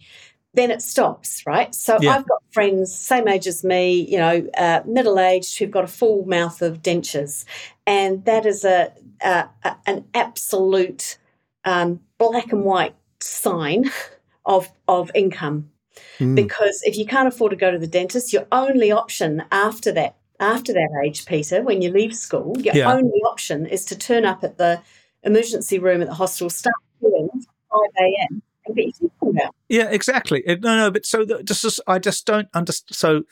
Then 0.55 0.71
it 0.71 0.83
stops, 0.83 1.43
right? 1.47 1.75
So 1.75 1.99
Yeah. 2.01 2.15
I've 2.17 2.27
got 2.29 2.43
friends 2.53 2.95
same 2.95 3.29
age 3.29 3.47
as 3.47 3.65
me, 3.65 3.93
you 4.09 4.19
know, 4.19 4.49
uh, 4.57 4.81
middle 4.87 5.19
aged, 5.19 5.59
who've 5.59 5.71
got 5.71 5.85
a 5.85 5.89
full 5.89 6.25
mouth 6.27 6.63
of 6.63 6.81
dentures, 6.83 7.45
and 7.87 8.25
that 8.25 8.47
is 8.47 8.65
a, 8.65 8.93
a, 9.23 9.49
a 9.65 9.77
an 9.87 10.05
absolute 10.15 11.19
um, 11.65 12.01
black 12.19 12.53
and 12.53 12.65
white 12.65 12.95
sign 13.21 13.91
of 14.47 14.71
of 14.89 15.11
income. 15.15 15.71
Mm. 16.19 16.35
Because 16.35 16.81
if 16.85 16.97
you 16.97 17.07
can't 17.07 17.29
afford 17.29 17.51
to 17.51 17.57
go 17.57 17.71
to 17.71 17.79
the 17.79 17.87
dentist, 17.87 18.33
your 18.33 18.47
only 18.53 18.91
option 18.93 19.43
after 19.51 19.93
that 19.93 20.17
after 20.41 20.73
that 20.73 20.89
age, 21.05 21.27
Peter, 21.27 21.63
when 21.63 21.81
you 21.83 21.91
leave 21.91 22.15
school, 22.15 22.55
your 22.59 22.75
Yeah. 22.77 22.93
only 22.93 23.21
option 23.27 23.67
is 23.67 23.85
to 23.87 23.97
turn 23.97 24.25
up 24.25 24.43
at 24.45 24.59
the 24.59 24.81
emergency 25.23 25.79
room 25.79 26.03
at 26.03 26.09
the 26.09 26.15
hospital, 26.15 26.51
start 26.51 26.75
at 27.03 27.11
5 27.11 27.81
a.m. 27.99 28.43
and 28.67 28.77
get 28.77 28.85
your 28.85 28.93
teeth 28.93 29.11
pulled 29.21 29.39
out. 29.39 29.55
Yeah, 29.75 29.89
exactly. 29.91 30.43
No, 30.47 30.77
no, 30.77 30.91
but 30.91 31.05
so 31.05 31.25
the, 31.25 31.43
just 31.43 31.81
I 31.87 31.99
just 31.99 32.27
don't 32.27 32.49
understand. 32.55 32.95
So, 32.97 33.23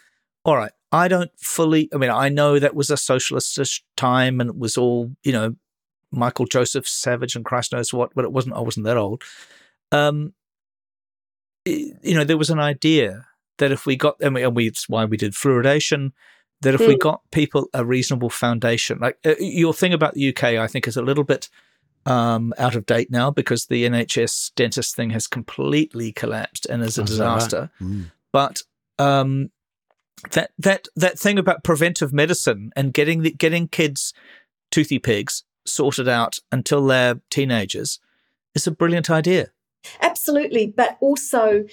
all 0.44 0.56
right, 0.56 0.72
I 0.90 1.06
don't 1.08 1.30
fully. 1.38 1.88
I 1.94 1.98
mean, 1.98 2.10
I 2.10 2.28
know 2.28 2.58
that 2.58 2.74
was 2.74 2.90
a 2.90 2.96
socialist 2.96 3.82
time, 3.96 4.40
and 4.40 4.50
it 4.50 4.56
was 4.58 4.76
all 4.76 5.12
you 5.22 5.32
know, 5.32 5.54
Michael 6.10 6.46
Joseph 6.46 6.88
Savage 6.88 7.36
and 7.36 7.44
Christ 7.44 7.72
knows 7.72 7.92
what, 7.94 8.14
but 8.14 8.24
it 8.24 8.32
wasn't. 8.32 8.56
I 8.56 8.60
wasn't 8.60 8.86
that 8.86 8.96
old. 8.96 9.22
Um, 9.92 10.32
i- 11.66 11.92
you 12.02 12.14
know, 12.14 12.24
there 12.24 12.38
was 12.38 12.50
an 12.50 12.58
idea 12.58 13.26
that 13.58 13.70
if 13.70 13.86
we 13.86 13.94
got, 13.96 14.16
and, 14.20 14.34
we, 14.34 14.42
and 14.42 14.56
we, 14.56 14.66
it's 14.66 14.88
why 14.88 15.04
we 15.04 15.16
did 15.16 15.32
fluoridation. 15.34 16.12
That 16.62 16.74
if 16.74 16.80
we 16.80 16.94
Hmm. 16.94 16.98
got 16.98 17.20
people 17.32 17.68
a 17.74 17.84
reasonable 17.84 18.30
foundation, 18.30 18.98
like 19.00 19.18
uh, 19.24 19.34
your 19.38 19.74
thing 19.74 19.92
about 19.92 20.14
the 20.14 20.28
UK, 20.28 20.44
I 20.58 20.68
think 20.68 20.86
is 20.86 20.96
a 20.96 21.02
little 21.02 21.24
bit 21.24 21.48
um, 22.06 22.52
out 22.58 22.74
of 22.74 22.86
date 22.86 23.10
now 23.10 23.30
because 23.30 23.66
the 23.66 23.84
NHS 23.84 24.52
dentist 24.56 24.96
thing 24.96 25.10
has 25.10 25.26
completely 25.26 26.12
collapsed 26.12 26.66
and 26.66 26.82
is 26.82 26.98
a 26.98 27.02
Oh, 27.02 27.04
right? 27.04 27.08
disaster. 27.08 27.70
Mm. 27.80 28.10
But 28.32 28.60
um, 28.98 29.50
that 30.32 30.50
that 30.58 30.88
that 30.96 31.18
thing 31.18 31.38
about 31.38 31.64
preventive 31.64 32.12
medicine 32.12 32.70
and 32.76 32.92
getting 32.92 33.22
the, 33.22 33.30
getting 33.30 33.68
kids 33.68 34.12
toothy 34.70 34.98
pigs 34.98 35.44
sorted 35.66 36.08
out 36.08 36.38
until 36.50 36.84
they're 36.86 37.20
teenagers 37.30 38.00
is 38.54 38.66
a 38.66 38.70
brilliant 38.70 39.10
idea. 39.10 39.48
Absolutely, 40.00 40.66
but 40.66 40.96
also 41.00 41.64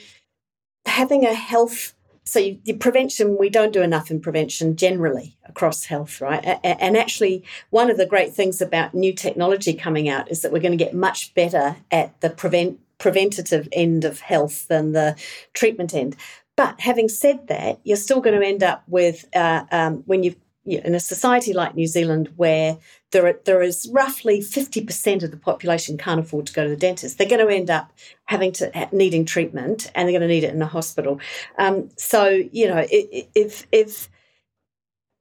having 0.86 1.26
a 1.26 1.34
health. 1.34 1.94
So, 2.30 2.40
you, 2.40 2.60
the 2.64 2.74
prevention, 2.74 3.38
we 3.40 3.50
don't 3.50 3.74
do 3.74 3.82
enough 3.82 4.12
in 4.12 4.22
prevention 4.22 4.76
generally 4.76 5.36
across 5.46 5.86
health, 5.86 6.22
right? 6.22 6.60
And 6.64 6.96
actually, 6.96 7.44
one 7.72 7.90
of 7.90 7.98
the 7.98 8.06
great 8.06 8.34
things 8.34 8.62
about 8.62 8.94
new 8.94 9.14
technology 9.14 9.74
coming 9.74 10.08
out 10.08 10.30
is 10.30 10.42
that 10.42 10.52
we're 10.52 10.62
going 10.62 10.78
to 10.78 10.84
get 10.84 10.94
much 10.94 11.34
better 11.34 11.78
at 11.90 12.22
the 12.22 12.30
prevent 12.30 12.80
preventative 13.00 13.68
end 13.72 14.06
of 14.06 14.20
health 14.20 14.68
than 14.68 14.92
the 14.92 15.16
treatment 15.54 15.96
end. 15.96 16.16
But 16.56 16.82
having 16.82 17.10
said 17.10 17.48
that, 17.48 17.80
you're 17.84 17.98
still 17.98 18.22
going 18.22 18.40
to 18.40 18.46
end 18.46 18.62
up 18.62 18.84
with 18.88 19.26
uh, 19.36 19.64
um, 19.72 20.04
when 20.06 20.22
you've 20.22 20.36
in 20.78 20.96
a 20.96 21.00
society 21.00 21.54
like 21.54 21.76
New 21.76 21.88
Zealand 21.88 22.32
where 22.36 22.78
there 23.12 23.26
are, 23.26 23.40
there 23.46 23.62
is 23.62 23.90
roughly 23.92 24.40
50% 24.40 25.24
of 25.24 25.32
the 25.32 25.38
population 25.38 25.98
can't 25.98 26.20
afford 26.20 26.46
to 26.48 26.54
go 26.54 26.64
to 26.64 26.70
the 26.70 26.78
dentist. 26.78 27.18
They're 27.18 27.28
going 27.28 27.46
to 27.46 27.54
end 27.54 27.70
up 27.70 27.92
having 28.26 28.52
to 28.54 28.88
needing 28.92 29.26
treatment 29.26 29.92
and 29.96 30.08
they're 30.08 30.18
going 30.18 30.28
to 30.28 30.34
need 30.34 30.44
it 30.44 30.54
in 30.54 30.62
a 30.62 30.68
hospital. 30.68 31.20
Um, 31.58 31.90
so, 31.98 32.28
you 32.28 32.68
know, 32.68 32.86
if, 32.90 33.66
if 33.72 34.10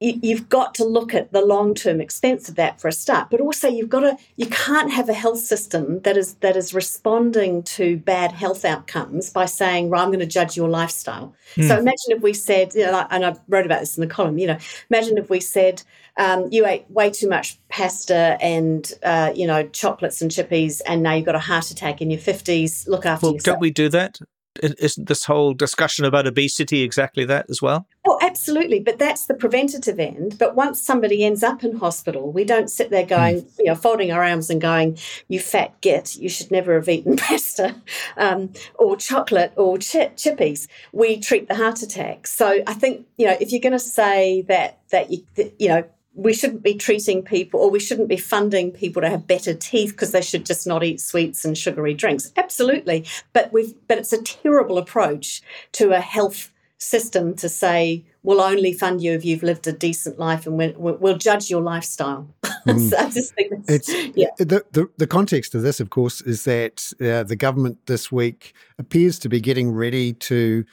you've 0.00 0.48
got 0.48 0.74
to 0.74 0.84
look 0.84 1.12
at 1.12 1.32
the 1.32 1.40
long-term 1.44 2.00
expense 2.00 2.48
of 2.48 2.54
that 2.54 2.80
for 2.80 2.86
a 2.88 2.92
start, 2.92 3.30
but 3.30 3.40
also 3.40 3.68
you've 3.68 3.88
got 3.88 4.00
to 4.00 4.16
you 4.36 4.46
can't 4.46 4.92
have 4.92 5.08
a 5.08 5.12
health 5.12 5.40
system 5.40 6.00
that 6.02 6.16
is 6.16 6.34
that 6.34 6.56
is 6.56 6.72
responding 6.72 7.62
to 7.64 7.96
bad 7.98 8.30
health 8.30 8.64
outcomes 8.64 9.30
by 9.30 9.44
saying, 9.46 9.90
"Right, 9.90 10.00
I'm 10.02 10.08
going 10.08 10.20
to 10.20 10.26
judge 10.26 10.56
your 10.56 10.68
lifestyle." 10.68 11.34
So 11.54 11.74
Hmm. 11.74 11.80
imagine 11.80 12.10
if 12.10 12.22
we 12.22 12.32
said 12.32 12.74
you 12.74 12.84
know, 12.84 13.06
and 13.10 13.24
I 13.24 13.34
wrote 13.48 13.66
about 13.66 13.80
this 13.80 13.96
in 13.96 14.00
the 14.06 14.14
column. 14.14 14.38
You 14.38 14.48
know, 14.48 14.58
imagine 14.90 15.18
if 15.18 15.30
we 15.30 15.40
said 15.40 15.82
um, 16.16 16.48
you 16.52 16.66
ate 16.66 16.88
way 16.90 17.10
too 17.10 17.28
much 17.28 17.58
pasta 17.68 18.38
and 18.40 18.92
uh, 19.02 19.32
you 19.34 19.46
know 19.46 19.66
chocolates 19.68 20.22
and 20.22 20.30
chippies, 20.30 20.80
and 20.86 21.02
now 21.02 21.14
you've 21.14 21.26
got 21.26 21.34
a 21.34 21.40
heart 21.40 21.70
attack 21.70 22.00
in 22.00 22.10
your 22.10 22.20
fifties. 22.20 22.86
Look 22.86 23.04
after 23.04 23.26
Well, 23.26 23.34
yourself. 23.34 23.54
don't 23.56 23.60
we 23.60 23.70
do 23.70 23.88
that? 23.88 24.18
Isn't 24.62 25.08
this 25.08 25.24
whole 25.24 25.54
discussion 25.54 26.04
about 26.04 26.26
obesity 26.26 26.82
exactly 26.82 27.24
that 27.26 27.46
as 27.48 27.62
well? 27.62 27.86
Oh, 28.06 28.18
absolutely. 28.22 28.80
But 28.80 28.98
that's 28.98 29.26
the 29.26 29.34
preventative 29.34 30.00
end. 30.00 30.38
But 30.38 30.54
once 30.54 30.80
somebody 30.80 31.24
ends 31.24 31.42
up 31.42 31.62
in 31.62 31.76
hospital, 31.76 32.32
we 32.32 32.44
don't 32.44 32.70
sit 32.70 32.90
there 32.90 33.04
going, 33.04 33.46
you 33.58 33.66
know, 33.66 33.74
folding 33.74 34.12
our 34.12 34.24
arms 34.24 34.50
and 34.50 34.60
going, 34.60 34.98
you 35.28 35.40
fat 35.40 35.80
git, 35.80 36.16
you 36.16 36.28
should 36.28 36.50
never 36.50 36.74
have 36.74 36.88
eaten 36.88 37.16
pasta 37.18 37.76
um, 38.16 38.52
or 38.74 38.96
chocolate 38.96 39.52
or 39.56 39.76
chi- 39.76 40.12
chippies. 40.16 40.68
We 40.92 41.20
treat 41.20 41.48
the 41.48 41.54
heart 41.54 41.82
attack. 41.82 42.26
So 42.26 42.62
I 42.66 42.74
think, 42.74 43.06
you 43.16 43.26
know, 43.26 43.36
if 43.40 43.52
you're 43.52 43.60
going 43.60 43.72
to 43.72 43.78
say 43.78 44.42
that, 44.42 44.78
that 44.90 45.10
you, 45.10 45.24
that, 45.34 45.54
you 45.58 45.68
know, 45.68 45.84
we 46.18 46.34
shouldn't 46.34 46.64
be 46.64 46.74
treating 46.74 47.22
people 47.22 47.60
or 47.60 47.70
we 47.70 47.78
shouldn't 47.78 48.08
be 48.08 48.16
funding 48.16 48.72
people 48.72 49.00
to 49.00 49.08
have 49.08 49.28
better 49.28 49.54
teeth 49.54 49.92
because 49.92 50.10
they 50.10 50.20
should 50.20 50.44
just 50.44 50.66
not 50.66 50.82
eat 50.82 51.00
sweets 51.00 51.44
and 51.44 51.56
sugary 51.56 51.94
drinks. 51.94 52.32
Absolutely. 52.36 53.06
But 53.32 53.52
we've 53.52 53.72
but 53.86 53.98
it's 53.98 54.12
a 54.12 54.20
terrible 54.22 54.78
approach 54.78 55.42
to 55.72 55.92
a 55.92 56.00
health 56.00 56.52
system 56.78 57.34
to 57.36 57.48
say 57.48 58.04
we'll 58.24 58.40
only 58.40 58.72
fund 58.72 59.00
you 59.00 59.12
if 59.12 59.24
you've 59.24 59.44
lived 59.44 59.66
a 59.68 59.72
decent 59.72 60.18
life 60.18 60.44
and 60.44 60.58
we'll, 60.58 60.96
we'll 60.96 61.16
judge 61.16 61.48
your 61.48 61.62
lifestyle. 61.62 62.28
Mm. 62.66 62.90
so 62.90 62.98
I 62.98 63.08
just 63.08 63.34
think 63.34 63.50
that's, 63.50 63.88
It's 63.88 64.16
yeah. 64.16 64.26
the, 64.36 64.62
the 64.72 64.90
the 64.98 65.06
context 65.06 65.54
of 65.54 65.62
this, 65.62 65.80
of 65.80 65.88
course, 65.88 66.20
is 66.20 66.44
that 66.44 66.92
uh, 67.00 67.22
the 67.22 67.36
government 67.36 67.78
this 67.86 68.12
week 68.12 68.52
appears 68.78 69.18
to 69.20 69.28
be 69.30 69.40
getting 69.40 69.70
ready 69.70 70.12
to 70.14 70.64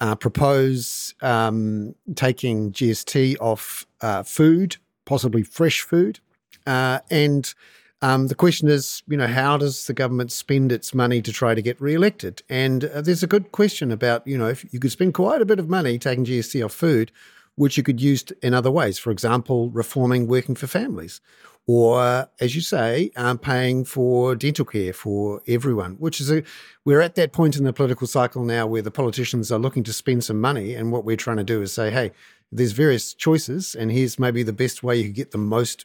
uh, 0.00 0.14
propose 0.16 1.14
um, 1.22 1.94
taking 2.16 2.72
GST 2.72 3.36
off 3.40 3.86
uh, 4.00 4.24
food, 4.24 4.76
possibly 5.08 5.42
fresh 5.42 5.80
food, 5.80 6.20
uh, 6.66 7.00
and 7.10 7.54
um, 8.00 8.28
the 8.28 8.34
question 8.34 8.68
is, 8.68 9.02
you 9.08 9.16
know, 9.16 9.26
how 9.26 9.56
does 9.56 9.86
the 9.86 9.94
government 9.94 10.30
spend 10.30 10.70
its 10.70 10.94
money 10.94 11.20
to 11.22 11.32
try 11.32 11.54
to 11.54 11.62
get 11.62 11.80
re-elected? 11.80 12.42
And 12.48 12.84
uh, 12.84 13.00
there's 13.00 13.24
a 13.24 13.26
good 13.26 13.50
question 13.50 13.90
about, 13.90 14.24
you 14.26 14.38
know, 14.38 14.46
if 14.46 14.72
you 14.72 14.78
could 14.78 14.92
spend 14.92 15.14
quite 15.14 15.42
a 15.42 15.46
bit 15.46 15.58
of 15.58 15.68
money 15.68 15.98
taking 15.98 16.24
GST 16.24 16.64
off 16.64 16.72
food, 16.72 17.10
which 17.56 17.76
you 17.76 17.82
could 17.82 18.00
use 18.00 18.24
in 18.40 18.54
other 18.54 18.70
ways. 18.70 18.98
For 18.98 19.10
example, 19.10 19.70
reforming 19.70 20.28
working 20.28 20.54
for 20.54 20.68
families, 20.68 21.20
or 21.66 22.28
as 22.40 22.54
you 22.54 22.60
say, 22.60 23.10
um, 23.16 23.36
paying 23.36 23.84
for 23.84 24.36
dental 24.36 24.64
care 24.64 24.92
for 24.92 25.42
everyone. 25.48 25.96
Which 25.98 26.20
is 26.20 26.30
a 26.30 26.44
we're 26.84 27.00
at 27.00 27.16
that 27.16 27.32
point 27.32 27.56
in 27.56 27.64
the 27.64 27.72
political 27.72 28.06
cycle 28.06 28.44
now 28.44 28.66
where 28.66 28.80
the 28.80 28.92
politicians 28.92 29.50
are 29.50 29.58
looking 29.58 29.82
to 29.84 29.92
spend 29.92 30.22
some 30.22 30.40
money, 30.40 30.74
and 30.74 30.92
what 30.92 31.04
we're 31.04 31.16
trying 31.16 31.38
to 31.38 31.44
do 31.44 31.60
is 31.60 31.72
say, 31.72 31.90
hey, 31.90 32.12
there's 32.50 32.72
various 32.72 33.14
choices, 33.14 33.74
and 33.74 33.92
here's 33.92 34.18
maybe 34.18 34.42
the 34.42 34.52
best 34.52 34.82
way 34.82 34.96
you 34.96 35.10
get 35.10 35.30
the 35.30 35.38
most 35.38 35.84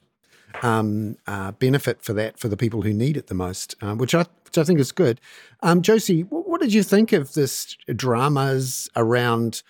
um, 0.61 1.18
uh, 1.28 1.51
benefit 1.53 2.01
for 2.01 2.14
that 2.14 2.39
for 2.39 2.47
the 2.47 2.57
people 2.57 2.84
who 2.84 2.93
need 2.93 3.18
it 3.18 3.28
the 3.28 3.34
most, 3.34 3.76
um, 3.82 3.97
which 3.97 4.14
I 4.14 4.26
which 4.45 4.57
I 4.57 4.64
think 4.64 4.80
is 4.80 4.91
good. 4.91 5.20
Um, 5.61 5.82
Josie, 5.82 6.22
what, 6.22 6.47
what 6.47 6.61
did 6.61 6.74
you 6.74 6.84
think 6.84 7.11
of 7.11 7.34
this 7.34 7.76
dramas 7.95 8.88
around 8.95 9.64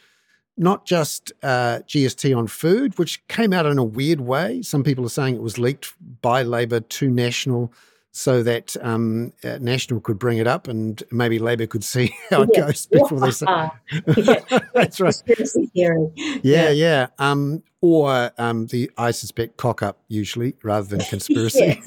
not 0.57 0.85
just 0.85 1.31
uh, 1.41 1.79
GST 1.87 2.37
on 2.37 2.47
food, 2.47 2.97
which 2.99 3.25
came 3.27 3.53
out 3.53 3.65
in 3.65 3.77
a 3.77 3.83
weird 3.83 4.21
way? 4.21 4.61
Some 4.61 4.83
people 4.83 5.05
are 5.05 5.09
saying 5.09 5.35
it 5.35 5.41
was 5.41 5.57
leaked 5.57 5.93
by 6.21 6.43
Labor 6.43 6.81
to 6.81 7.09
National. 7.09 7.71
So 8.15 8.43
that 8.43 8.77
um, 8.81 9.33
uh, 9.43 9.57
National 9.59 9.99
could 9.99 10.19
bring 10.19 10.37
it 10.37 10.45
up, 10.45 10.67
and 10.67 11.01
maybe 11.11 11.39
Labor 11.39 11.65
could 11.65 11.83
see 11.83 12.15
how 12.29 12.43
it 12.43 12.49
Yeah. 12.53 12.67
goes 12.67 12.85
before 12.85 13.19
they 13.19 13.31
say. 13.31 13.45
yeah. 14.17 14.59
That's 14.75 15.01
right. 15.01 15.15
Conspiracy 15.25 15.65
theory. 15.73 16.11
Yeah, 16.43 16.69
yeah. 16.69 17.07
Um, 17.17 17.63
or 17.81 18.31
um, 18.37 18.67
the 18.67 18.91
I 18.99 19.09
suspect 19.09 19.57
cock 19.57 19.81
up 19.81 19.97
usually 20.09 20.53
rather 20.61 20.85
than 20.87 20.99
conspiracy. 21.05 21.81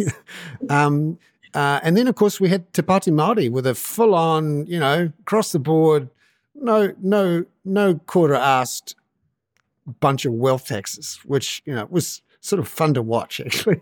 Um, 0.68 1.18
uh, 1.54 1.78
and 1.84 1.96
then 1.96 2.08
of 2.08 2.16
course 2.16 2.40
we 2.40 2.48
had 2.48 2.72
Te 2.74 2.82
Pāti 2.82 3.12
Māori 3.12 3.48
with 3.48 3.66
a 3.66 3.74
full 3.76 4.12
on, 4.14 4.66
you 4.66 4.80
know, 4.80 5.12
across 5.20 5.52
the 5.52 5.58
board, 5.60 6.10
no, 6.56 6.92
no, 7.00 7.44
no 7.64 7.94
quarter 8.06 8.34
asked 8.34 8.96
bunch 10.00 10.24
of 10.24 10.32
wealth 10.32 10.66
taxes, 10.66 11.20
which 11.24 11.62
you 11.64 11.72
know 11.72 11.86
was 11.88 12.20
sort 12.46 12.60
of 12.60 12.68
fun 12.68 12.94
to 12.94 13.02
watch 13.02 13.40
actually. 13.44 13.80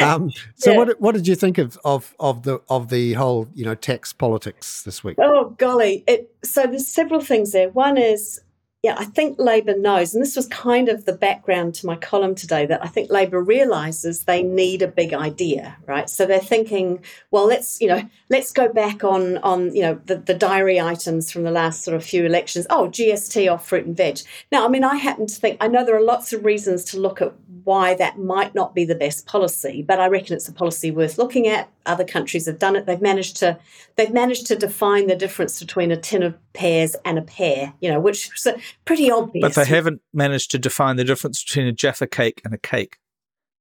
um, 0.00 0.30
so 0.56 0.70
Yeah. 0.72 0.78
what 0.78 1.00
what 1.00 1.14
did 1.14 1.26
you 1.28 1.34
think 1.36 1.58
of 1.58 1.78
of 1.84 2.14
of 2.18 2.42
the 2.42 2.60
of 2.68 2.88
the 2.88 3.12
whole 3.14 3.48
you 3.54 3.64
know 3.64 3.74
tax 3.74 4.12
politics 4.12 4.82
this 4.82 5.04
week? 5.04 5.16
Oh 5.20 5.54
golly! 5.58 6.02
It, 6.06 6.30
so 6.44 6.66
there's 6.66 6.88
several 6.88 7.20
things 7.20 7.52
there. 7.52 7.70
One 7.70 7.96
is, 7.96 8.40
yeah, 8.86 8.94
I 8.96 9.04
think 9.04 9.40
Labor 9.40 9.76
knows, 9.76 10.14
and 10.14 10.22
this 10.22 10.36
was 10.36 10.46
kind 10.46 10.88
of 10.88 11.06
the 11.06 11.12
background 11.12 11.74
to 11.74 11.86
my 11.86 11.96
column 11.96 12.36
today, 12.36 12.66
that 12.66 12.84
I 12.84 12.86
think 12.86 13.10
Labor 13.10 13.42
realizes 13.42 14.22
they 14.22 14.44
need 14.44 14.80
a 14.80 14.86
big 14.86 15.12
idea, 15.12 15.76
right? 15.86 16.08
So 16.08 16.24
they're 16.24 16.38
thinking, 16.38 17.02
well, 17.32 17.46
let's 17.46 17.80
you 17.80 17.88
know, 17.88 18.08
let's 18.30 18.52
go 18.52 18.72
back 18.72 19.02
on 19.02 19.38
on 19.38 19.74
you 19.74 19.82
know 19.82 20.00
the, 20.04 20.18
the 20.18 20.34
diary 20.34 20.80
items 20.80 21.32
from 21.32 21.42
the 21.42 21.50
last 21.50 21.82
sort 21.82 21.96
of 21.96 22.04
few 22.04 22.24
elections. 22.24 22.64
Oh, 22.70 22.86
GST 22.86 23.52
off 23.52 23.66
fruit 23.66 23.86
and 23.86 23.96
veg. 23.96 24.20
Now, 24.52 24.64
I 24.64 24.68
mean, 24.68 24.84
I 24.84 24.94
happen 24.94 25.26
to 25.26 25.34
think 25.34 25.56
I 25.60 25.66
know 25.66 25.84
there 25.84 25.96
are 25.96 26.00
lots 26.00 26.32
of 26.32 26.44
reasons 26.44 26.84
to 26.84 27.00
look 27.00 27.20
at 27.20 27.34
why 27.64 27.96
that 27.96 28.20
might 28.20 28.54
not 28.54 28.72
be 28.72 28.84
the 28.84 28.94
best 28.94 29.26
policy, 29.26 29.82
but 29.82 29.98
I 29.98 30.06
reckon 30.06 30.36
it's 30.36 30.48
a 30.48 30.52
policy 30.52 30.92
worth 30.92 31.18
looking 31.18 31.48
at. 31.48 31.68
Other 31.86 32.04
countries 32.04 32.46
have 32.46 32.60
done 32.60 32.76
it. 32.76 32.86
They've 32.86 33.02
managed 33.02 33.38
to 33.38 33.58
they've 33.96 34.12
managed 34.12 34.46
to 34.46 34.54
define 34.54 35.08
the 35.08 35.16
difference 35.16 35.58
between 35.58 35.90
a 35.90 35.96
tin 35.96 36.22
of 36.22 36.36
pears 36.56 36.96
and 37.04 37.18
a 37.18 37.22
pear, 37.22 37.74
you 37.80 37.90
know, 37.90 38.00
which 38.00 38.30
is 38.34 38.46
pretty 38.84 39.10
obvious. 39.10 39.42
But 39.42 39.54
they 39.54 39.68
haven't 39.68 40.00
managed 40.12 40.50
to 40.52 40.58
define 40.58 40.96
the 40.96 41.04
difference 41.04 41.44
between 41.44 41.66
a 41.66 41.72
Jaffa 41.72 42.06
cake 42.06 42.40
and 42.44 42.52
a 42.54 42.58
cake. 42.58 42.96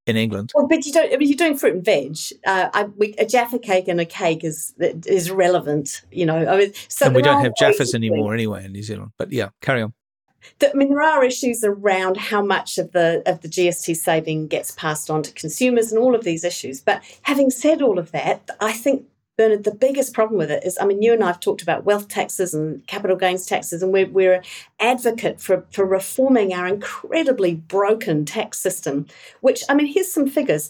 in 0.08 0.16
England. 0.16 0.52
Well, 0.56 0.68
but 0.68 0.86
you 0.86 0.91
don't. 0.91 1.12
I 1.12 1.18
mean, 1.18 1.28
you're 1.30 1.36
doing 1.46 1.58
fruit 1.58 1.74
and 1.76 1.84
veg. 1.86 2.16
Uh, 2.46 2.70
I, 2.74 2.84
we, 2.84 3.16
a 3.18 3.26
Jaffa 3.26 3.58
cake 3.60 3.88
and 3.88 4.00
a 4.00 4.06
cake 4.06 4.43
is 4.43 4.74
is 4.80 5.32
relevant. 5.32 6.04
You 6.12 6.26
know, 6.28 6.38
I 6.48 6.58
mean, 6.58 6.74
so 6.89 7.08
and 7.08 7.16
we 7.16 7.22
don't 7.24 7.43
have 7.43 7.54
Jaffas 7.60 7.93
anymore 7.96 8.34
anyway 8.34 8.66
in 8.66 8.72
New 8.72 8.84
Zealand. 8.84 9.12
But 9.18 9.32
yeah, 9.32 9.50
carry 9.62 9.82
on. 9.82 9.93
the- 10.60 10.70
I 10.72 10.76
mean, 10.76 10.89
there 10.89 11.02
are 11.02 11.24
issues 11.24 11.64
around 11.64 12.18
how 12.18 12.43
much 12.43 12.78
of 12.78 12.91
the 12.91 13.24
of 13.26 13.41
the 13.41 13.48
GST 13.48 13.96
saving 13.98 14.48
gets 14.48 14.70
passed 14.72 15.10
on 15.10 15.24
to 15.24 15.32
consumers, 15.34 15.91
and 15.91 16.00
all 16.00 16.14
of 16.14 16.24
these 16.24 16.43
issues. 16.43 16.82
But 16.82 17.02
having 17.24 17.50
said 17.50 17.82
all 17.82 17.98
of 17.98 18.12
that, 18.12 18.48
I 18.60 18.74
think 18.74 19.06
Bernard, 19.38 19.66
the 19.66 19.76
biggest 19.76 20.14
problem 20.14 20.38
with 20.38 20.50
it 20.50 20.64
is, 20.64 20.78
I 20.80 20.86
mean, 20.86 21.02
you 21.02 21.12
and 21.12 21.24
I 21.24 21.28
have 21.28 21.42
talked 21.42 21.62
about 21.62 21.84
wealth 21.84 22.08
taxes 22.08 22.54
and 22.54 22.86
capital 22.88 23.18
gains 23.18 23.46
taxes, 23.46 23.84
and 23.84 23.92
we're 23.92 24.08
we're 24.08 24.36
an 24.36 24.44
advocate 24.80 25.42
for 25.42 25.66
for 25.72 25.86
reforming 25.86 26.54
our 26.54 26.68
incredibly 26.68 27.56
broken 27.56 28.24
tax 28.24 28.60
system. 28.60 29.08
Which, 29.42 29.64
I 29.68 29.74
mean, 29.74 29.88
here's 29.88 30.12
some 30.12 30.30
figures, 30.30 30.70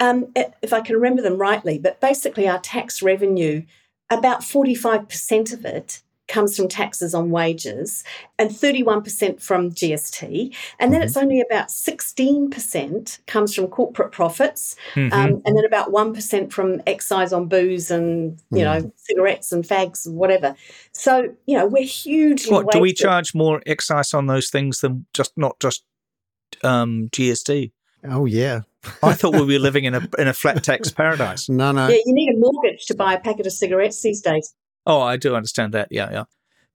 um, 0.00 0.32
if 0.62 0.72
I 0.72 0.80
can 0.80 0.96
remember 0.96 1.20
them 1.20 1.36
rightly. 1.36 1.78
But 1.78 2.00
basically, 2.00 2.48
our 2.48 2.58
tax 2.58 3.02
revenue, 3.02 3.64
about 4.08 4.42
forty 4.42 4.74
five 4.74 5.08
percent 5.08 5.52
of 5.52 5.66
it 5.66 6.02
comes 6.28 6.56
from 6.56 6.68
taxes 6.68 7.14
on 7.14 7.30
wages 7.30 8.04
and 8.38 8.50
31% 8.50 9.40
from 9.40 9.70
GST. 9.70 10.52
And 10.78 10.92
then 10.92 11.00
Mhm. 11.00 11.04
it's 11.04 11.16
only 11.16 11.40
about 11.40 11.70
16% 11.70 13.18
comes 13.26 13.54
from 13.54 13.68
corporate 13.68 14.12
profits. 14.12 14.76
Mhm. 14.94 15.12
Um, 15.12 15.42
and 15.44 15.56
then 15.56 15.64
about 15.64 15.92
1% 15.92 16.52
from 16.52 16.82
excise 16.86 17.32
on 17.32 17.46
booze 17.46 17.90
and, 17.90 18.38
you 18.50 18.64
know, 18.64 18.90
cigarettes 18.96 19.52
and 19.52 19.64
fags 19.64 20.06
and 20.06 20.16
whatever. 20.16 20.56
So, 20.92 21.34
you 21.46 21.56
know, 21.56 21.66
we're 21.66 21.84
hugely 21.84 22.52
what 22.52 22.70
do 22.72 22.80
we 22.80 22.92
charge 22.92 23.34
more 23.34 23.62
excise 23.66 24.12
on 24.12 24.26
those 24.26 24.50
things 24.50 24.80
than 24.80 25.06
just 25.14 25.32
not 25.36 25.58
just 25.60 25.84
um, 26.62 27.08
GST? 27.12 27.72
Oh 28.08 28.24
yeah. 28.24 28.60
I 29.02 29.14
thought 29.14 29.34
we 29.34 29.54
were 29.54 29.58
living 29.58 29.84
in 29.84 29.94
a 29.94 30.00
in 30.18 30.28
a 30.28 30.32
flat 30.32 30.62
tax 30.62 30.90
paradise. 30.92 31.48
No, 31.48 31.72
no. 31.72 31.88
Yeah, 31.88 31.98
you 32.04 32.14
need 32.14 32.34
a 32.34 32.38
mortgage 32.38 32.86
to 32.86 32.94
buy 32.94 33.14
a 33.14 33.20
packet 33.20 33.46
of 33.46 33.52
cigarettes 33.52 34.00
these 34.00 34.20
days. 34.20 34.54
Oh, 34.86 35.00
I 35.00 35.16
do 35.16 35.34
understand 35.34 35.74
that. 35.74 35.88
Yeah, 35.90 36.10
yeah. 36.10 36.24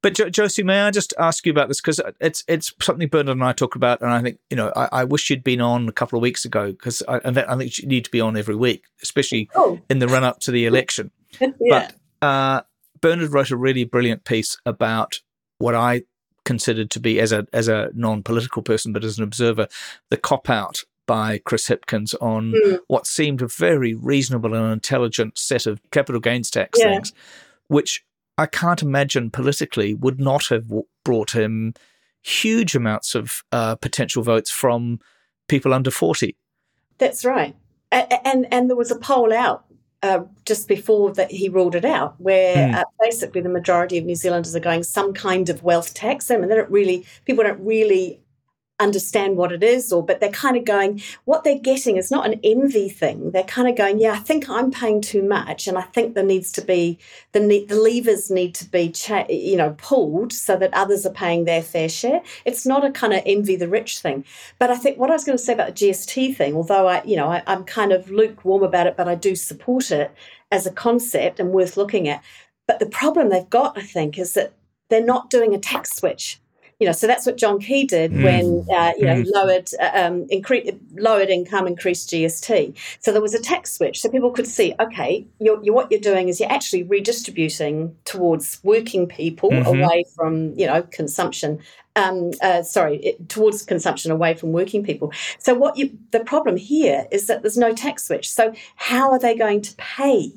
But 0.04 0.16
jo- 0.16 0.30
Josie, 0.30 0.64
may 0.64 0.82
I 0.82 0.90
just 0.92 1.14
ask 1.20 1.46
you 1.46 1.52
about 1.52 1.68
this 1.68 1.80
because 1.80 2.02
it's 2.20 2.44
it's 2.48 2.74
something 2.82 3.08
Bernard 3.08 3.34
and 3.34 3.44
I 3.44 3.54
talk 3.54 3.76
about, 3.76 4.02
and 4.02 4.10
I 4.10 4.22
think 4.22 4.40
you 4.50 4.58
know 4.58 4.72
I, 4.76 4.90
I 4.92 5.04
wish 5.04 5.30
you'd 5.30 5.44
been 5.44 5.62
on 5.62 5.88
a 5.88 5.92
couple 5.92 6.18
of 6.18 6.24
weeks 6.24 6.44
ago 6.44 6.72
because 6.72 7.04
I, 7.08 7.22
I 7.24 7.32
think- 7.56 7.78
you 7.78 7.88
need 7.88 8.06
to 8.06 8.12
be 8.12 8.20
on 8.22 8.36
every 8.36 8.56
week, 8.56 8.84
especially 9.04 9.50
Oh, 9.56 9.80
in 9.90 10.00
the 10.00 10.08
run 10.08 10.24
up 10.24 10.40
to 10.42 10.52
the 10.52 10.66
election. 10.66 11.12
yeah. 11.40 11.50
But 12.20 12.28
uh, 12.28 12.62
Bernard 13.00 13.32
wrote 13.32 13.52
a 13.52 13.58
really 13.58 13.84
brilliant 13.84 14.24
piece 14.26 14.58
about 14.66 15.20
what 15.60 15.76
I 15.76 16.02
considered 16.46 16.90
to 16.92 17.00
be, 17.00 17.20
as 17.20 17.32
a 17.32 17.46
as 17.54 17.68
a 17.68 17.92
non 17.94 18.24
political 18.24 18.64
person, 18.64 18.94
but 18.94 19.04
as 19.04 19.20
an 19.20 19.24
observer, 19.24 19.68
the 20.10 20.18
cop 20.18 20.50
out 20.50 20.80
by 21.06 21.38
Chris 21.46 21.68
Hipkins 21.70 22.16
on 22.22 22.54
Mm. 22.54 22.80
what 22.88 23.06
seemed 23.06 23.42
a 23.44 23.48
very 23.48 23.94
reasonable 23.94 24.56
and 24.56 24.72
intelligent 24.74 25.38
set 25.38 25.68
of 25.68 25.80
capital 25.92 26.22
gains 26.22 26.50
tax 26.50 26.80
Yeah. 26.80 26.94
things, 26.94 27.14
which 27.72 28.04
I 28.38 28.46
can't 28.46 28.82
imagine 28.82 29.30
politically 29.32 29.94
would 29.94 30.20
not 30.20 30.48
have 30.48 30.68
w- 30.68 30.84
brought 31.06 31.32
him 31.32 31.74
huge 32.22 32.76
amounts 32.76 33.16
of 33.16 33.42
uh, 33.52 33.76
potential 33.76 34.24
votes 34.24 34.52
from 34.52 35.00
people 35.48 35.74
under 35.74 35.92
forty. 35.92 36.36
That's 36.98 37.24
right. 37.26 37.56
A- 37.92 38.08
a- 38.12 38.28
And 38.28 38.48
and 38.54 38.70
there 38.70 38.78
was 38.78 38.92
a 38.92 39.00
poll 39.00 39.32
out 39.34 39.66
uh, 40.04 40.22
just 40.46 40.68
before 40.68 41.14
that 41.14 41.32
he 41.32 41.48
ruled 41.50 41.76
it 41.76 41.86
out, 41.86 42.16
where 42.20 42.70
Hmm. 42.70 42.76
uh, 42.76 42.84
basically 43.00 43.42
the 43.42 43.50
majority 43.50 43.98
of 43.98 44.06
New 44.06 44.16
Zealanders 44.16 44.56
are 44.56 44.60
going 44.60 44.84
some 44.84 45.14
kind 45.14 45.50
of 45.50 45.64
wealth 45.64 45.94
tax. 45.94 46.32
I 46.32 46.38
mean, 46.38 46.50
they 46.50 46.56
don't 46.56 46.72
really 46.72 47.06
people 47.26 47.44
don't 47.44 47.66
really 47.66 48.21
understand 48.82 49.38
what 49.38 49.52
it 49.52 49.64
is 49.64 49.92
or 49.94 50.04
but 50.04 50.20
they're 50.20 50.30
kind 50.30 50.58
of 50.58 50.66
going 50.66 51.02
what 51.26 51.44
they're 51.44 51.60
getting 51.60 51.98
is 51.98 52.12
not 52.12 52.26
an 52.26 52.40
envy 52.44 52.90
thing 52.90 53.32
they're 53.32 53.44
kind 53.44 53.68
of 53.68 53.76
going 53.76 54.00
yeah 54.00 54.14
i 54.14 54.18
think 54.20 54.50
i'm 54.50 54.72
paying 54.72 55.02
too 55.02 55.24
much 55.24 55.68
and 55.68 55.78
i 55.78 55.82
think 55.82 56.14
there 56.14 56.24
needs 56.24 56.52
to 56.52 56.62
be 56.62 56.98
the 57.32 57.40
ne- 57.40 57.66
the 57.66 57.76
levers 57.76 58.30
need 58.30 58.54
to 58.54 58.66
be 58.66 58.90
cha- 58.90 59.26
you 59.30 59.56
know 59.56 59.76
pulled 59.78 60.34
so 60.34 60.58
that 60.58 60.74
others 60.74 61.06
are 61.06 61.14
paying 61.14 61.46
their 61.46 61.62
fair 61.62 61.88
share 61.88 62.22
it's 62.46 62.66
not 62.66 62.84
a 62.84 62.92
kind 62.92 63.14
of 63.14 63.22
envy 63.26 63.56
the 63.56 63.68
rich 63.68 64.00
thing 64.00 64.26
but 64.60 64.70
I 64.72 64.76
think 64.76 64.98
what 64.98 65.10
I 65.10 65.14
was 65.14 65.24
going 65.24 65.38
to 65.38 65.44
say 65.44 65.54
about 65.54 65.76
the 65.76 65.90
GST 65.90 66.36
thing, 66.36 66.56
although 66.56 66.88
I, 66.88 67.04
you 67.04 67.16
know, 67.16 67.28
I, 67.28 67.44
I'm 67.48 67.64
kind 67.64 67.92
of 67.92 68.10
lukewarm 68.10 68.64
about 68.64 68.88
it, 68.88 68.98
but 68.98 69.08
I 69.08 69.16
do 69.16 69.36
support 69.36 69.92
it 69.92 70.12
as 70.52 70.66
a 70.66 70.72
concept 70.72 71.40
and 71.40 71.52
worth 71.52 71.78
looking 71.78 72.08
at. 72.08 72.24
But 72.68 72.80
the 72.80 72.86
problem 72.86 73.30
they've 73.30 73.50
got, 73.50 73.78
I 73.78 73.82
think, 73.82 74.18
is 74.18 74.34
that 74.34 74.54
they're 74.90 75.04
not 75.04 75.30
doing 75.30 75.54
a 75.54 75.60
tax 75.60 75.96
switch. 75.96 76.41
You 76.82 76.88
know, 76.88 76.94
so 76.94 77.06
that's 77.06 77.28
what 77.28 77.38
John 77.38 77.60
Key 77.60 77.86
did 77.86 78.12
Mm. 78.12 78.24
when 78.24 78.46
uh, 78.76 78.92
you 78.98 79.06
know 79.06 79.18
Mm. 79.22 79.32
lowered 79.36 79.70
uh, 79.80 79.92
um, 79.94 80.26
incre- 80.30 80.80
lowered 80.98 81.30
income, 81.30 81.68
increased 81.68 82.10
GST. 82.10 82.74
So 83.00 83.12
there 83.12 83.22
was 83.22 83.36
a 83.36 83.40
tax 83.40 83.72
switch, 83.74 84.02
so 84.02 84.10
people 84.10 84.32
could 84.32 84.48
see, 84.48 84.74
okay, 84.80 85.24
you're, 85.40 85.64
you're, 85.64 85.76
what 85.76 85.92
you're 85.92 86.02
doing 86.12 86.28
is 86.28 86.40
you're 86.40 86.52
actually 86.52 86.82
redistributing 86.82 87.96
towards 88.06 88.60
working 88.64 89.06
people 89.06 89.52
Mhm. 89.52 89.66
away 89.68 90.06
from 90.16 90.54
you 90.58 90.66
know 90.66 90.82
consumption 90.90 91.60
um, 91.96 92.32
uh, 92.42 92.64
sorry, 92.64 92.98
it, 92.98 93.30
towards 93.30 93.64
consumption 93.64 94.12
away 94.12 94.34
from 94.34 94.52
working 94.52 94.84
people. 94.84 95.12
So 95.40 95.54
what 95.54 95.78
you 95.78 95.98
the 96.12 96.22
problem 96.22 96.58
here 96.58 97.08
is 97.12 97.28
that 97.28 97.42
there's 97.42 97.58
no 97.58 97.74
tax 97.74 98.06
switch. 98.06 98.30
So 98.30 98.54
how 98.76 99.12
are 99.12 99.20
they 99.20 99.36
going 99.36 99.62
to 99.62 99.76
pay 99.76 100.32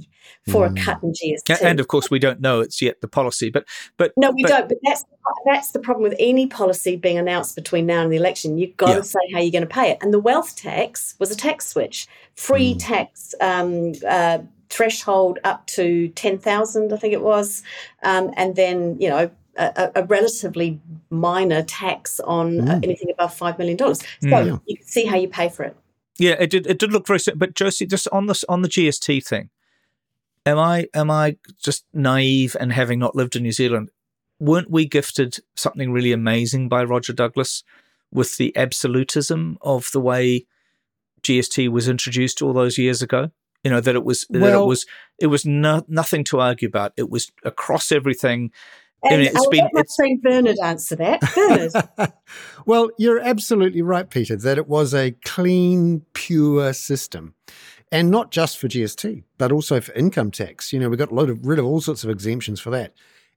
for 0.48 0.68
Mm. 0.68 0.80
a 0.80 0.84
cut 0.84 1.02
in 1.02 1.12
GST? 1.12 1.62
And 1.62 1.80
of 1.80 1.88
course, 1.88 2.10
we 2.10 2.18
don't 2.18 2.40
know 2.40 2.60
it's 2.60 2.82
yet 2.82 3.00
the 3.00 3.08
policy, 3.08 3.50
but 3.50 3.64
but 3.96 4.12
no, 4.16 4.30
we 4.30 4.42
but- 4.42 4.48
don't. 4.48 4.68
But 4.68 4.78
that's 4.84 5.04
that's 5.46 5.70
the 5.70 5.78
problem 5.78 6.02
with 6.02 6.16
any 6.18 6.46
policy 6.46 6.96
being 6.96 7.18
announced 7.18 7.54
between 7.54 7.86
now 7.86 8.02
and 8.02 8.12
the 8.12 8.16
election. 8.16 8.58
You've 8.58 8.76
got 8.76 8.90
Yeah. 8.90 8.96
to 8.96 9.04
say 9.04 9.20
how 9.32 9.38
you're 9.40 9.50
going 9.52 9.62
to 9.66 9.74
pay 9.74 9.90
it. 9.90 9.98
And 10.02 10.12
the 10.12 10.18
wealth 10.18 10.56
tax 10.56 11.14
was 11.18 11.30
a 11.30 11.36
tax 11.36 11.66
switch, 11.68 12.06
free 12.34 12.74
Mm. 12.74 12.78
tax 12.80 13.34
um, 13.40 13.92
uh, 14.06 14.38
threshold 14.70 15.38
up 15.44 15.66
to 15.68 16.08
ten 16.08 16.36
thousand, 16.38 16.92
I 16.92 16.96
think 16.96 17.12
it 17.14 17.22
was, 17.22 17.62
um, 18.02 18.32
and 18.36 18.56
then 18.56 18.96
you 19.00 19.08
know. 19.08 19.30
A, 19.56 19.90
a 19.94 20.02
a 20.02 20.04
relatively 20.06 20.80
minor 21.10 21.62
tax 21.62 22.20
on 22.20 22.60
uh, 22.68 22.74
Mm. 22.74 22.84
anything 22.84 23.10
above 23.10 23.34
five 23.34 23.58
million 23.58 23.76
dollars, 23.76 24.00
so 24.20 24.28
Mm. 24.28 24.60
You 24.66 24.76
can 24.76 24.86
see 24.86 25.04
how 25.06 25.16
you 25.16 25.28
pay 25.28 25.48
for 25.48 25.62
it. 25.64 25.76
Yeah, 26.18 26.36
it 26.38 26.50
did. 26.50 26.66
It 26.66 26.78
did 26.78 26.92
look 26.92 27.06
very. 27.06 27.20
sim- 27.20 27.38
But 27.38 27.54
Josie, 27.54 27.86
just 27.86 28.08
on 28.12 28.26
this 28.26 28.44
on 28.48 28.62
the 28.62 28.68
GST 28.68 29.20
thing, 29.26 29.50
am 30.46 30.58
I 30.58 30.86
am 30.94 31.10
I 31.10 31.36
just 31.62 31.84
naive 31.92 32.56
and 32.60 32.72
having 32.72 32.98
not 32.98 33.14
lived 33.16 33.36
in 33.36 33.42
New 33.42 33.52
Zealand? 33.52 33.90
Weren't 34.40 34.70
we 34.70 34.84
gifted 34.86 35.38
something 35.54 35.92
really 35.92 36.12
amazing 36.12 36.68
by 36.68 36.82
Roger 36.84 37.12
Douglas 37.12 37.62
with 38.12 38.36
the 38.36 38.56
absolutism 38.56 39.56
of 39.62 39.90
the 39.92 40.00
way 40.00 40.46
GST 41.22 41.68
was 41.68 41.88
introduced 41.88 42.42
all 42.42 42.52
those 42.52 42.78
years 42.78 43.02
ago? 43.02 43.30
You 43.62 43.70
know 43.70 43.80
that 43.80 43.94
it 43.94 44.04
was 44.04 44.26
that 44.30 44.52
it 44.62 44.66
was 44.66 44.84
it 45.18 45.28
was 45.28 45.46
no, 45.46 45.82
nothing 45.88 46.22
to 46.24 46.40
argue 46.40 46.68
about. 46.68 46.92
It 46.96 47.08
was 47.08 47.32
across 47.44 47.90
everything. 47.92 48.52
I 49.04 49.08
And 49.10 49.18
mean, 49.20 49.26
it's 49.28 49.36
I'll 49.36 49.50
been- 49.50 49.66
it's- 49.74 49.94
friend 49.96 50.20
Bernard 50.22 50.56
answer 50.62 50.96
that. 50.96 51.20
Bernard, 51.34 52.12
well, 52.66 52.90
you're 52.98 53.20
absolutely 53.20 53.82
right, 53.82 54.08
Peter, 54.08 54.36
that 54.36 54.58
it 54.58 54.68
was 54.68 54.94
a 54.94 55.12
clean, 55.24 56.04
pure 56.14 56.72
system. 56.72 57.34
And 57.92 58.10
not 58.10 58.32
just 58.32 58.58
for 58.58 58.66
GST, 58.66 59.22
but 59.38 59.52
also 59.52 59.80
for 59.80 59.92
income 59.92 60.30
tax. 60.32 60.72
You 60.72 60.80
know, 60.80 60.88
we 60.88 60.96
got 60.96 61.12
a 61.12 61.14
load 61.14 61.30
of 61.30 61.46
rid 61.46 61.58
of 61.60 61.64
all 61.64 61.80
sorts 61.80 62.02
of 62.02 62.10
exemptions 62.10 62.58
for 62.60 62.70
that. 62.70 62.92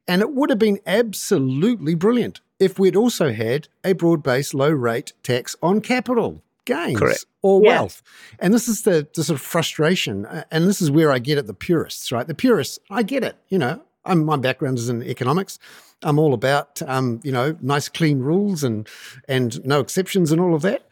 And 0.07 0.21
it 0.21 0.31
would 0.33 0.49
have 0.49 0.57
been 0.57 0.79
absolutely 0.87 1.93
brilliant 1.93 2.41
if 2.59 2.79
we'd 2.79 2.95
also 2.95 3.31
had 3.33 3.67
a 3.83 3.93
broad 3.93 4.23
based 4.23 4.53
low 4.53 4.69
rate 4.71 5.13
tax 5.21 5.55
on 5.61 5.81
capital 5.81 6.41
gains 6.65 6.97
Correct. 6.97 7.25
or 7.43 7.61
Yeah. 7.63 7.69
wealth. 7.81 8.01
And 8.39 8.53
this 8.53 8.67
is 8.67 8.81
the, 8.83 9.07
the 9.13 9.23
sort 9.23 9.39
of 9.39 9.45
frustration. 9.45 10.25
uh, 10.25 10.43
And 10.49 10.67
this 10.67 10.81
is 10.81 10.89
where 10.89 11.11
I 11.11 11.19
get 11.19 11.37
at 11.37 11.45
the 11.45 11.53
purists, 11.53 12.11
right? 12.11 12.25
The 12.25 12.33
purists, 12.33 12.79
I 12.89 13.03
get 13.03 13.23
it. 13.23 13.35
You 13.49 13.59
know, 13.59 13.81
I'm, 14.07 14.25
my 14.25 14.37
background 14.37 14.77
is 14.77 14.89
in 14.89 15.03
economics. 15.03 15.59
I'm 16.03 16.19
all 16.19 16.33
about, 16.33 16.81
um, 16.83 17.19
you 17.23 17.31
know, 17.31 17.57
nice, 17.61 17.89
clean 17.89 18.19
rules 18.19 18.63
and 18.63 18.87
and 19.27 19.63
no 19.65 19.79
exceptions 19.79 20.31
and 20.31 20.39
all 20.39 20.53
of 20.55 20.61
that, 20.61 20.87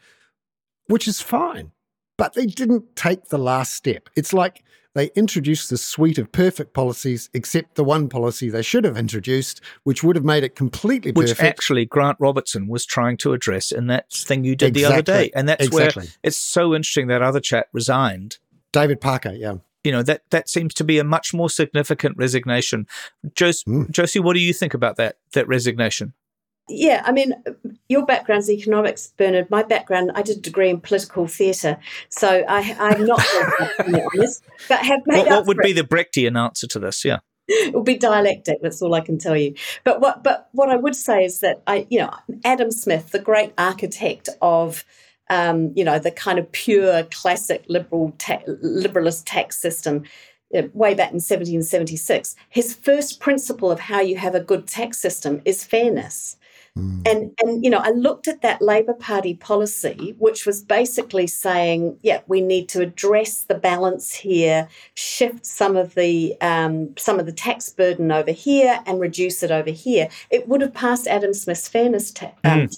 which 0.86 1.08
is 1.08 1.20
fine. 1.20 1.72
But 2.18 2.34
they 2.34 2.46
didn't 2.46 2.96
take 2.96 3.26
the 3.26 3.38
last 3.38 3.74
step. 3.74 4.08
It's 4.16 4.32
like 4.32 4.64
they 4.94 5.10
introduced 5.14 5.68
this 5.68 5.82
suite 5.82 6.16
of 6.16 6.32
perfect 6.32 6.72
policies, 6.72 7.28
except 7.34 7.74
the 7.74 7.84
one 7.84 8.08
policy 8.08 8.48
they 8.48 8.62
should 8.62 8.84
have 8.84 8.96
introduced, 8.96 9.60
which 9.84 10.02
would 10.02 10.16
have 10.16 10.24
made 10.24 10.42
it 10.42 10.56
completely 10.56 11.12
Which 11.12 11.26
perfect. 11.28 11.40
Which 11.40 11.48
actually 11.48 11.84
Grant 11.84 12.16
Robertson 12.18 12.66
was 12.66 12.86
trying 12.86 13.18
to 13.18 13.34
address 13.34 13.70
in 13.70 13.88
that 13.88 14.10
thing 14.10 14.44
you 14.44 14.56
did 14.56 14.72
the 14.72 14.86
other 14.86 15.02
day, 15.02 15.30
and 15.34 15.48
that's 15.48 15.70
where 15.70 15.90
it's 16.22 16.38
so 16.38 16.74
interesting 16.74 17.08
that 17.08 17.20
other 17.20 17.40
chap 17.40 17.68
resigned 17.72 18.38
David 18.72 19.00
Parker, 19.00 19.32
yeah. 19.32 19.56
You 19.86 19.92
know 19.92 20.02
that 20.02 20.22
that 20.30 20.48
seems 20.48 20.74
to 20.74 20.84
be 20.84 20.98
a 20.98 21.04
much 21.04 21.32
more 21.32 21.48
significant 21.48 22.16
resignation. 22.18 22.86
Jos- 23.34 23.64
Mm. 23.64 23.90
Josie, 23.90 24.20
what 24.20 24.34
do 24.34 24.40
you 24.40 24.52
think 24.52 24.74
about 24.74 24.96
that 24.96 25.16
that 25.32 25.46
resignation? 25.48 26.12
Yeah, 26.68 27.02
I 27.06 27.12
mean, 27.12 27.32
your 27.88 28.04
background's 28.04 28.50
economics, 28.50 29.12
Bernard. 29.16 29.48
My 29.50 29.62
background, 29.62 30.10
I 30.16 30.22
did 30.22 30.38
a 30.38 30.40
degree 30.40 30.68
in 30.68 30.80
political 30.80 31.28
theatre, 31.28 31.78
so 32.08 32.28
I, 32.48 32.76
I'm 32.80 33.06
not 33.06 33.22
honest, 34.14 34.42
but 34.68 34.80
have 34.84 35.00
made 35.06 35.18
What, 35.18 35.28
up 35.28 35.38
what 35.38 35.46
would 35.46 35.56
for 35.58 35.62
be 35.62 35.70
it. 35.70 35.74
the 35.74 35.84
Brechtian 35.84 36.36
answer 36.36 36.66
to 36.66 36.78
this? 36.80 37.04
Yeah, 37.04 37.18
it 37.46 37.72
will 37.72 37.84
be 37.84 37.96
dialectic. 37.96 38.58
That's 38.62 38.82
all 38.82 38.94
I 38.94 39.00
can 39.00 39.16
tell 39.16 39.36
you. 39.36 39.54
But 39.84 40.00
what, 40.00 40.24
but 40.24 40.48
what 40.52 40.68
I 40.68 40.74
would 40.76 40.96
say 40.96 41.24
is 41.24 41.38
that 41.40 41.62
I, 41.68 41.86
you 41.88 42.00
know, 42.00 42.10
Adam 42.44 42.72
Smith, 42.72 43.12
the 43.12 43.20
great 43.20 43.52
architect 43.56 44.28
of 44.42 44.84
um, 45.30 45.72
you 45.74 45.84
know, 45.84 45.98
the 45.98 46.10
kind 46.10 46.38
of 46.38 46.50
pure 46.52 47.04
classic 47.04 47.64
liberal 47.68 48.14
ta- 48.18 48.42
liberalist 48.46 49.22
tax 49.26 49.58
system 49.58 50.04
uh, 50.56 50.62
way 50.74 50.94
back 50.94 51.10
in 51.10 51.16
1776. 51.16 52.36
His 52.48 52.74
first 52.74 53.20
principle 53.20 53.70
of 53.70 53.80
how 53.80 54.00
you 54.00 54.16
have 54.16 54.34
a 54.34 54.40
good 54.40 54.66
tax 54.66 54.98
system 54.98 55.42
is 55.44 55.64
fairness. 55.64 56.36
Mm. 56.76 57.08
And 57.08 57.32
and 57.42 57.64
you 57.64 57.70
know, 57.70 57.78
I 57.78 57.90
looked 57.90 58.28
at 58.28 58.42
that 58.42 58.60
Labor 58.60 58.92
Party 58.92 59.34
policy, 59.34 60.14
which 60.18 60.44
was 60.44 60.62
basically 60.62 61.26
saying, 61.26 61.98
yeah, 62.02 62.20
we 62.26 62.40
need 62.40 62.68
to 62.70 62.82
address 62.82 63.44
the 63.44 63.54
balance 63.54 64.14
here, 64.14 64.68
shift 64.94 65.46
some 65.46 65.76
of 65.76 65.94
the 65.94 66.36
um, 66.40 66.94
some 66.98 67.18
of 67.18 67.26
the 67.26 67.32
tax 67.32 67.70
burden 67.70 68.12
over 68.12 68.30
here, 68.30 68.80
and 68.86 69.00
reduce 69.00 69.42
it 69.42 69.50
over 69.50 69.70
here. 69.70 70.08
It 70.30 70.48
would 70.48 70.60
have 70.60 70.74
passed 70.74 71.06
Adam 71.06 71.32
Smith's 71.32 71.66
fairness 71.66 72.10
ta- 72.10 72.32
um, 72.44 72.60
mm. 72.60 72.76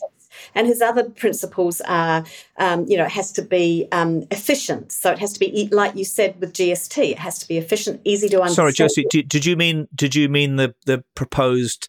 And 0.55 0.67
his 0.67 0.81
other 0.81 1.05
principles 1.05 1.81
are, 1.83 2.25
um, 2.57 2.87
you 2.89 2.97
know, 2.97 3.05
it 3.05 3.13
has 3.13 3.33
to 3.33 3.43
be 3.43 3.89
um, 3.93 4.25
efficient. 4.31 4.93
So 4.93 5.11
it 5.11 5.19
has 5.19 5.33
to 5.35 5.41
be, 5.41 5.69
like 5.73 5.97
you 5.97 6.05
said 6.05 6.41
with 6.41 6.53
GST, 6.53 7.11
it 7.11 7.19
has 7.19 7.39
to 7.39 7.49
be 7.49 7.59
efficient, 7.59 8.01
easy 8.05 8.29
to 8.29 8.37
understand. 8.37 8.55
Sorry, 8.55 8.73
Josie, 8.73 9.07
did, 9.11 9.29
did 9.29 9.45
you 9.45 9.57
mean 9.57 9.89
did 9.95 10.15
you 10.15 10.29
mean 10.29 10.57
the 10.57 10.75
the 10.87 11.05
proposed 11.15 11.89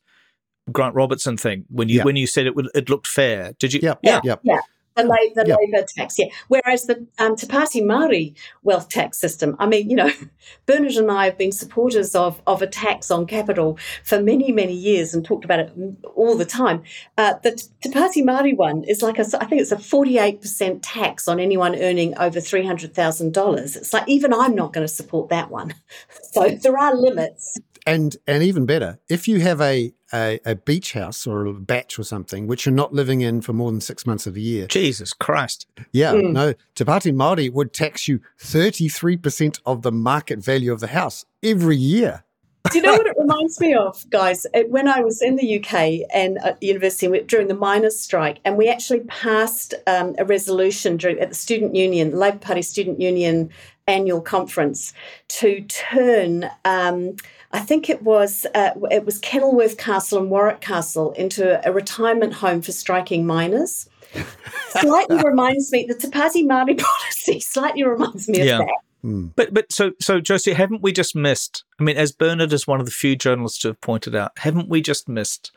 Grant 0.71 0.95
Robertson 0.95 1.37
thing 1.37 1.65
when 1.69 1.89
you 1.89 1.97
yeah. 1.97 2.03
when 2.03 2.15
you 2.15 2.27
said 2.27 2.45
it 2.45 2.55
would 2.55 2.69
it 2.75 2.89
looked 2.89 3.07
fair. 3.07 3.53
Did 3.59 3.73
you? 3.73 3.79
Yeah, 3.81 3.95
yeah, 4.01 4.21
yeah. 4.23 4.35
yeah. 4.43 4.59
The, 5.03 5.07
la- 5.07 5.43
the 5.43 5.57
labour 5.57 5.85
tax, 5.87 6.17
yeah. 6.17 6.27
Whereas 6.47 6.85
the 6.85 7.05
um, 7.17 7.35
Te 7.35 7.47
Māori 7.47 8.35
wealth 8.63 8.89
tax 8.89 9.19
system, 9.19 9.55
I 9.59 9.67
mean, 9.67 9.89
you 9.89 9.95
know, 9.95 10.11
Bernard 10.65 10.93
and 10.93 11.11
I 11.11 11.25
have 11.25 11.37
been 11.37 11.51
supporters 11.51 12.15
of, 12.15 12.41
of 12.47 12.61
a 12.61 12.67
tax 12.67 13.11
on 13.11 13.25
capital 13.25 13.77
for 14.03 14.21
many, 14.21 14.51
many 14.51 14.73
years 14.73 15.13
and 15.13 15.23
talked 15.23 15.45
about 15.45 15.59
it 15.59 15.71
all 16.15 16.35
the 16.35 16.45
time. 16.45 16.83
Uh, 17.17 17.35
the 17.43 17.51
Te 17.81 17.89
Pāti 17.89 18.23
Māori 18.23 18.55
one 18.55 18.83
is 18.85 19.01
like 19.01 19.19
a, 19.19 19.25
I 19.39 19.45
think 19.45 19.61
it's 19.61 19.71
a 19.71 19.77
48% 19.77 20.79
tax 20.81 21.27
on 21.27 21.39
anyone 21.39 21.75
earning 21.75 22.17
over 22.17 22.39
$300,000. 22.39 23.75
It's 23.75 23.93
like, 23.93 24.07
even 24.07 24.33
I'm 24.33 24.55
not 24.55 24.73
going 24.73 24.85
to 24.85 24.93
support 24.93 25.29
that 25.29 25.49
one. 25.49 25.73
So 26.31 26.47
there 26.47 26.77
are 26.77 26.95
limits 26.95 27.59
and 27.89 28.15
and 28.27 28.43
even 28.43 28.65
better, 28.65 28.99
if 29.09 29.27
you 29.27 29.39
have 29.39 29.61
a, 29.61 29.91
a, 30.13 30.39
a 30.45 30.55
beach 30.55 30.93
house 30.93 31.25
or 31.27 31.45
a 31.45 31.53
bach 31.53 31.97
or 31.97 32.03
something 32.03 32.47
which 32.47 32.65
you're 32.65 32.73
not 32.73 32.93
living 32.93 33.21
in 33.21 33.41
for 33.41 33.53
more 33.53 33.71
than 33.71 33.81
six 33.81 34.05
months 34.05 34.27
of 34.27 34.33
the 34.33 34.41
year, 34.41 34.67
Jesus 34.67 35.13
Christ, 35.13 35.67
yeah, 35.91 36.13
mm. 36.13 36.31
no, 36.31 36.53
Te 36.75 36.83
Pāti 36.83 37.13
Māori 37.13 37.51
would 37.51 37.73
tax 37.73 38.07
you 38.07 38.19
thirty 38.37 38.87
three 38.87 39.17
percent 39.17 39.59
of 39.65 39.81
the 39.81 39.91
market 39.91 40.39
value 40.39 40.71
of 40.71 40.79
the 40.79 40.87
house 40.87 41.25
every 41.43 41.77
year. 41.77 42.23
Do 42.71 42.77
you 42.77 42.83
know 42.83 42.93
what 42.93 43.07
it 43.07 43.15
reminds 43.19 43.59
me 43.59 43.73
of, 43.73 44.07
guys? 44.09 44.45
When 44.67 44.87
I 44.87 44.99
was 45.01 45.21
in 45.21 45.37
the 45.37 45.59
UK 45.59 46.07
and 46.13 46.37
at 46.39 46.59
the 46.59 46.67
university 46.67 47.21
during 47.21 47.47
the 47.47 47.55
miners' 47.55 47.99
strike, 47.99 48.39
and 48.45 48.57
we 48.57 48.67
actually 48.67 49.01
passed 49.01 49.73
um, 49.87 50.15
a 50.17 50.25
resolution 50.25 50.97
during, 50.97 51.19
at 51.19 51.29
the 51.29 51.35
student 51.35 51.75
union, 51.75 52.11
Labour 52.11 52.39
Party 52.39 52.61
student 52.61 52.99
union 52.99 53.49
annual 53.87 54.21
conference, 54.21 54.93
to 55.29 55.61
turn. 55.61 56.49
Um, 56.65 57.15
I 57.51 57.59
think 57.59 57.89
it 57.89 58.03
was 58.03 58.45
uh, 58.53 58.71
it 58.91 59.05
was 59.05 59.17
Kenilworth 59.19 59.77
Castle 59.77 60.19
and 60.19 60.29
Warwick 60.29 60.61
Castle 60.61 61.13
into 61.13 61.65
a 61.67 61.71
retirement 61.71 62.33
home 62.33 62.61
for 62.61 62.71
striking 62.71 63.25
miners. 63.25 63.89
slightly 64.69 65.17
reminds 65.23 65.71
me 65.71 65.85
the 65.87 65.95
Te 65.95 66.07
Pāti 66.07 66.45
Māori 66.45 66.79
policy 66.79 67.39
slightly 67.39 67.83
reminds 67.83 68.27
me 68.27 68.43
yeah. 68.43 68.59
of 68.59 68.65
that. 68.65 68.77
Mm. 69.03 69.31
But 69.35 69.53
but 69.53 69.71
so 69.71 69.91
so 69.99 70.19
Josie, 70.19 70.53
haven't 70.53 70.81
we 70.81 70.91
just 70.91 71.15
missed? 71.15 71.63
I 71.79 71.83
mean, 71.83 71.97
as 71.97 72.11
Bernard 72.11 72.53
is 72.53 72.67
one 72.67 72.79
of 72.79 72.85
the 72.85 72.91
few 72.91 73.15
journalists 73.15 73.59
to 73.59 73.69
have 73.69 73.81
pointed 73.81 74.15
out, 74.15 74.31
haven't 74.37 74.69
we 74.69 74.81
just 74.81 75.07
missed? 75.07 75.51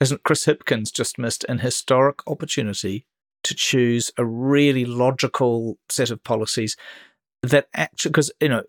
Hasn't 0.00 0.24
Chris 0.24 0.46
Hipkins 0.46 0.92
just 0.92 1.18
missed 1.18 1.44
an 1.48 1.60
historic 1.60 2.26
opportunity 2.26 3.06
to 3.44 3.54
choose 3.54 4.10
a 4.16 4.24
really 4.24 4.84
logical 4.84 5.78
set 5.88 6.10
of 6.10 6.22
policies 6.24 6.76
that 7.42 7.68
actually, 7.74 8.10
because 8.10 8.30
you 8.40 8.48
know, 8.48 8.62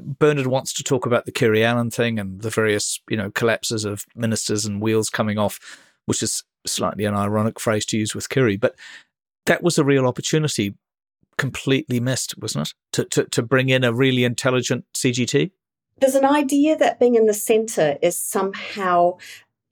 Bernard 0.00 0.46
wants 0.46 0.72
to 0.74 0.82
talk 0.82 1.06
about 1.06 1.24
the 1.24 1.32
Kiri 1.32 1.64
Allan 1.64 1.90
thing 1.90 2.18
and 2.18 2.42
the 2.42 2.50
various 2.50 3.00
you 3.08 3.16
know 3.16 3.30
collapses 3.30 3.84
of 3.84 4.04
ministers 4.14 4.64
and 4.64 4.80
wheels 4.80 5.08
coming 5.08 5.38
off, 5.38 5.60
which 6.06 6.22
is 6.22 6.44
slightly 6.66 7.04
an 7.04 7.14
ironic 7.14 7.60
phrase 7.60 7.86
to 7.86 7.98
use 7.98 8.14
with 8.14 8.28
Kiri, 8.28 8.56
but 8.56 8.74
that 9.46 9.62
was 9.62 9.78
a 9.78 9.84
real 9.84 10.06
opportunity 10.06 10.74
completely 11.38 12.00
missed, 12.00 12.34
wasn't 12.38 12.68
it? 12.68 12.74
To, 12.92 13.04
to, 13.06 13.24
to 13.24 13.42
bring 13.42 13.68
in 13.68 13.84
a 13.84 13.92
really 13.92 14.24
intelligent 14.24 14.84
CGT? 14.94 15.50
There's 15.98 16.14
an 16.14 16.24
idea 16.24 16.76
that 16.76 17.00
being 17.00 17.14
in 17.14 17.26
the 17.26 17.34
centre 17.34 17.96
is 18.02 18.16
somehow 18.16 19.18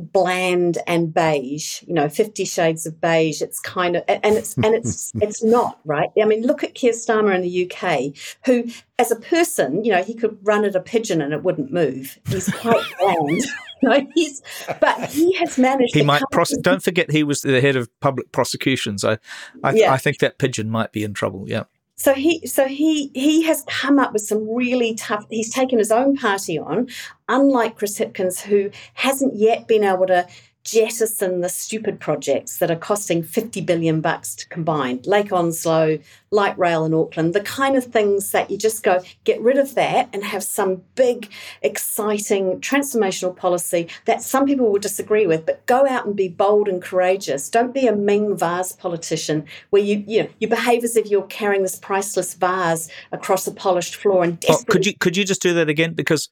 bland 0.00 0.78
and 0.86 1.12
beige 1.12 1.82
you 1.82 1.94
know 1.94 2.08
50 2.08 2.44
shades 2.44 2.86
of 2.86 3.00
beige 3.00 3.42
it's 3.42 3.60
kind 3.60 3.96
of 3.96 4.04
and 4.08 4.36
it's 4.36 4.56
and 4.56 4.74
it's 4.74 5.12
it's 5.20 5.42
not 5.42 5.78
right? 5.84 6.10
I 6.20 6.24
mean 6.24 6.42
look 6.46 6.64
at 6.64 6.74
Keir 6.74 6.92
Starmer 6.92 7.34
in 7.34 7.42
the 7.42 7.70
UK 7.70 8.16
who 8.44 8.70
as 8.98 9.10
a 9.10 9.16
person 9.16 9.84
you 9.84 9.92
know 9.92 10.02
he 10.02 10.14
could 10.14 10.38
run 10.42 10.64
at 10.64 10.74
a 10.74 10.80
pigeon 10.80 11.20
and 11.20 11.32
it 11.32 11.42
wouldn't 11.42 11.72
move. 11.72 12.18
He's 12.28 12.50
quite 12.50 12.84
bland 12.98 13.42
no 13.82 14.06
he's 14.14 14.42
but 14.80 15.10
he 15.10 15.32
has 15.34 15.58
managed 15.58 15.94
he 15.94 16.02
might 16.02 16.22
pros- 16.32 16.56
don't 16.58 16.82
forget 16.82 17.10
he 17.10 17.22
was 17.22 17.40
the 17.42 17.60
head 17.60 17.76
of 17.76 17.88
public 18.00 18.32
prosecutions. 18.32 19.04
I 19.04 19.18
I, 19.62 19.72
yeah. 19.72 19.92
I 19.92 19.98
think 19.98 20.18
that 20.18 20.38
pigeon 20.38 20.70
might 20.70 20.92
be 20.92 21.04
in 21.04 21.14
trouble 21.14 21.44
yeah 21.48 21.64
so 22.00 22.14
he 22.14 22.46
so 22.46 22.66
he 22.66 23.10
he 23.14 23.42
has 23.42 23.62
come 23.68 23.98
up 23.98 24.14
with 24.14 24.22
some 24.22 24.48
really 24.48 24.94
tough 24.94 25.26
he's 25.28 25.52
taken 25.52 25.78
his 25.78 25.90
own 25.92 26.16
party 26.16 26.58
on 26.58 26.88
unlike 27.28 27.76
chris 27.76 27.98
hipkins 27.98 28.40
who 28.40 28.70
hasn't 28.94 29.36
yet 29.36 29.68
been 29.68 29.84
able 29.84 30.06
to 30.06 30.26
jettison 30.64 31.40
the 31.40 31.48
stupid 31.48 32.00
projects 32.00 32.58
that 32.58 32.70
are 32.70 32.76
costing 32.76 33.22
50 33.22 33.60
billion 33.62 34.00
bucks 34.00 34.34
to 34.34 34.48
combine 34.48 35.00
lake 35.04 35.32
onslow 35.32 35.98
light 36.30 36.58
rail 36.58 36.84
in 36.84 36.94
auckland 36.94 37.34
the 37.34 37.40
kind 37.40 37.76
of 37.76 37.84
things 37.84 38.30
that 38.32 38.50
you 38.50 38.56
just 38.56 38.82
go 38.82 39.00
get 39.24 39.40
rid 39.40 39.58
of 39.58 39.74
that 39.74 40.08
and 40.12 40.24
have 40.24 40.42
some 40.42 40.82
big 40.94 41.30
exciting 41.62 42.60
transformational 42.60 43.34
policy 43.36 43.88
that 44.04 44.22
some 44.22 44.46
people 44.46 44.70
will 44.70 44.78
disagree 44.78 45.26
with 45.26 45.46
but 45.46 45.64
go 45.66 45.86
out 45.86 46.06
and 46.06 46.16
be 46.16 46.28
bold 46.28 46.68
and 46.68 46.82
courageous. 46.82 47.48
Don't 47.48 47.74
be 47.74 47.86
a 47.86 47.94
ming 47.94 48.36
vase 48.36 48.72
politician 48.72 49.44
where 49.70 49.82
you 49.82 50.04
you 50.06 50.22
know 50.22 50.28
you 50.38 50.48
behave 50.48 50.84
as 50.84 50.96
if 50.96 51.06
you're 51.06 51.22
carrying 51.22 51.62
this 51.62 51.76
priceless 51.76 52.34
vase 52.34 52.90
across 53.12 53.46
a 53.46 53.52
polished 53.52 53.96
floor 53.96 54.24
and 54.24 54.44
oh, 54.48 54.62
could 54.68 54.86
you 54.86 54.94
could 54.96 55.16
you 55.16 55.24
just 55.24 55.42
do 55.42 55.54
that 55.54 55.68
again? 55.68 55.94
Because 55.94 56.28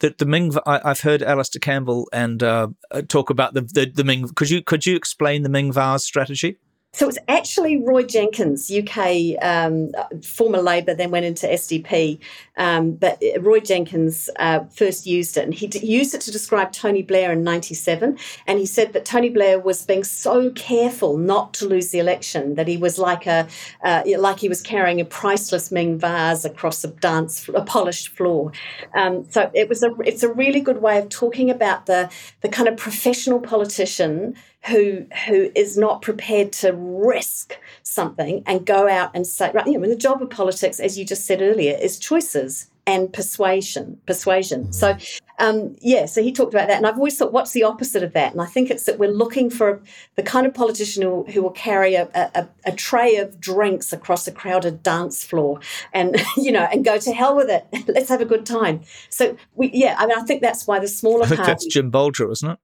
the, 0.00 0.14
the 0.18 0.26
Ming. 0.26 0.52
I, 0.66 0.80
have 0.84 1.00
heard 1.00 1.22
Alastair 1.22 1.60
Campbell 1.60 2.08
and 2.12 2.42
uh, 2.42 2.68
talk 3.08 3.30
about 3.30 3.54
the, 3.54 3.62
the, 3.62 3.86
the 3.86 4.04
Ming. 4.04 4.28
Could 4.34 4.50
you 4.50 4.62
could 4.62 4.84
you 4.84 4.96
explain 4.96 5.42
the 5.42 5.48
Ming 5.48 5.72
vase 5.72 6.04
strategy? 6.04 6.58
So 6.92 7.08
it's 7.08 7.18
actually 7.28 7.76
Roy 7.76 8.02
Jenkins, 8.02 8.68
UK 8.68 9.36
um, 9.40 9.92
former 10.24 10.60
Labor, 10.60 10.92
then 10.92 11.12
went 11.12 11.24
into 11.24 11.46
SDP. 11.46 12.18
Um, 12.56 12.92
but 12.92 13.22
Roy 13.40 13.60
Jenkins 13.60 14.28
uh, 14.40 14.64
first 14.64 15.06
used 15.06 15.36
it, 15.36 15.44
and 15.44 15.54
he 15.54 15.68
d- 15.68 15.86
used 15.86 16.14
it 16.14 16.20
to 16.22 16.32
describe 16.32 16.72
Tony 16.72 17.02
Blair 17.02 17.30
in 17.30 17.44
'97. 17.44 18.18
And 18.48 18.58
he 18.58 18.66
said 18.66 18.92
that 18.92 19.04
Tony 19.04 19.30
Blair 19.30 19.60
was 19.60 19.86
being 19.86 20.02
so 20.02 20.50
careful 20.50 21.16
not 21.16 21.54
to 21.54 21.66
lose 21.66 21.90
the 21.90 22.00
election 22.00 22.56
that 22.56 22.66
he 22.66 22.76
was 22.76 22.98
like 22.98 23.24
a 23.24 23.46
uh, 23.84 24.02
like 24.18 24.40
he 24.40 24.48
was 24.48 24.60
carrying 24.60 25.00
a 25.00 25.04
priceless 25.04 25.70
Ming 25.70 25.96
vase 25.96 26.44
across 26.44 26.82
a 26.82 26.88
dance 26.88 27.48
a 27.54 27.62
polished 27.62 28.08
floor. 28.08 28.50
Um, 28.96 29.30
so 29.30 29.48
it 29.54 29.68
was 29.68 29.84
a 29.84 29.94
it's 30.04 30.24
a 30.24 30.32
really 30.32 30.60
good 30.60 30.82
way 30.82 30.98
of 30.98 31.08
talking 31.08 31.50
about 31.50 31.86
the 31.86 32.10
the 32.40 32.48
kind 32.48 32.68
of 32.68 32.76
professional 32.76 33.38
politician 33.38 34.34
who 34.66 35.06
who 35.26 35.50
is 35.54 35.78
not 35.78 36.02
prepared 36.02 36.52
to 36.52 36.72
risk 36.74 37.58
something 37.82 38.42
and 38.46 38.66
go 38.66 38.88
out 38.88 39.10
and 39.14 39.26
say 39.26 39.50
right 39.54 39.66
you 39.66 39.78
know 39.78 39.88
the 39.88 39.96
job 39.96 40.20
of 40.20 40.28
politics 40.28 40.78
as 40.78 40.98
you 40.98 41.04
just 41.04 41.24
said 41.24 41.40
earlier 41.40 41.76
is 41.80 41.98
choices 41.98 42.66
and 42.86 43.10
persuasion 43.12 43.98
persuasion 44.06 44.64
mm-hmm. 44.64 44.72
so 44.72 44.96
um, 45.38 45.74
yeah 45.80 46.04
so 46.04 46.22
he 46.22 46.30
talked 46.30 46.52
about 46.52 46.68
that 46.68 46.76
and 46.76 46.86
i've 46.86 46.96
always 46.96 47.16
thought 47.16 47.32
what's 47.32 47.52
the 47.52 47.62
opposite 47.62 48.02
of 48.02 48.12
that 48.12 48.32
and 48.32 48.42
i 48.42 48.46
think 48.46 48.70
it's 48.70 48.84
that 48.84 48.98
we're 48.98 49.10
looking 49.10 49.48
for 49.48 49.80
the 50.16 50.22
kind 50.22 50.46
of 50.46 50.52
politician 50.52 51.02
who, 51.02 51.24
who 51.24 51.42
will 51.42 51.50
carry 51.50 51.94
a, 51.94 52.08
a, 52.14 52.46
a, 52.66 52.72
tray 52.72 53.16
of 53.16 53.40
drinks 53.40 53.92
across 53.92 54.26
a 54.26 54.32
crowded 54.32 54.82
dance 54.82 55.24
floor 55.24 55.58
and 55.94 56.22
you 56.36 56.52
know 56.52 56.68
and 56.70 56.84
go 56.84 56.98
to 56.98 57.12
hell 57.12 57.34
with 57.34 57.48
it 57.48 57.66
let's 57.88 58.10
have 58.10 58.20
a 58.20 58.26
good 58.26 58.44
time 58.44 58.82
so 59.08 59.34
we 59.54 59.70
yeah 59.72 59.96
i 59.98 60.06
mean 60.06 60.18
i 60.18 60.22
think 60.22 60.42
that's 60.42 60.66
why 60.66 60.78
the 60.78 60.88
smaller 60.88 61.24
I 61.24 61.28
think 61.28 61.46
that's 61.46 61.64
jim 61.66 61.90
bolger 61.90 62.30
isn't 62.30 62.50
it 62.50 62.58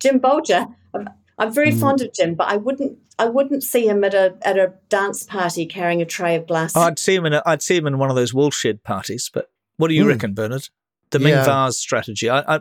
Jim 0.00 0.18
Bolger. 0.18 0.74
I'm, 0.94 1.08
I'm 1.38 1.52
very 1.52 1.72
mm. 1.72 1.80
fond 1.80 2.02
of 2.02 2.12
Jim, 2.12 2.34
but 2.34 2.48
I 2.48 2.56
wouldn't 2.56 2.98
I 3.18 3.26
wouldn't 3.26 3.62
see 3.62 3.88
him 3.88 4.04
at 4.04 4.14
a 4.14 4.36
at 4.42 4.58
a 4.58 4.74
dance 4.88 5.24
party 5.24 5.66
carrying 5.66 6.02
a 6.02 6.04
tray 6.04 6.36
of 6.36 6.46
glass. 6.46 6.76
I'd 6.76 6.98
see 6.98 7.14
him 7.14 7.26
in 7.26 7.32
a, 7.32 7.42
I'd 7.46 7.62
see 7.62 7.76
him 7.76 7.86
in 7.86 7.98
one 7.98 8.10
of 8.10 8.16
those 8.16 8.34
woolshed 8.34 8.82
parties. 8.84 9.30
But 9.32 9.50
what 9.76 9.88
do 9.88 9.94
you 9.94 10.04
mm. 10.04 10.08
reckon, 10.08 10.34
Bernard? 10.34 10.68
The 11.10 11.18
Ming 11.18 11.32
yeah. 11.32 11.44
vase 11.44 11.76
strategy. 11.76 12.30
I, 12.30 12.56
I 12.56 12.60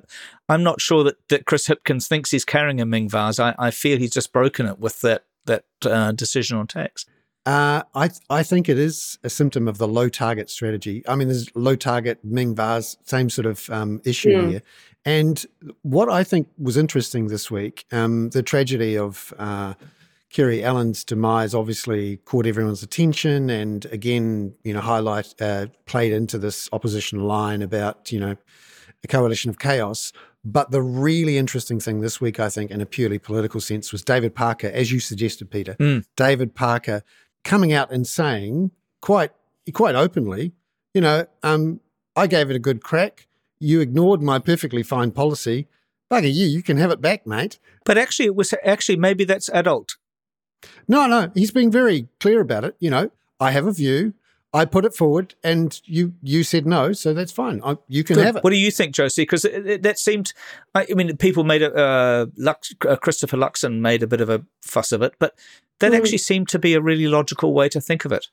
am 0.49 0.63
not 0.63 0.81
sure 0.81 1.03
that, 1.03 1.17
that 1.29 1.45
Chris 1.45 1.67
Hipkins 1.67 2.07
thinks 2.07 2.31
he's 2.31 2.45
carrying 2.45 2.81
a 2.81 2.85
Ming 2.85 3.07
vase. 3.07 3.39
I, 3.39 3.53
I 3.59 3.69
feel 3.69 3.99
he's 3.99 4.09
just 4.11 4.33
broken 4.33 4.65
it 4.65 4.79
with 4.79 5.01
that 5.01 5.25
that 5.45 5.65
uh, 5.85 6.11
decision 6.13 6.57
on 6.57 6.65
tax. 6.67 7.05
Uh, 7.45 7.83
I 7.95 8.09
I 8.29 8.43
think 8.43 8.69
it 8.69 8.79
is 8.79 9.17
a 9.23 9.29
symptom 9.29 9.67
of 9.67 9.77
the 9.77 9.87
low 9.87 10.09
target 10.09 10.49
strategy. 10.49 11.03
I 11.07 11.15
mean, 11.15 11.27
there's 11.27 11.53
low 11.55 11.75
target 11.75 12.19
Ming 12.23 12.55
vase, 12.55 12.97
same 13.03 13.29
sort 13.29 13.45
of 13.45 13.69
um, 13.69 14.01
issue 14.03 14.29
mm. 14.29 14.49
here. 14.49 14.61
And 15.09 15.43
what 15.81 16.07
I 16.07 16.23
think 16.23 16.49
was 16.59 16.77
interesting 16.77 17.29
this 17.29 17.49
week, 17.49 17.83
um, 17.91 18.29
the 18.29 18.43
tragedy 18.43 18.95
of 18.95 19.33
uh, 19.39 19.73
Kiri 20.29 20.63
Allan's 20.63 21.03
demise 21.03 21.55
obviously 21.55 22.17
caught 22.17 22.45
everyone's 22.45 22.83
attention, 22.83 23.49
and 23.49 23.85
again, 23.85 24.53
you 24.63 24.71
know, 24.71 24.81
highlight 24.81 25.33
uh, 25.41 25.65
played 25.87 26.13
into 26.13 26.37
this 26.37 26.69
opposition 26.73 27.21
line 27.21 27.63
about 27.63 28.11
you 28.11 28.19
know 28.19 28.35
a 29.03 29.07
coalition 29.07 29.49
of 29.49 29.57
chaos. 29.57 30.13
But 30.45 30.69
the 30.69 30.83
really 30.83 31.39
interesting 31.39 31.79
thing 31.79 32.01
this 32.01 32.21
week, 32.21 32.39
I 32.39 32.49
think, 32.49 32.69
in 32.69 32.79
a 32.79 32.85
purely 32.85 33.17
political 33.17 33.61
sense, 33.61 33.91
was 33.91 34.03
David 34.03 34.35
Parker, 34.35 34.67
as 34.67 34.91
you 34.91 34.99
suggested, 34.99 35.49
Peter. 35.49 35.73
Mm. 35.79 36.05
David 36.17 36.53
Parker 36.53 37.01
coming 37.43 37.73
out 37.73 37.91
and 37.91 38.05
saying 38.05 38.69
quite 39.01 39.31
quite 39.73 39.95
openly, 39.95 40.51
you 40.93 41.01
know, 41.01 41.25
um, 41.41 41.79
I 42.15 42.27
gave 42.27 42.51
it 42.51 42.55
a 42.55 42.59
good 42.59 42.83
crack. 42.83 43.25
You 43.59 43.81
ignored 43.81 44.21
my 44.21 44.39
perfectly 44.39 44.83
fine 44.83 45.11
policy. 45.11 45.67
Bugger 46.11 46.33
you, 46.33 46.45
you 46.47 46.63
can 46.63 46.77
have 46.77 46.91
it 46.91 47.01
back, 47.01 47.27
mate. 47.27 47.59
But 47.85 47.97
actually, 47.97 48.25
it 48.25 48.35
was 48.35 48.53
actually 48.65 48.95
maybe 48.97 49.23
that's 49.25 49.49
adult. 49.49 49.97
No, 50.87 51.07
no, 51.07 51.31
he's 51.35 51.51
being 51.51 51.71
very 51.71 52.07
clear 52.19 52.41
about 52.41 52.63
it. 52.65 52.75
You 52.79 52.89
know, 52.89 53.11
I 53.39 53.51
have 53.51 53.67
a 53.67 53.71
view. 53.71 54.13
I 54.51 54.65
put 54.65 54.83
it 54.83 54.95
forward, 54.95 55.35
and 55.43 55.79
you 55.85 56.13
you 56.23 56.43
said 56.43 56.65
no, 56.65 56.91
so 56.91 57.13
that's 57.13 57.31
fine. 57.31 57.61
I, 57.63 57.77
you 57.87 58.03
can 58.03 58.15
Good. 58.15 58.25
have 58.25 58.35
it. 58.37 58.43
What 58.43 58.49
do 58.49 58.55
you 58.57 58.71
think, 58.71 58.95
Josie? 58.95 59.21
Because 59.21 59.43
that 59.43 59.99
seemed, 59.99 60.33
I 60.73 60.87
I 60.89 60.93
mean, 60.95 61.15
people 61.17 61.43
made 61.43 61.61
a, 61.61 61.71
uh, 61.75 62.25
Lux, 62.35 62.73
uh, 62.87 62.95
Christopher 62.95 63.37
Luxon 63.37 63.79
made 63.79 64.01
a 64.01 64.07
bit 64.07 64.21
of 64.21 64.29
a 64.29 64.43
fuss 64.63 64.91
of 64.91 65.03
it, 65.03 65.13
but 65.19 65.35
that 65.79 65.91
Mm. 65.91 65.97
actually 65.97 66.17
seemed 66.17 66.49
to 66.49 66.57
be 66.59 66.73
a 66.73 66.81
really 66.81 67.07
logical 67.07 67.53
way 67.53 67.69
to 67.69 67.79
think 67.79 68.05
of 68.05 68.11
it. 68.11 68.29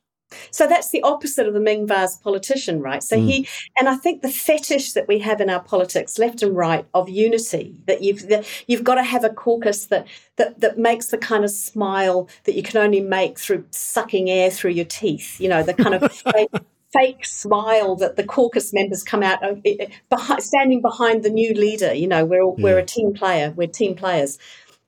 So 0.51 0.67
that's 0.67 0.91
the 0.91 1.03
opposite 1.03 1.47
of 1.47 1.55
the 1.55 1.61
Ming 1.61 1.87
Vase 1.87 2.17
politician, 2.17 2.81
right? 2.81 3.03
So 3.03 3.17
Mm. 3.17 3.29
he, 3.29 3.49
and 3.79 3.89
I 3.89 3.95
think 3.95 4.23
the 4.23 4.29
fetish 4.29 4.93
that 4.93 5.07
we 5.07 5.21
have 5.21 5.41
in 5.41 5.49
our 5.49 5.63
politics, 5.63 6.19
left 6.19 6.43
and 6.43 6.57
right, 6.57 6.85
of 6.95 7.09
unity, 7.09 7.77
that 7.87 8.03
you've 8.03 8.29
that 8.29 8.45
you've 8.67 8.85
got 8.85 8.97
to 8.97 9.05
have 9.05 9.25
a 9.25 9.31
caucus 9.31 9.87
that 9.87 10.07
that 10.37 10.61
that 10.61 10.79
makes 10.79 11.09
the 11.09 11.19
kind 11.19 11.45
of 11.45 11.51
smile 11.51 12.29
that 12.45 12.55
you 12.55 12.63
can 12.63 12.79
only 12.79 13.01
make 13.01 13.39
through 13.39 13.65
sucking 13.71 14.29
air 14.29 14.51
through 14.51 14.73
your 14.73 14.85
teeth. 14.85 15.41
You 15.41 15.49
know, 15.49 15.63
the 15.63 15.75
kind 15.75 15.95
of 15.95 16.13
fake, 16.33 16.51
fake 16.93 17.25
smile 17.25 17.95
that 17.97 18.17
the 18.17 18.25
caucus 18.25 18.73
members 18.73 19.03
come 19.03 19.23
out 19.23 19.43
uh, 19.45 19.55
uh, 19.65 19.87
behind, 20.11 20.43
standing 20.43 20.81
behind 20.81 21.23
the 21.23 21.31
new 21.31 21.55
leader. 21.55 21.95
You 21.95 22.09
know, 22.09 22.25
we're 22.25 22.43
all, 22.43 22.57
we're 22.59 22.79
a 22.79 22.85
team 22.85 23.15
player, 23.15 23.53
we're 23.57 23.69
team 23.69 23.95
players. 23.95 24.39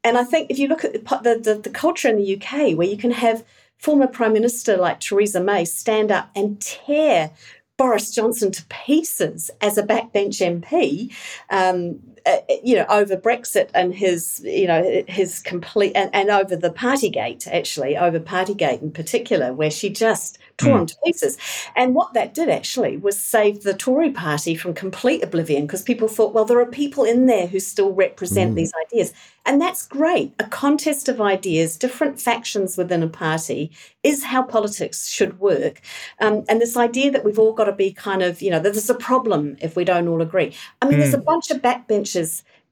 And 0.04 0.16
I 0.16 0.24
think 0.24 0.50
if 0.50 0.58
you 0.58 0.68
look 0.68 0.84
at 0.84 0.92
the, 0.92 0.98
the, 0.98 1.40
the, 1.54 1.60
the 1.60 1.70
culture 1.70 2.08
in 2.08 2.16
the 2.16 2.36
UK, 2.36 2.76
where 2.76 2.86
you 2.86 2.96
can 2.96 3.10
have 3.10 3.44
former 3.78 4.06
Prime 4.06 4.32
Minister 4.32 4.76
like 4.76 5.00
Theresa 5.00 5.40
May 5.40 5.64
stand 5.64 6.10
up 6.12 6.30
and 6.34 6.60
tear 6.60 7.30
Boris 7.76 8.10
Johnson 8.10 8.50
to 8.50 8.64
pieces 8.66 9.50
as 9.60 9.78
a 9.78 9.84
backbench 9.84 10.40
MP, 10.42 11.14
um, 11.48 12.00
Uh, 12.28 12.40
you 12.62 12.76
know, 12.76 12.84
over 12.90 13.16
Brexit 13.16 13.70
and 13.72 13.94
his, 13.94 14.42
you 14.44 14.66
know, 14.66 15.02
his 15.08 15.38
complete, 15.38 15.92
and, 15.94 16.10
and 16.12 16.28
over 16.28 16.56
the 16.56 16.68
Partygate, 16.68 17.48
actually, 17.48 17.96
over 17.96 18.20
Partygate 18.20 18.82
in 18.82 18.90
particular, 18.90 19.54
where 19.54 19.70
she 19.70 19.88
just 19.88 20.38
tore 20.58 20.74
hmm. 20.74 20.80
him 20.80 20.86
to 20.86 20.96
pieces. 21.04 21.38
And 21.74 21.94
what 21.94 22.12
that 22.12 22.34
did 22.34 22.50
actually 22.50 22.98
was 22.98 23.18
save 23.18 23.62
the 23.62 23.72
Tory 23.72 24.10
party 24.10 24.54
from 24.54 24.74
complete 24.74 25.24
oblivion 25.24 25.66
because 25.66 25.82
people 25.82 26.08
thought, 26.08 26.34
well, 26.34 26.44
there 26.44 26.60
are 26.60 26.66
people 26.66 27.04
in 27.04 27.26
there 27.26 27.46
who 27.46 27.60
still 27.60 27.92
represent 27.92 28.50
hmm. 28.50 28.56
these 28.56 28.72
ideas. 28.86 29.12
And 29.46 29.62
that's 29.62 29.86
great. 29.86 30.34
A 30.38 30.44
contest 30.44 31.08
of 31.08 31.22
ideas, 31.22 31.78
different 31.78 32.20
factions 32.20 32.76
within 32.76 33.02
a 33.02 33.08
party, 33.08 33.70
is 34.02 34.24
how 34.24 34.42
politics 34.42 35.08
should 35.08 35.40
work. 35.40 35.80
Um, 36.20 36.44
and 36.50 36.60
this 36.60 36.76
idea 36.76 37.10
that 37.12 37.24
we've 37.24 37.38
all 37.38 37.54
got 37.54 37.64
to 37.64 37.72
be 37.72 37.90
kind 37.92 38.22
of, 38.22 38.42
you 38.42 38.50
know, 38.50 38.60
that 38.60 38.74
there's 38.74 38.90
a 38.90 38.94
problem 38.94 39.56
if 39.62 39.74
we 39.74 39.84
don't 39.84 40.06
all 40.06 40.20
agree. 40.20 40.54
I 40.82 40.88
mean, 40.88 40.98
there's 40.98 41.14
hmm. 41.14 41.20
a 41.20 41.24
bunch 41.24 41.50
of 41.50 41.62
backbenchers 41.62 42.17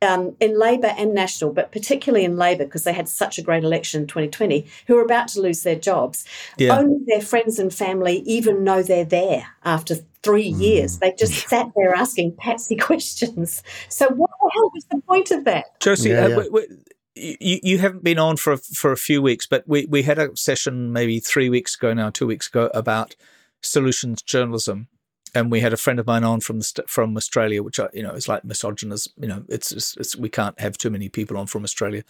um, 0.03 0.37
in 0.41 0.59
Labor 0.59 0.93
and 0.99 1.15
National, 1.15 1.53
but 1.53 1.73
particularly 1.73 2.25
in 2.25 2.37
Labor, 2.37 2.65
because 2.65 2.85
they 2.85 2.93
had 2.93 3.09
such 3.09 3.39
a 3.39 3.43
great 3.43 3.65
election 3.65 4.03
in 4.03 4.07
2020, 4.07 4.67
who 4.87 4.97
are 4.97 5.03
about 5.03 5.29
to 5.29 5.41
lose 5.41 5.63
their 5.63 5.77
jobs. 5.77 6.25
Yeah. 6.59 6.79
Only 6.79 6.99
their 7.07 7.23
friends 7.23 7.59
and 7.59 7.73
family 7.73 8.19
even 8.27 8.63
know 8.63 8.83
they're 8.83 9.05
there 9.05 9.47
after 9.65 9.97
three 10.23 10.49
years. 10.49 10.99
They 10.99 11.15
just 11.19 11.49
sat 11.49 11.71
there 11.75 11.95
asking 11.95 12.37
Patsy 12.37 12.77
questions. 12.91 13.63
So, 13.89 14.09
what 14.09 14.31
the 14.43 14.51
hell 14.55 14.71
was 14.75 14.85
the 14.91 15.01
point 15.09 15.31
of 15.31 15.45
that? 15.45 15.81
Josie, 15.81 16.11
Yeah, 16.11 16.25
uh, 16.25 16.29
yeah. 16.29 16.35
w- 16.35 16.51
w- 16.51 16.79
you, 17.15 17.61
you 17.63 17.79
haven't 17.79 18.05
been 18.05 18.19
on 18.19 18.37
for 18.37 18.53
a, 18.53 18.59
for 18.59 18.93
a 18.93 18.97
few 18.97 19.23
weeks, 19.23 19.47
but 19.47 19.65
we, 19.67 19.87
we 19.87 20.03
had 20.03 20.19
a 20.19 20.37
session 20.37 20.93
maybe 20.93 21.19
three 21.19 21.49
weeks 21.49 21.75
ago 21.75 21.95
now, 21.95 22.11
two 22.11 22.27
weeks 22.27 22.49
ago, 22.49 22.71
about 22.75 23.17
solutions 23.63 24.21
journalism, 24.21 24.89
and 25.37 25.51
we 25.51 25.61
had 25.61 25.73
a 25.73 25.77
friend 25.77 26.01
of 26.01 26.07
mine 26.07 26.25
on 26.25 26.41
from 26.41 26.61
from 26.87 27.17
Australia, 27.17 27.63
which 27.63 27.79
I, 27.79 27.89
you 27.93 28.03
know 28.03 28.13
is 28.13 28.29
like 28.29 28.45
misogynist. 28.45 29.13
You 29.19 29.29
know, 29.29 29.45
it's, 29.49 29.71
it's, 29.71 29.97
it's 29.97 30.17
we 30.17 30.29
can't 30.29 30.59
have 30.59 30.79
too 30.79 30.91
many 30.91 31.09
people 31.09 31.37
on 31.37 31.47
from 31.47 31.63
Australia, 31.63 32.03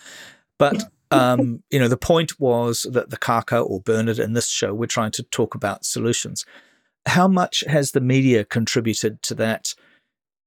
but 0.58 0.84
um, 1.10 1.62
you 1.70 1.78
know 1.78 1.88
the 1.88 1.96
point 1.96 2.38
was 2.38 2.86
that 2.90 3.10
the 3.10 3.18
Kākā 3.18 3.68
or 3.68 3.80
Bernard 3.80 4.18
in 4.18 4.32
this 4.34 4.48
show 4.48 4.72
we're 4.72 4.86
trying 4.86 5.10
to 5.12 5.22
talk 5.24 5.54
about 5.54 5.84
solutions. 5.84 6.46
How 7.06 7.28
much 7.28 7.64
has 7.68 7.92
the 7.92 8.00
media 8.00 8.44
contributed 8.44 9.22
to 9.22 9.34
that? 9.34 9.74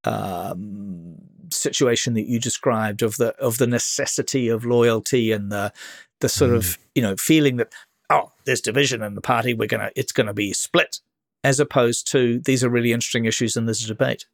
um, 0.05 1.15
situation 1.51 2.13
that 2.13 2.27
you 2.27 2.39
described 2.39 3.01
of 3.01 3.17
the 3.17 3.35
of 3.37 3.57
the 3.57 3.67
necessity 3.67 4.47
of 4.47 4.63
loyalty 4.63 5.31
and 5.31 5.51
the 5.51 5.73
the 6.21 6.29
sort 6.29 6.53
of 6.53 6.77
you 6.95 7.01
know 7.01 7.15
feeling 7.17 7.57
that 7.57 7.73
oh 8.09 8.31
there's 8.45 8.61
division 8.61 9.01
in 9.01 9.15
the 9.15 9.21
party 9.21 9.53
we're 9.53 9.67
gonna 9.67 9.91
it's 9.95 10.11
gonna 10.11 10.33
be 10.33 10.53
split 10.53 10.99
as 11.43 11.59
opposed 11.59 12.07
to 12.11 12.39
these 12.39 12.63
are 12.63 12.69
really 12.69 12.91
interesting 12.91 13.25
issues 13.25 13.55
and 13.55 13.67
there's 13.67 13.83
a 13.83 13.87
debate. 13.87 14.25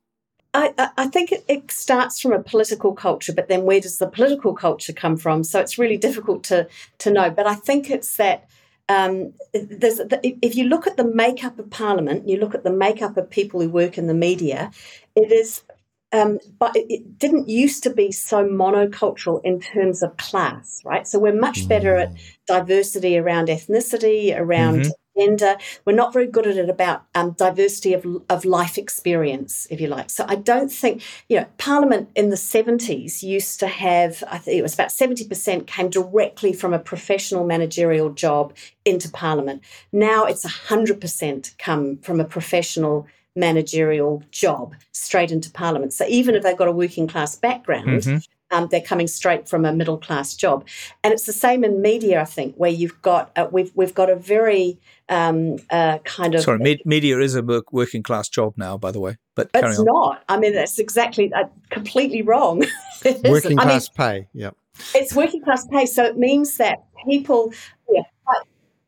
I, 0.54 0.90
I- 0.98 1.08
think 1.08 1.32
it, 1.32 1.44
it 1.48 1.72
starts 1.72 2.20
from 2.20 2.32
a 2.34 2.42
political 2.42 2.94
culture, 2.94 3.34
but 3.34 3.48
then 3.50 3.64
where 3.64 3.80
does 3.82 3.98
the 3.98 4.08
political 4.08 4.54
culture 4.54 4.94
come 4.94 5.18
from? 5.18 5.44
So 5.44 5.60
it's 5.60 5.78
really 5.78 5.98
difficult 5.98 6.44
to 6.46 6.68
to 7.00 7.12
know. 7.12 7.30
But 7.30 7.46
I 7.48 7.56
think 7.56 7.90
it's 7.90 8.16
that 8.18 8.48
um, 8.88 9.34
there's 9.54 10.00
if 10.24 10.56
you 10.56 10.66
look 10.66 10.88
at 10.88 10.98
the 10.98 11.04
makeup 11.04 11.60
of 11.60 11.70
Parliament, 11.70 12.28
you 12.30 12.38
look 12.38 12.56
at 12.56 12.64
the 12.64 12.72
makeup 12.72 13.18
of 13.18 13.30
people 13.30 13.62
who 13.62 13.70
work 13.70 13.98
in 13.98 14.08
the 14.08 14.14
media, 14.14 14.72
it 15.16 15.32
is. 15.32 15.64
Um, 16.12 16.40
but 16.60 16.74
it, 16.78 16.86
it 16.90 17.20
didn't 17.20 17.50
used 17.50 17.84
to 17.84 17.90
be 17.90 18.12
so 18.12 18.48
monocultural 18.48 19.42
in 19.44 19.60
terms 19.60 20.02
of 20.02 20.16
class, 20.16 20.82
right? 20.86 21.06
So 21.06 21.20
we're 21.20 21.34
much 21.36 21.68
better 21.68 21.96
at 21.98 22.14
diversity 22.48 23.18
around 23.18 23.50
ethnicity, 23.50 24.38
around 24.38 24.82
Mhm. 24.84 24.92
Gender. 25.18 25.58
We're 25.86 25.94
not 25.94 26.14
very 26.14 26.28
good 26.28 26.48
at 26.48 26.58
it 26.58 26.70
about 26.70 27.04
um, 27.16 27.32
diversity 27.32 27.94
of, 27.94 28.06
of 28.30 28.46
life 28.46 28.78
experience, 28.78 29.68
if 29.70 29.80
you 29.82 29.88
like. 29.88 30.10
So 30.10 30.26
I 30.28 30.36
don't 30.36 30.72
think, 30.72 31.02
you 31.30 31.38
know, 31.38 31.46
Parliament 31.58 32.10
in 32.16 32.30
the 32.30 32.36
70s 32.36 33.24
used 33.24 33.60
to 33.62 33.68
have, 33.68 34.24
I 34.30 34.38
think 34.38 34.58
it 34.58 34.62
was 34.62 34.74
about 34.74 34.90
70% 34.90 35.68
came 35.68 35.90
directly 35.90 36.54
from 36.54 36.74
a 36.74 36.80
professional 36.80 37.46
managerial 37.46 38.10
job 38.12 38.54
into 38.84 39.10
Parliament. 39.10 39.62
Now 39.92 40.26
it's 40.26 40.46
100% 40.46 41.58
come 41.58 41.98
from 41.98 42.20
a 42.20 42.26
professional 42.26 43.08
managerial 43.36 44.24
job 44.32 44.74
straight 44.94 45.32
into 45.32 45.52
Parliament. 45.52 45.92
So 45.92 46.06
even 46.08 46.36
if 46.36 46.44
they've 46.44 46.56
got 46.56 46.70
a 46.70 46.72
working 46.72 47.08
class 47.08 47.36
background, 47.36 47.90
Mhm. 47.90 48.26
Um, 48.56 48.68
they're 48.72 48.82
coming 48.82 49.08
straight 49.08 49.48
from 49.48 49.66
a 49.66 49.74
middle 49.74 49.98
class 49.98 50.34
job, 50.36 50.68
and 51.04 51.14
it's 51.14 51.26
the 51.26 51.34
same 51.34 51.64
in 51.64 51.82
media. 51.82 52.22
I 52.22 52.26
think 52.26 52.56
where 52.56 52.72
you've 52.72 53.02
got 53.02 53.32
uh, 53.36 53.48
we've 53.52 53.72
we've 53.76 53.94
got 53.94 54.10
a 54.10 54.16
very 54.16 54.80
um, 55.10 55.58
uh, 55.70 56.00
kind 56.00 56.36
of 56.36 56.42
Sorry, 56.42 56.60
med- 56.60 56.86
media 56.86 57.20
is 57.20 57.36
a 57.36 57.44
work, 57.44 57.72
working 57.74 58.04
class 58.04 58.30
job 58.30 58.54
now, 58.58 58.78
by 58.78 58.92
the 58.92 59.00
way. 59.00 59.18
But 59.36 59.52
but 59.52 59.64
it's 59.66 59.80
on. 59.80 59.86
not. 59.86 60.24
I 60.30 60.40
mean, 60.40 60.54
that's 60.54 60.80
exactly 60.80 61.32
uh, 61.34 61.46
completely 61.70 62.22
wrong. 62.22 62.64
It 63.04 63.18
isn't. 63.18 63.30
Working 63.30 63.60
I 63.60 63.66
mean, 63.66 63.70
class 63.70 63.90
pay. 63.90 64.28
Yep. 64.34 64.56
it's 64.96 65.14
working 65.14 65.44
class 65.44 65.68
pay, 65.68 65.86
so 65.86 66.04
it 66.06 66.18
means 66.18 66.58
that 66.58 66.86
people. 67.08 67.54
Yeah, 67.92 68.02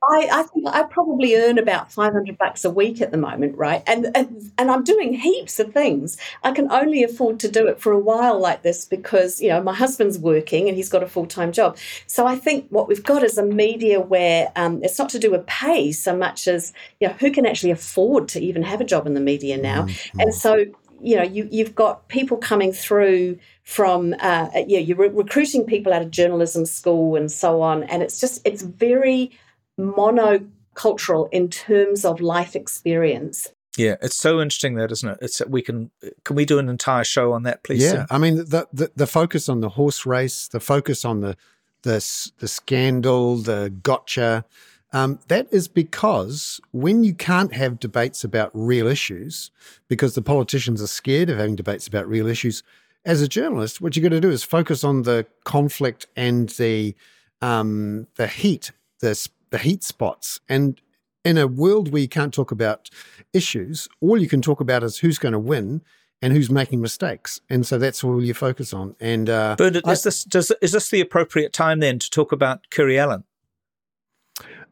I, 0.03 0.29
I, 0.31 0.43
think 0.43 0.67
I 0.67 0.83
probably 0.83 1.35
earn 1.35 1.57
about 1.57 1.91
five 1.91 2.13
hundred 2.13 2.37
bucks 2.37 2.63
a 2.63 2.69
week 2.69 3.01
at 3.01 3.11
the 3.11 3.17
moment, 3.17 3.57
right? 3.57 3.81
And, 3.87 4.15
and 4.15 4.51
and 4.57 4.69
I'm 4.69 4.83
doing 4.83 5.13
heaps 5.13 5.59
of 5.59 5.73
things. 5.73 6.17
I 6.43 6.51
can 6.51 6.71
only 6.71 7.03
afford 7.03 7.39
to 7.41 7.49
do 7.49 7.67
it 7.67 7.79
for 7.79 7.91
a 7.91 7.99
while 7.99 8.39
like 8.39 8.61
this 8.61 8.85
because 8.85 9.41
you 9.41 9.49
know 9.49 9.61
my 9.61 9.73
husband's 9.73 10.19
working 10.19 10.67
and 10.67 10.77
he's 10.77 10.89
got 10.89 11.01
a 11.01 11.07
full 11.07 11.25
time 11.25 11.51
job. 11.51 11.77
So 12.05 12.27
I 12.27 12.35
think 12.35 12.67
what 12.69 12.87
we've 12.87 13.03
got 13.03 13.23
is 13.23 13.39
a 13.39 13.43
media 13.43 13.99
where 13.99 14.51
um, 14.55 14.83
it's 14.83 14.99
not 14.99 15.09
to 15.09 15.19
do 15.19 15.31
with 15.31 15.45
pay 15.47 15.91
so 15.91 16.15
much 16.15 16.47
as 16.47 16.73
you 16.99 17.07
know 17.07 17.13
who 17.15 17.31
can 17.31 17.47
actually 17.47 17.71
afford 17.71 18.27
to 18.29 18.39
even 18.39 18.61
have 18.61 18.79
a 18.79 18.85
job 18.85 19.07
in 19.07 19.15
the 19.15 19.19
media 19.19 19.57
now, 19.57 19.87
and 20.19 20.33
so 20.33 20.63
you 21.01 21.15
know 21.15 21.23
you 21.23 21.47
you've 21.51 21.73
got 21.73 22.07
people 22.07 22.37
coming 22.37 22.71
through 22.71 23.37
from 23.63 24.13
uh, 24.19 24.49
yeah 24.67 24.79
you're 24.79 24.97
re- 24.97 25.09
recruiting 25.09 25.65
people 25.65 25.91
out 25.91 26.03
of 26.03 26.11
journalism 26.11 26.65
school 26.65 27.15
and 27.15 27.31
so 27.31 27.61
on 27.61 27.83
and 27.83 28.01
it's 28.01 28.19
just 28.19 28.41
it's 28.45 28.61
very 28.61 29.31
monocultural 29.79 31.29
in 31.31 31.49
terms 31.49 32.05
of 32.05 32.21
life 32.21 32.55
experience 32.55 33.47
Yeah, 33.77 33.95
it's 34.01 34.17
so 34.17 34.41
interesting 34.41 34.75
that, 34.75 34.91
isn't 34.91 35.09
it? 35.09 35.17
It's 35.21 35.41
we 35.47 35.61
can 35.61 35.91
can 36.23 36.35
we 36.35 36.45
do 36.45 36.57
an 36.59 36.67
entire 36.67 37.03
show 37.03 37.33
on 37.33 37.43
that, 37.43 37.63
please? 37.63 37.83
Yeah, 37.83 37.91
Sam? 37.91 38.07
I 38.09 38.17
mean 38.17 38.37
the, 38.37 38.67
the 38.73 38.91
the 38.95 39.07
focus 39.07 39.47
on 39.47 39.61
the 39.61 39.69
horse 39.69 40.05
race, 40.05 40.47
the 40.47 40.59
focus 40.59 41.05
on 41.05 41.21
the 41.21 41.37
the 41.83 42.03
the 42.39 42.47
scandal, 42.47 43.37
the 43.37 43.73
gotcha. 43.83 44.45
Um, 44.93 45.19
that 45.27 45.47
is 45.51 45.67
because 45.67 46.61
when 46.71 47.03
you 47.03 47.13
can't 47.13 47.53
have 47.53 47.79
debates 47.79 48.23
about 48.23 48.49
real 48.53 48.87
issues, 48.87 49.51
because 49.89 50.15
the 50.15 50.21
politicians 50.21 50.81
are 50.81 50.87
scared 50.87 51.29
of 51.29 51.37
having 51.37 51.55
debates 51.55 51.87
about 51.87 52.07
real 52.07 52.25
issues, 52.25 52.63
as 53.05 53.21
a 53.21 53.27
journalist, 53.27 53.81
what 53.81 53.95
you 53.95 54.01
got 54.01 54.09
to 54.09 54.21
do 54.21 54.29
is 54.29 54.43
focus 54.43 54.83
on 54.83 55.03
the 55.03 55.25
conflict 55.43 56.07
and 56.15 56.49
the 56.49 56.95
um, 57.41 58.07
the 58.15 58.27
heat, 58.27 58.71
the 58.99 59.27
the 59.49 59.57
heat 59.57 59.83
spots, 59.83 60.39
and 60.47 60.79
in 61.23 61.37
a 61.37 61.47
world 61.47 61.91
where 61.91 62.01
you 62.01 62.07
can't 62.07 62.33
talk 62.33 62.51
about 62.51 62.89
issues, 63.33 63.87
all 64.01 64.19
you 64.19 64.29
can 64.29 64.41
talk 64.41 64.61
about 64.61 64.83
is 64.83 64.99
who's 64.99 65.17
going 65.17 65.33
to 65.33 65.39
win 65.39 65.81
and 66.21 66.33
who's 66.33 66.49
making 66.49 66.81
mistakes, 66.81 67.41
and 67.49 67.65
so 67.65 67.77
that's 67.77 68.03
all 68.03 68.23
you 68.23 68.33
focus 68.33 68.73
on. 68.73 68.95
And 68.99 69.29
uh, 69.29 69.55
Bernard, 69.57 69.83
I, 69.85 69.91
is 69.91 70.03
this 70.03 70.23
does 70.23 70.51
is 70.61 70.71
this 70.71 70.89
the 70.89 71.01
appropriate 71.01 71.53
time 71.53 71.79
then 71.79 71.99
to 71.99 72.09
talk 72.09 72.31
about 72.31 72.69
Kiri 72.69 72.97
Allan? 72.97 73.23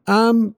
Um, 0.06 0.56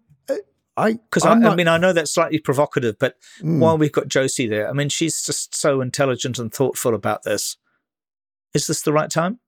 I 0.78 0.92
because 0.92 1.26
I, 1.26 1.32
I, 1.32 1.54
mean 1.54 1.68
I 1.68 1.76
know 1.76 1.92
that's 1.92 2.12
slightly 2.12 2.38
provocative, 2.38 2.98
but 2.98 3.16
mm. 3.40 3.58
while 3.58 3.76
we've 3.76 3.92
got 3.92 4.08
Josie 4.08 4.46
there, 4.46 4.68
I 4.68 4.72
mean 4.72 4.88
she's 4.88 5.22
just 5.22 5.54
so 5.54 5.80
intelligent 5.80 6.38
and 6.38 6.52
thoughtful 6.52 6.94
about 6.94 7.24
this. 7.24 7.56
Is 8.54 8.66
this 8.66 8.82
the 8.82 8.92
right 8.92 9.10
time? 9.10 9.40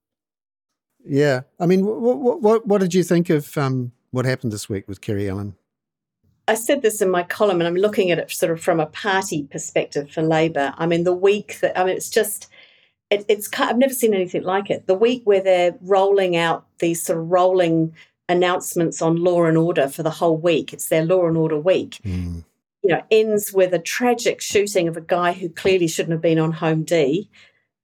Yeah, 1.07 1.43
I 1.59 1.67
mean, 1.67 1.87
what 1.87 2.43
what 2.43 2.67
what 2.67 2.81
did 2.81 2.93
you 2.93 3.03
think 3.03 3.31
of 3.31 3.57
um, 3.57 3.93
what 4.11 4.25
happened 4.25 4.53
this 4.53 4.69
week 4.69 4.89
with 4.89 5.01
Kiri 5.01 5.29
Allan? 5.29 5.57
I 6.49 6.55
said 6.55 6.83
this 6.83 7.01
in 7.01 7.11
my 7.11 7.23
column, 7.23 7.61
and 7.61 7.69
I'm 7.69 7.77
looking 7.77 8.11
at 8.11 8.19
it 8.19 8.31
sort 8.31 8.51
of 8.51 8.61
from 8.61 8.81
a 8.81 8.87
party 8.87 9.45
perspective 9.45 10.11
for 10.11 10.23
Labor. 10.23 10.75
I 10.77 10.87
mean, 10.87 11.05
the 11.05 11.13
week 11.13 11.61
that 11.61 11.79
I 11.79 11.85
mean, 11.85 11.97
it's 11.97 12.11
just 12.11 12.49
it, 13.11 13.25
it's 13.29 13.49
I've 13.59 13.79
never 13.79 13.95
seen 13.95 14.15
anything 14.15 14.43
like 14.43 14.71
it. 14.71 14.87
The 14.87 14.95
week 14.95 15.23
where 15.25 15.41
they're 15.41 15.77
rolling 15.81 16.37
out 16.37 16.67
these 16.79 17.03
sort 17.03 17.19
of 17.19 17.31
rolling 17.31 17.95
announcements 18.29 19.03
on 19.03 19.17
law 19.17 19.45
and 19.45 19.59
order 19.59 19.89
for 19.89 20.03
the 20.03 20.11
whole 20.11 20.37
week. 20.37 20.73
It's 20.73 20.89
their 20.89 21.05
law 21.05 21.27
and 21.27 21.37
order 21.37 21.59
week. 21.59 21.99
Mm. 22.05 22.45
You 22.83 22.91
know, 22.91 23.03
ends 23.11 23.53
with 23.53 23.75
a 23.75 23.79
tragic 23.79 24.41
shooting 24.41 24.89
of 24.89 24.97
a 24.97 25.03
guy 25.03 25.33
who 25.33 25.51
clearly 25.51 25.87
shouldn't 25.87 26.13
have 26.13 26.23
been 26.23 26.39
on 26.39 26.53
Home 26.53 26.83
D, 26.83 27.29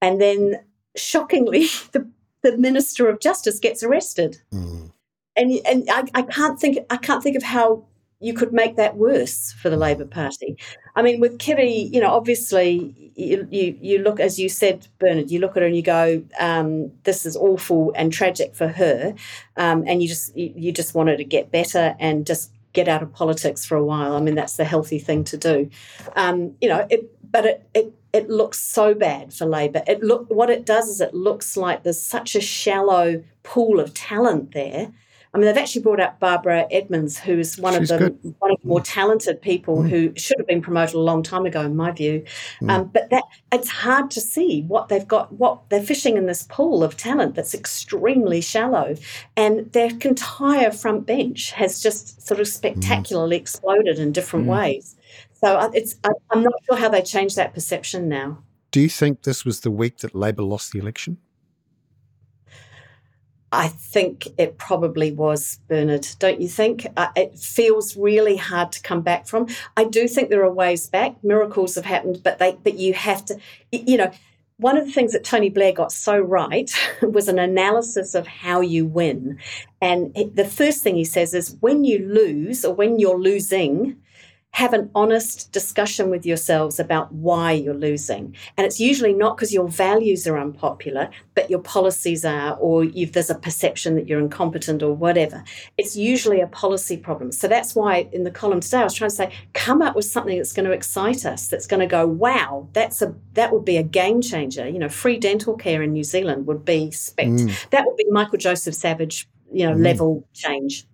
and 0.00 0.20
then 0.20 0.60
shockingly, 0.96 1.66
the 1.92 2.08
the 2.42 2.56
Minister 2.56 3.08
of 3.08 3.20
Justice 3.20 3.58
gets 3.58 3.82
arrested. 3.82 4.40
Mm. 4.52 4.92
And 5.36 5.52
and 5.66 5.88
I, 5.90 6.04
I 6.14 6.22
can't 6.22 6.58
think 6.58 6.78
I 6.90 6.96
can't 6.96 7.22
think 7.22 7.36
of 7.36 7.42
how 7.42 7.84
you 8.20 8.32
could 8.32 8.52
make 8.52 8.76
that 8.76 8.96
worse 8.96 9.52
for 9.52 9.68
the 9.68 9.76
Labor 9.76 10.06
Party. 10.06 10.56
I 10.94 11.02
mean, 11.02 11.20
with 11.20 11.38
Kiri, 11.38 11.70
you 11.70 12.00
know, 12.00 12.10
obviously, 12.10 13.12
you, 13.14 13.46
you, 13.50 13.78
you 13.80 13.98
look, 13.98 14.20
as 14.20 14.38
you 14.38 14.48
said, 14.48 14.88
Bernard, 14.98 15.30
you 15.30 15.38
look 15.38 15.56
at 15.56 15.60
her 15.62 15.66
and 15.66 15.76
you 15.76 15.82
go, 15.82 16.24
um, 16.40 16.90
this 17.04 17.26
is 17.26 17.36
awful 17.36 17.92
and 17.94 18.10
tragic 18.10 18.54
for 18.54 18.68
her. 18.68 19.14
Um, 19.58 19.84
and 19.86 20.02
you 20.02 20.08
just, 20.08 20.34
you, 20.34 20.52
you 20.56 20.72
just 20.72 20.94
want 20.94 21.10
her 21.10 21.16
to 21.16 21.24
get 21.24 21.52
better 21.52 21.94
and 22.00 22.26
just 22.26 22.52
get 22.72 22.88
out 22.88 23.02
of 23.02 23.12
politics 23.12 23.66
for 23.66 23.76
a 23.76 23.84
while. 23.84 24.14
I 24.14 24.20
mean, 24.20 24.34
that's 24.34 24.56
the 24.56 24.64
healthy 24.64 24.98
thing 24.98 25.22
to 25.24 25.36
do. 25.36 25.68
Um, 26.14 26.56
you 26.62 26.70
know, 26.70 26.86
it, 26.88 27.12
but 27.30 27.44
it, 27.44 27.68
it, 27.74 27.92
it 28.14 28.30
looks 28.30 28.58
so 28.58 28.94
bad 28.94 29.34
for 29.34 29.44
Labor. 29.44 29.82
It 29.86 30.02
look 30.02 30.30
what 30.30 30.48
it 30.48 30.64
does 30.64 30.88
is 30.88 31.02
it 31.02 31.12
looks 31.12 31.54
like 31.54 31.82
there's 31.82 32.00
such 32.00 32.34
a 32.34 32.40
shallow 32.40 33.22
pool 33.42 33.78
of 33.78 33.92
talent 33.92 34.52
there 34.52 34.92
I 35.36 35.38
mean, 35.38 35.48
they've 35.48 35.58
actually 35.58 35.82
brought 35.82 36.00
out 36.00 36.18
Barbara 36.18 36.66
Edmonds, 36.70 37.18
who's 37.18 37.58
one 37.58 37.74
She's 37.74 37.90
of 37.90 38.00
the 38.00 38.08
good. 38.08 38.34
one 38.38 38.52
of 38.52 38.60
the 38.62 38.68
more 38.68 38.80
talented 38.80 39.42
people 39.42 39.82
mm. 39.82 39.90
who 39.90 40.14
should 40.16 40.38
have 40.38 40.46
been 40.46 40.62
promoted 40.62 40.94
a 40.94 40.98
long 40.98 41.22
time 41.22 41.44
ago, 41.44 41.60
in 41.60 41.76
my 41.76 41.90
view. 41.90 42.24
Mm. 42.62 42.70
Um, 42.70 42.84
but 42.86 43.10
that 43.10 43.22
it's 43.52 43.68
hard 43.68 44.10
to 44.12 44.20
see 44.22 44.62
what 44.62 44.88
they've 44.88 45.06
got. 45.06 45.34
What 45.34 45.68
they're 45.68 45.82
fishing 45.82 46.16
in 46.16 46.24
this 46.24 46.44
pool 46.44 46.82
of 46.82 46.96
talent 46.96 47.34
that's 47.34 47.52
extremely 47.52 48.40
shallow, 48.40 48.94
and 49.36 49.70
their 49.72 49.90
entire 49.90 50.70
front 50.70 51.04
bench 51.04 51.50
has 51.50 51.82
just 51.82 52.26
sort 52.26 52.40
of 52.40 52.48
spectacularly 52.48 53.36
mm. 53.36 53.40
exploded 53.40 53.98
in 53.98 54.12
different 54.12 54.46
mm. 54.46 54.58
ways. 54.58 54.96
So 55.34 55.70
it's 55.74 55.96
I'm 56.30 56.42
not 56.42 56.54
sure 56.64 56.78
how 56.78 56.88
they 56.88 57.02
change 57.02 57.34
that 57.34 57.52
perception 57.52 58.08
now. 58.08 58.42
Do 58.70 58.80
you 58.80 58.88
think 58.88 59.24
this 59.24 59.44
was 59.44 59.60
the 59.60 59.70
week 59.70 59.98
that 59.98 60.14
Labor 60.14 60.44
lost 60.44 60.72
the 60.72 60.78
election? 60.78 61.18
I 63.52 63.68
think 63.68 64.26
it 64.38 64.58
probably 64.58 65.12
was 65.12 65.60
Bernard, 65.68 66.06
don't 66.18 66.40
you 66.40 66.48
think? 66.48 66.86
Uh, 66.96 67.08
it 67.14 67.38
feels 67.38 67.96
really 67.96 68.36
hard 68.36 68.72
to 68.72 68.82
come 68.82 69.02
back 69.02 69.26
from. 69.26 69.46
I 69.76 69.84
do 69.84 70.08
think 70.08 70.28
there 70.28 70.44
are 70.44 70.52
ways 70.52 70.88
back. 70.88 71.22
Miracles 71.22 71.76
have 71.76 71.84
happened, 71.84 72.22
but 72.22 72.38
they 72.38 72.58
but 72.62 72.74
you 72.74 72.92
have 72.94 73.24
to 73.26 73.38
you 73.70 73.96
know, 73.96 74.10
one 74.58 74.78
of 74.78 74.86
the 74.86 74.92
things 74.92 75.12
that 75.12 75.24
Tony 75.24 75.50
Blair 75.50 75.72
got 75.72 75.92
so 75.92 76.18
right 76.18 76.70
was 77.02 77.28
an 77.28 77.38
analysis 77.38 78.14
of 78.14 78.26
how 78.26 78.60
you 78.60 78.86
win. 78.86 79.38
And 79.80 80.14
the 80.34 80.46
first 80.46 80.82
thing 80.82 80.96
he 80.96 81.04
says 81.04 81.34
is 81.34 81.56
when 81.60 81.84
you 81.84 81.98
lose 81.98 82.64
or 82.64 82.74
when 82.74 82.98
you're 82.98 83.18
losing, 83.18 83.96
have 84.56 84.72
an 84.72 84.90
honest 84.94 85.52
discussion 85.52 86.08
with 86.08 86.24
yourselves 86.24 86.80
about 86.80 87.12
why 87.12 87.52
you're 87.52 87.74
losing. 87.74 88.34
And 88.56 88.66
it's 88.66 88.80
usually 88.80 89.12
not 89.12 89.36
because 89.36 89.52
your 89.52 89.68
values 89.68 90.26
are 90.26 90.38
unpopular, 90.38 91.10
but 91.34 91.50
your 91.50 91.58
policies 91.58 92.24
are, 92.24 92.56
or 92.56 92.86
there's 92.86 93.28
a 93.28 93.34
perception 93.34 93.96
that 93.96 94.08
you're 94.08 94.18
incompetent 94.18 94.82
or 94.82 94.94
whatever. 94.94 95.44
It's 95.76 95.94
usually 95.94 96.40
a 96.40 96.46
policy 96.46 96.96
problem. 96.96 97.32
So 97.32 97.48
that's 97.48 97.74
why 97.74 98.08
in 98.14 98.24
the 98.24 98.30
column 98.30 98.60
today 98.60 98.78
I 98.78 98.84
was 98.84 98.94
trying 98.94 99.10
to 99.10 99.16
say, 99.16 99.30
come 99.52 99.82
up 99.82 99.94
with 99.94 100.06
something 100.06 100.38
that's 100.38 100.54
going 100.54 100.64
to 100.64 100.72
excite 100.72 101.26
us, 101.26 101.48
that's 101.48 101.66
going 101.66 101.80
to 101.80 101.86
go, 101.86 102.06
wow, 102.06 102.66
that's 102.72 103.02
a 103.02 103.14
that 103.34 103.52
would 103.52 103.66
be 103.66 103.76
a 103.76 103.82
game 103.82 104.22
changer. 104.22 104.66
You 104.66 104.78
know, 104.78 104.88
free 104.88 105.18
dental 105.18 105.54
care 105.54 105.82
in 105.82 105.92
New 105.92 106.04
Zealand 106.04 106.46
would 106.46 106.64
be 106.64 106.90
spect. 106.92 107.28
Mm. 107.28 107.68
That 107.68 107.84
would 107.84 107.96
be 107.98 108.06
Michael 108.08 108.38
Joseph 108.38 108.74
Savage, 108.74 109.28
you 109.52 109.66
know, 109.66 109.74
mm. 109.74 109.84
level 109.84 110.26
change. 110.32 110.86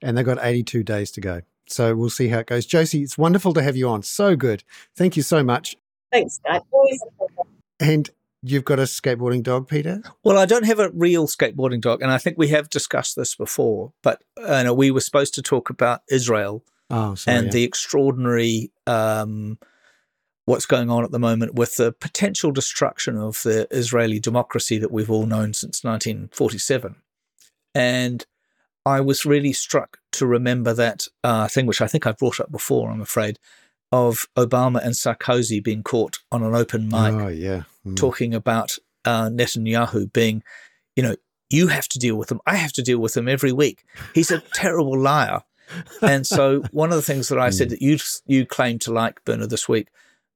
And 0.00 0.16
they've 0.16 0.24
got 0.24 0.38
82 0.40 0.82
days 0.82 1.10
to 1.10 1.20
go. 1.20 1.42
So 1.66 1.94
we'll 1.94 2.10
see 2.10 2.28
how 2.28 2.40
it 2.40 2.46
goes. 2.46 2.66
Josie, 2.66 3.02
it's 3.02 3.16
wonderful 3.16 3.54
to 3.54 3.62
have 3.62 3.76
you 3.76 3.88
on. 3.88 4.02
So 4.02 4.36
good. 4.36 4.64
Thank 4.96 5.16
you 5.16 5.22
so 5.22 5.42
much. 5.42 5.76
Thanks, 6.10 6.34
Scott. 6.34 6.66
Always 6.70 7.00
And 7.80 8.10
you've 8.42 8.64
got 8.64 8.78
a 8.78 8.82
skateboarding 8.82 9.42
dog, 9.42 9.68
Peter? 9.68 10.02
Well, 10.24 10.38
I 10.38 10.46
don't 10.46 10.66
have 10.66 10.80
a 10.80 10.90
real 10.90 11.26
skateboarding 11.26 11.80
dog, 11.80 12.02
and 12.02 12.10
I 12.10 12.18
think 12.18 12.36
we 12.36 12.48
have 12.48 12.68
discussed 12.68 13.16
this 13.16 13.34
before. 13.34 13.92
But 14.02 14.22
uh, 14.36 14.62
no, 14.64 14.74
we 14.74 14.90
were 14.90 15.00
supposed 15.00 15.34
to 15.34 15.42
talk 15.42 15.70
about 15.70 16.02
Israel 16.10 16.64
oh, 16.90 17.14
sorry, 17.14 17.38
and 17.38 17.46
yeah. 17.46 17.52
the 17.52 17.64
extraordinary 17.64 18.70
um, 18.86 19.58
what's 20.44 20.66
going 20.66 20.90
on 20.90 21.04
at 21.04 21.12
the 21.12 21.18
moment 21.18 21.54
with 21.54 21.76
the 21.76 21.92
potential 21.92 22.50
destruction 22.50 23.16
of 23.16 23.42
the 23.42 23.68
Israeli 23.70 24.18
democracy 24.18 24.78
that 24.78 24.90
we've 24.90 25.10
all 25.10 25.26
known 25.26 25.54
since 25.54 25.84
1947. 25.84 26.96
And 27.74 28.26
I 28.84 29.00
was 29.00 29.24
really 29.24 29.52
struck 29.52 29.98
to 30.12 30.26
remember 30.26 30.74
that 30.74 31.06
uh, 31.22 31.48
thing, 31.48 31.66
which 31.66 31.80
I 31.80 31.86
think 31.86 32.06
I've 32.06 32.18
brought 32.18 32.40
up 32.40 32.50
before, 32.50 32.90
I'm 32.90 33.00
afraid, 33.00 33.38
of 33.90 34.26
Obama 34.36 34.82
and 34.82 34.94
Sarkozy 34.94 35.62
being 35.62 35.82
caught 35.82 36.18
on 36.32 36.42
an 36.42 36.54
open 36.54 36.88
mic 36.88 37.14
oh, 37.14 37.28
yeah. 37.28 37.62
mm. 37.86 37.96
talking 37.96 38.34
about 38.34 38.78
uh, 39.04 39.28
Netanyahu 39.28 40.12
being, 40.12 40.42
you 40.96 41.02
know, 41.02 41.16
you 41.50 41.68
have 41.68 41.86
to 41.88 41.98
deal 41.98 42.16
with 42.16 42.32
him. 42.32 42.40
I 42.46 42.56
have 42.56 42.72
to 42.72 42.82
deal 42.82 42.98
with 42.98 43.16
him 43.16 43.28
every 43.28 43.52
week. 43.52 43.84
He's 44.14 44.30
a 44.30 44.40
terrible 44.54 44.98
liar. 44.98 45.42
And 46.00 46.26
so 46.26 46.62
one 46.70 46.90
of 46.90 46.96
the 46.96 47.02
things 47.02 47.28
that 47.28 47.38
I 47.38 47.50
said 47.50 47.68
mm. 47.68 47.70
that 47.70 47.82
you 47.82 47.98
you 48.26 48.46
claimed 48.46 48.80
to 48.82 48.92
like, 48.92 49.24
Bernard, 49.24 49.50
this 49.50 49.68
week 49.68 49.88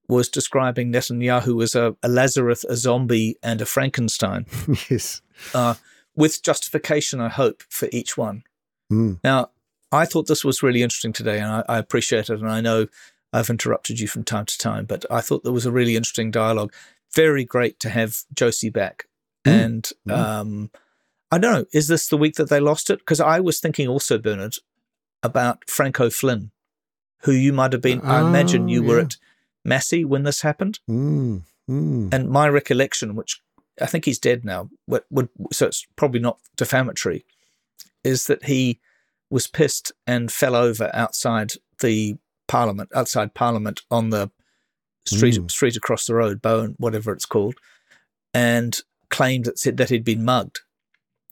was 0.07 0.29
describing 0.29 0.91
Netanyahu 0.91 1.61
as 1.61 1.75
a, 1.75 1.95
a 2.01 2.07
Lazarus, 2.07 2.63
a 2.63 2.75
zombie, 2.75 3.35
and 3.43 3.61
a 3.61 3.65
Frankenstein. 3.65 4.45
yes. 4.89 5.21
Uh, 5.53 5.75
with 6.17 6.43
justification, 6.43 7.21
I 7.21 7.29
hope, 7.29 7.63
for 7.69 7.87
each 7.93 8.17
one. 8.17 8.43
Mm. 8.91 9.19
Now, 9.23 9.51
I 9.91 10.05
thought 10.05 10.27
this 10.27 10.43
was 10.43 10.63
really 10.63 10.83
interesting 10.83 11.13
today, 11.13 11.39
and 11.39 11.47
I, 11.47 11.63
I, 11.69 11.77
appreciate 11.77 12.29
it. 12.29 12.39
And 12.39 12.49
I 12.49 12.59
know 12.59 12.87
I've 13.31 13.49
interrupted 13.49 13.99
you 13.99 14.07
from 14.07 14.23
time 14.23 14.45
to 14.45 14.57
time, 14.57 14.85
but 14.85 15.05
I 15.09 15.21
thought 15.21 15.43
there 15.43 15.53
was 15.53 15.65
a 15.65 15.71
really 15.71 15.95
interesting 15.95 16.31
dialogue. 16.31 16.73
Very 17.15 17.45
great 17.45 17.79
to 17.81 17.89
have 17.89 18.17
Josie 18.33 18.69
back. 18.69 19.07
Mm. 19.45 19.65
And 19.65 19.89
mm. 20.07 20.17
Um, 20.17 20.71
I 21.31 21.37
don't 21.37 21.53
know, 21.53 21.65
is 21.71 21.87
this 21.87 22.07
the 22.07 22.17
week 22.17 22.35
that 22.35 22.49
they 22.49 22.59
lost 22.59 22.89
it? 22.89 22.99
Because 22.99 23.21
I 23.21 23.39
was 23.39 23.59
thinking 23.59 23.87
also, 23.87 24.17
Bernard, 24.17 24.55
about 25.21 25.69
Frank 25.69 25.99
O'Flynn, 25.99 26.51
who 27.21 27.31
you 27.31 27.53
might 27.53 27.73
have 27.73 27.81
been. 27.81 28.01
I 28.01 28.21
imagine 28.21 28.67
you 28.67 28.81
yeah. 28.81 28.89
were 28.89 28.99
at 29.01 29.17
Massey 29.63 30.03
when 30.03 30.23
this 30.23 30.41
happened. 30.41 30.79
Mm. 30.89 31.43
mm. 31.69 32.13
And 32.13 32.29
my 32.29 32.49
recollection, 32.49 33.15
which 33.15 33.41
I 33.81 33.85
think 33.85 34.05
he's 34.05 34.19
dead 34.19 34.43
now. 34.43 34.69
Would, 34.87 35.03
would, 35.09 35.29
so 35.51 35.67
it's 35.67 35.85
probably 35.95 36.19
not 36.19 36.39
defamatory. 36.55 37.25
Is 38.03 38.25
that 38.27 38.45
he 38.45 38.79
was 39.29 39.47
pissed 39.47 39.91
and 40.05 40.31
fell 40.31 40.55
over 40.55 40.89
outside 40.93 41.53
the 41.81 42.15
Parliament, 42.47 42.89
outside 42.95 43.33
Parliament 43.33 43.81
on 43.91 44.09
the 44.09 44.31
street 45.05 45.35
mm. 45.35 45.51
street 45.51 45.75
across 45.75 46.05
the 46.05 46.15
road, 46.15 46.41
Bowen, 46.41 46.75
whatever 46.77 47.11
it's 47.11 47.25
called, 47.25 47.55
and 48.33 48.79
claimed 49.09 49.45
that 49.45 49.59
said 49.59 49.77
that 49.77 49.89
he'd 49.89 50.05
been 50.05 50.23
mugged, 50.23 50.61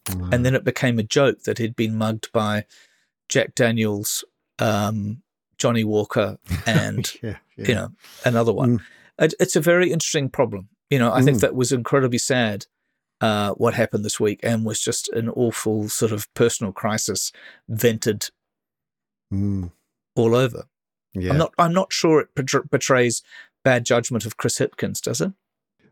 and 0.08 0.46
then 0.46 0.56
it 0.56 0.64
became 0.64 1.00
a 1.00 1.04
joke 1.04 1.44
that 1.44 1.58
he'd 1.58 1.76
been 1.76 1.98
mugged 1.98 2.32
by 2.32 2.66
Jack 3.30 3.56
Daniels, 3.56 4.24
um, 4.60 5.22
Johnnie 5.58 5.84
Walker, 5.84 6.38
and 6.66 7.12
yeah, 7.24 7.38
yeah. 7.56 7.68
you 7.68 7.76
know 7.76 7.90
another 8.26 8.54
one. 8.54 8.80
Mm. 8.80 8.82
It, 9.18 9.34
it's 9.40 9.56
a 9.56 9.62
very 9.62 9.92
interesting 9.92 10.30
problem 10.30 10.70
you 10.90 11.00
know, 11.00 11.12
I 11.12 11.22
mm. 11.22 11.26
think 11.26 11.40
that 11.40 11.56
was 11.56 11.72
incredibly 11.72 12.18
sad 12.18 12.66
uh, 13.22 13.52
what 13.52 13.74
happened 13.74 14.06
this 14.06 14.20
week 14.20 14.40
and 14.44 14.66
was 14.66 14.80
just 14.80 15.08
an 15.10 15.30
awful 15.30 15.90
sort 15.90 16.12
of 16.12 16.32
personal 16.34 16.72
crisis 16.72 17.32
vented 17.68 18.30
mm. 19.34 19.72
all 20.16 20.36
over. 20.36 20.66
Yeah. 21.14 21.32
I'm 21.32 21.38
not. 21.38 21.54
I'm 21.58 21.74
not 21.74 21.94
sure 21.94 22.20
it 22.20 22.30
portrays 22.70 23.24
bad 23.64 23.86
judgment 23.86 24.26
of 24.26 24.38
Chris 24.38 24.60
Hipkins, 24.60 25.02
does 25.02 25.22
it? 25.22 25.32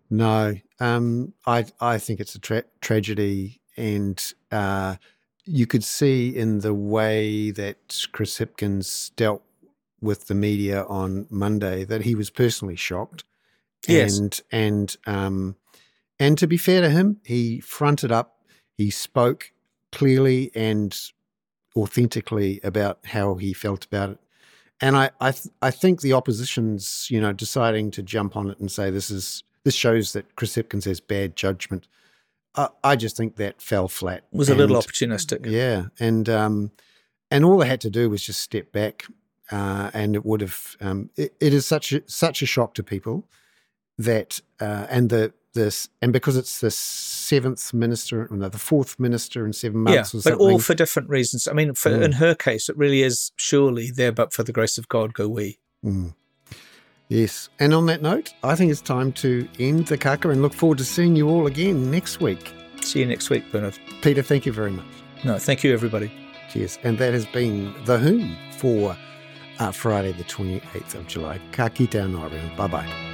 No, 0.09 0.55
um, 0.79 1.33
I 1.47 1.65
I 1.79 1.97
think 1.97 2.19
it's 2.19 2.35
a 2.35 2.39
tra- 2.39 2.65
tragedy, 2.81 3.61
and 3.77 4.21
uh, 4.51 4.97
you 5.45 5.65
could 5.65 5.83
see 5.83 6.35
in 6.35 6.59
the 6.59 6.73
way 6.73 7.51
that 7.51 8.05
Chris 8.11 8.37
Hipkins 8.37 9.15
dealt 9.15 9.43
with 10.01 10.27
the 10.27 10.35
media 10.35 10.83
on 10.83 11.25
Monday 11.29 11.85
that 11.85 12.01
he 12.01 12.15
was 12.15 12.29
personally 12.29 12.75
shocked. 12.75 13.23
Yes. 13.87 14.17
And 14.17 14.41
and 14.51 14.95
um 15.05 15.55
and 16.19 16.37
to 16.37 16.47
be 16.47 16.57
fair 16.57 16.81
to 16.81 16.89
him, 16.89 17.17
he 17.23 17.59
fronted 17.59 18.11
up, 18.11 18.37
he 18.77 18.89
spoke 18.89 19.51
clearly 19.91 20.51
and 20.55 20.97
authentically 21.75 22.59
about 22.63 22.99
how 23.05 23.35
he 23.35 23.53
felt 23.53 23.85
about 23.85 24.11
it. 24.11 24.17
And 24.79 24.95
I 24.95 25.11
I, 25.19 25.31
th- 25.31 25.53
I 25.61 25.71
think 25.71 26.01
the 26.01 26.13
opposition's, 26.13 27.07
you 27.09 27.19
know, 27.19 27.33
deciding 27.33 27.91
to 27.91 28.03
jump 28.03 28.35
on 28.35 28.49
it 28.49 28.59
and 28.59 28.71
say 28.71 28.89
this 28.89 29.09
is 29.11 29.43
this 29.63 29.75
shows 29.75 30.13
that 30.13 30.35
Chris 30.35 30.55
Hipkins 30.55 30.85
has 30.85 30.99
bad 30.99 31.35
judgment. 31.35 31.87
I, 32.55 32.69
I 32.83 32.95
just 32.95 33.17
think 33.17 33.37
that 33.37 33.61
fell 33.61 33.87
flat. 33.87 34.25
was 34.31 34.49
a 34.49 34.55
little 34.55 34.77
opportunistic. 34.77 35.45
yeah, 35.45 35.85
and 35.99 36.29
um, 36.29 36.71
and 37.31 37.45
all 37.45 37.57
they 37.57 37.67
had 37.67 37.81
to 37.81 37.89
do 37.89 38.09
was 38.09 38.23
just 38.23 38.41
step 38.41 38.71
back, 38.71 39.05
uh, 39.51 39.89
and 39.93 40.15
it 40.15 40.25
would 40.25 40.41
have. 40.41 40.75
Um, 40.81 41.09
it, 41.15 41.35
it 41.39 41.53
is 41.53 41.65
such 41.65 41.93
a, 41.93 42.03
such 42.05 42.41
a 42.41 42.45
shock 42.45 42.73
to 42.75 42.83
people 42.83 43.27
that, 43.97 44.39
uh, 44.59 44.87
and 44.89 45.09
the 45.09 45.33
this, 45.53 45.87
and 46.01 46.11
because 46.11 46.35
it's 46.35 46.59
the 46.61 46.71
seventh 46.71 47.73
minister, 47.75 48.27
no, 48.31 48.49
the 48.49 48.57
fourth 48.57 48.99
minister 48.99 49.45
in 49.45 49.53
seven 49.53 49.85
Yeah, 49.87 49.97
months, 49.97 50.15
or 50.15 50.21
but 50.23 50.39
all 50.39 50.57
for 50.59 50.73
different 50.73 51.09
reasons. 51.09 51.47
I 51.47 51.53
mean, 51.53 51.75
for, 51.75 51.91
Mm. 51.91 52.03
in 52.03 52.11
her 52.13 52.33
case, 52.33 52.69
it 52.69 52.77
really 52.77 53.03
is 53.03 53.31
surely 53.35 53.91
there, 53.91 54.11
but 54.11 54.33
for 54.33 54.41
the 54.43 54.51
grace 54.51 54.79
of 54.79 54.87
God 54.89 55.13
go 55.13 55.27
we. 55.27 55.59
Mm. 55.85 56.15
Yes, 57.07 57.49
and 57.59 57.71
on 57.73 57.85
that 57.85 58.01
note, 58.01 58.33
I 58.43 58.55
think 58.55 58.71
it's 58.71 58.81
time 58.81 59.11
to 59.13 59.47
end 59.59 59.85
the 59.87 59.97
Kākā 59.97 60.31
and 60.31 60.41
look 60.41 60.53
forward 60.53 60.79
to 60.79 60.85
seeing 60.85 61.15
you 61.15 61.29
all 61.29 61.45
again 61.45 61.91
next 61.91 62.19
week. 62.19 62.51
See 62.81 62.99
you 62.99 63.05
next 63.05 63.29
week, 63.29 63.43
Bernard. 63.51 63.77
Peter, 64.01 64.23
thank 64.23 64.47
you 64.47 64.51
very 64.51 64.71
much. 64.71 64.85
No, 65.23 65.37
thank 65.37 65.63
you, 65.63 65.71
everybody. 65.71 66.11
Cheers. 66.51 66.79
And 66.83 66.97
that 66.97 67.13
has 67.13 67.25
been 67.27 67.73
The 67.85 67.97
Hoon 67.99 68.35
for 68.57 68.97
uh, 69.59 69.71
Friday, 69.71 70.13
the 70.13 70.23
28th 70.23 70.95
of 70.95 71.07
July. 71.07 71.39
Ka 71.51 71.69
kite. 71.69 71.91
Bye 72.57 72.67
bye. 72.67 73.12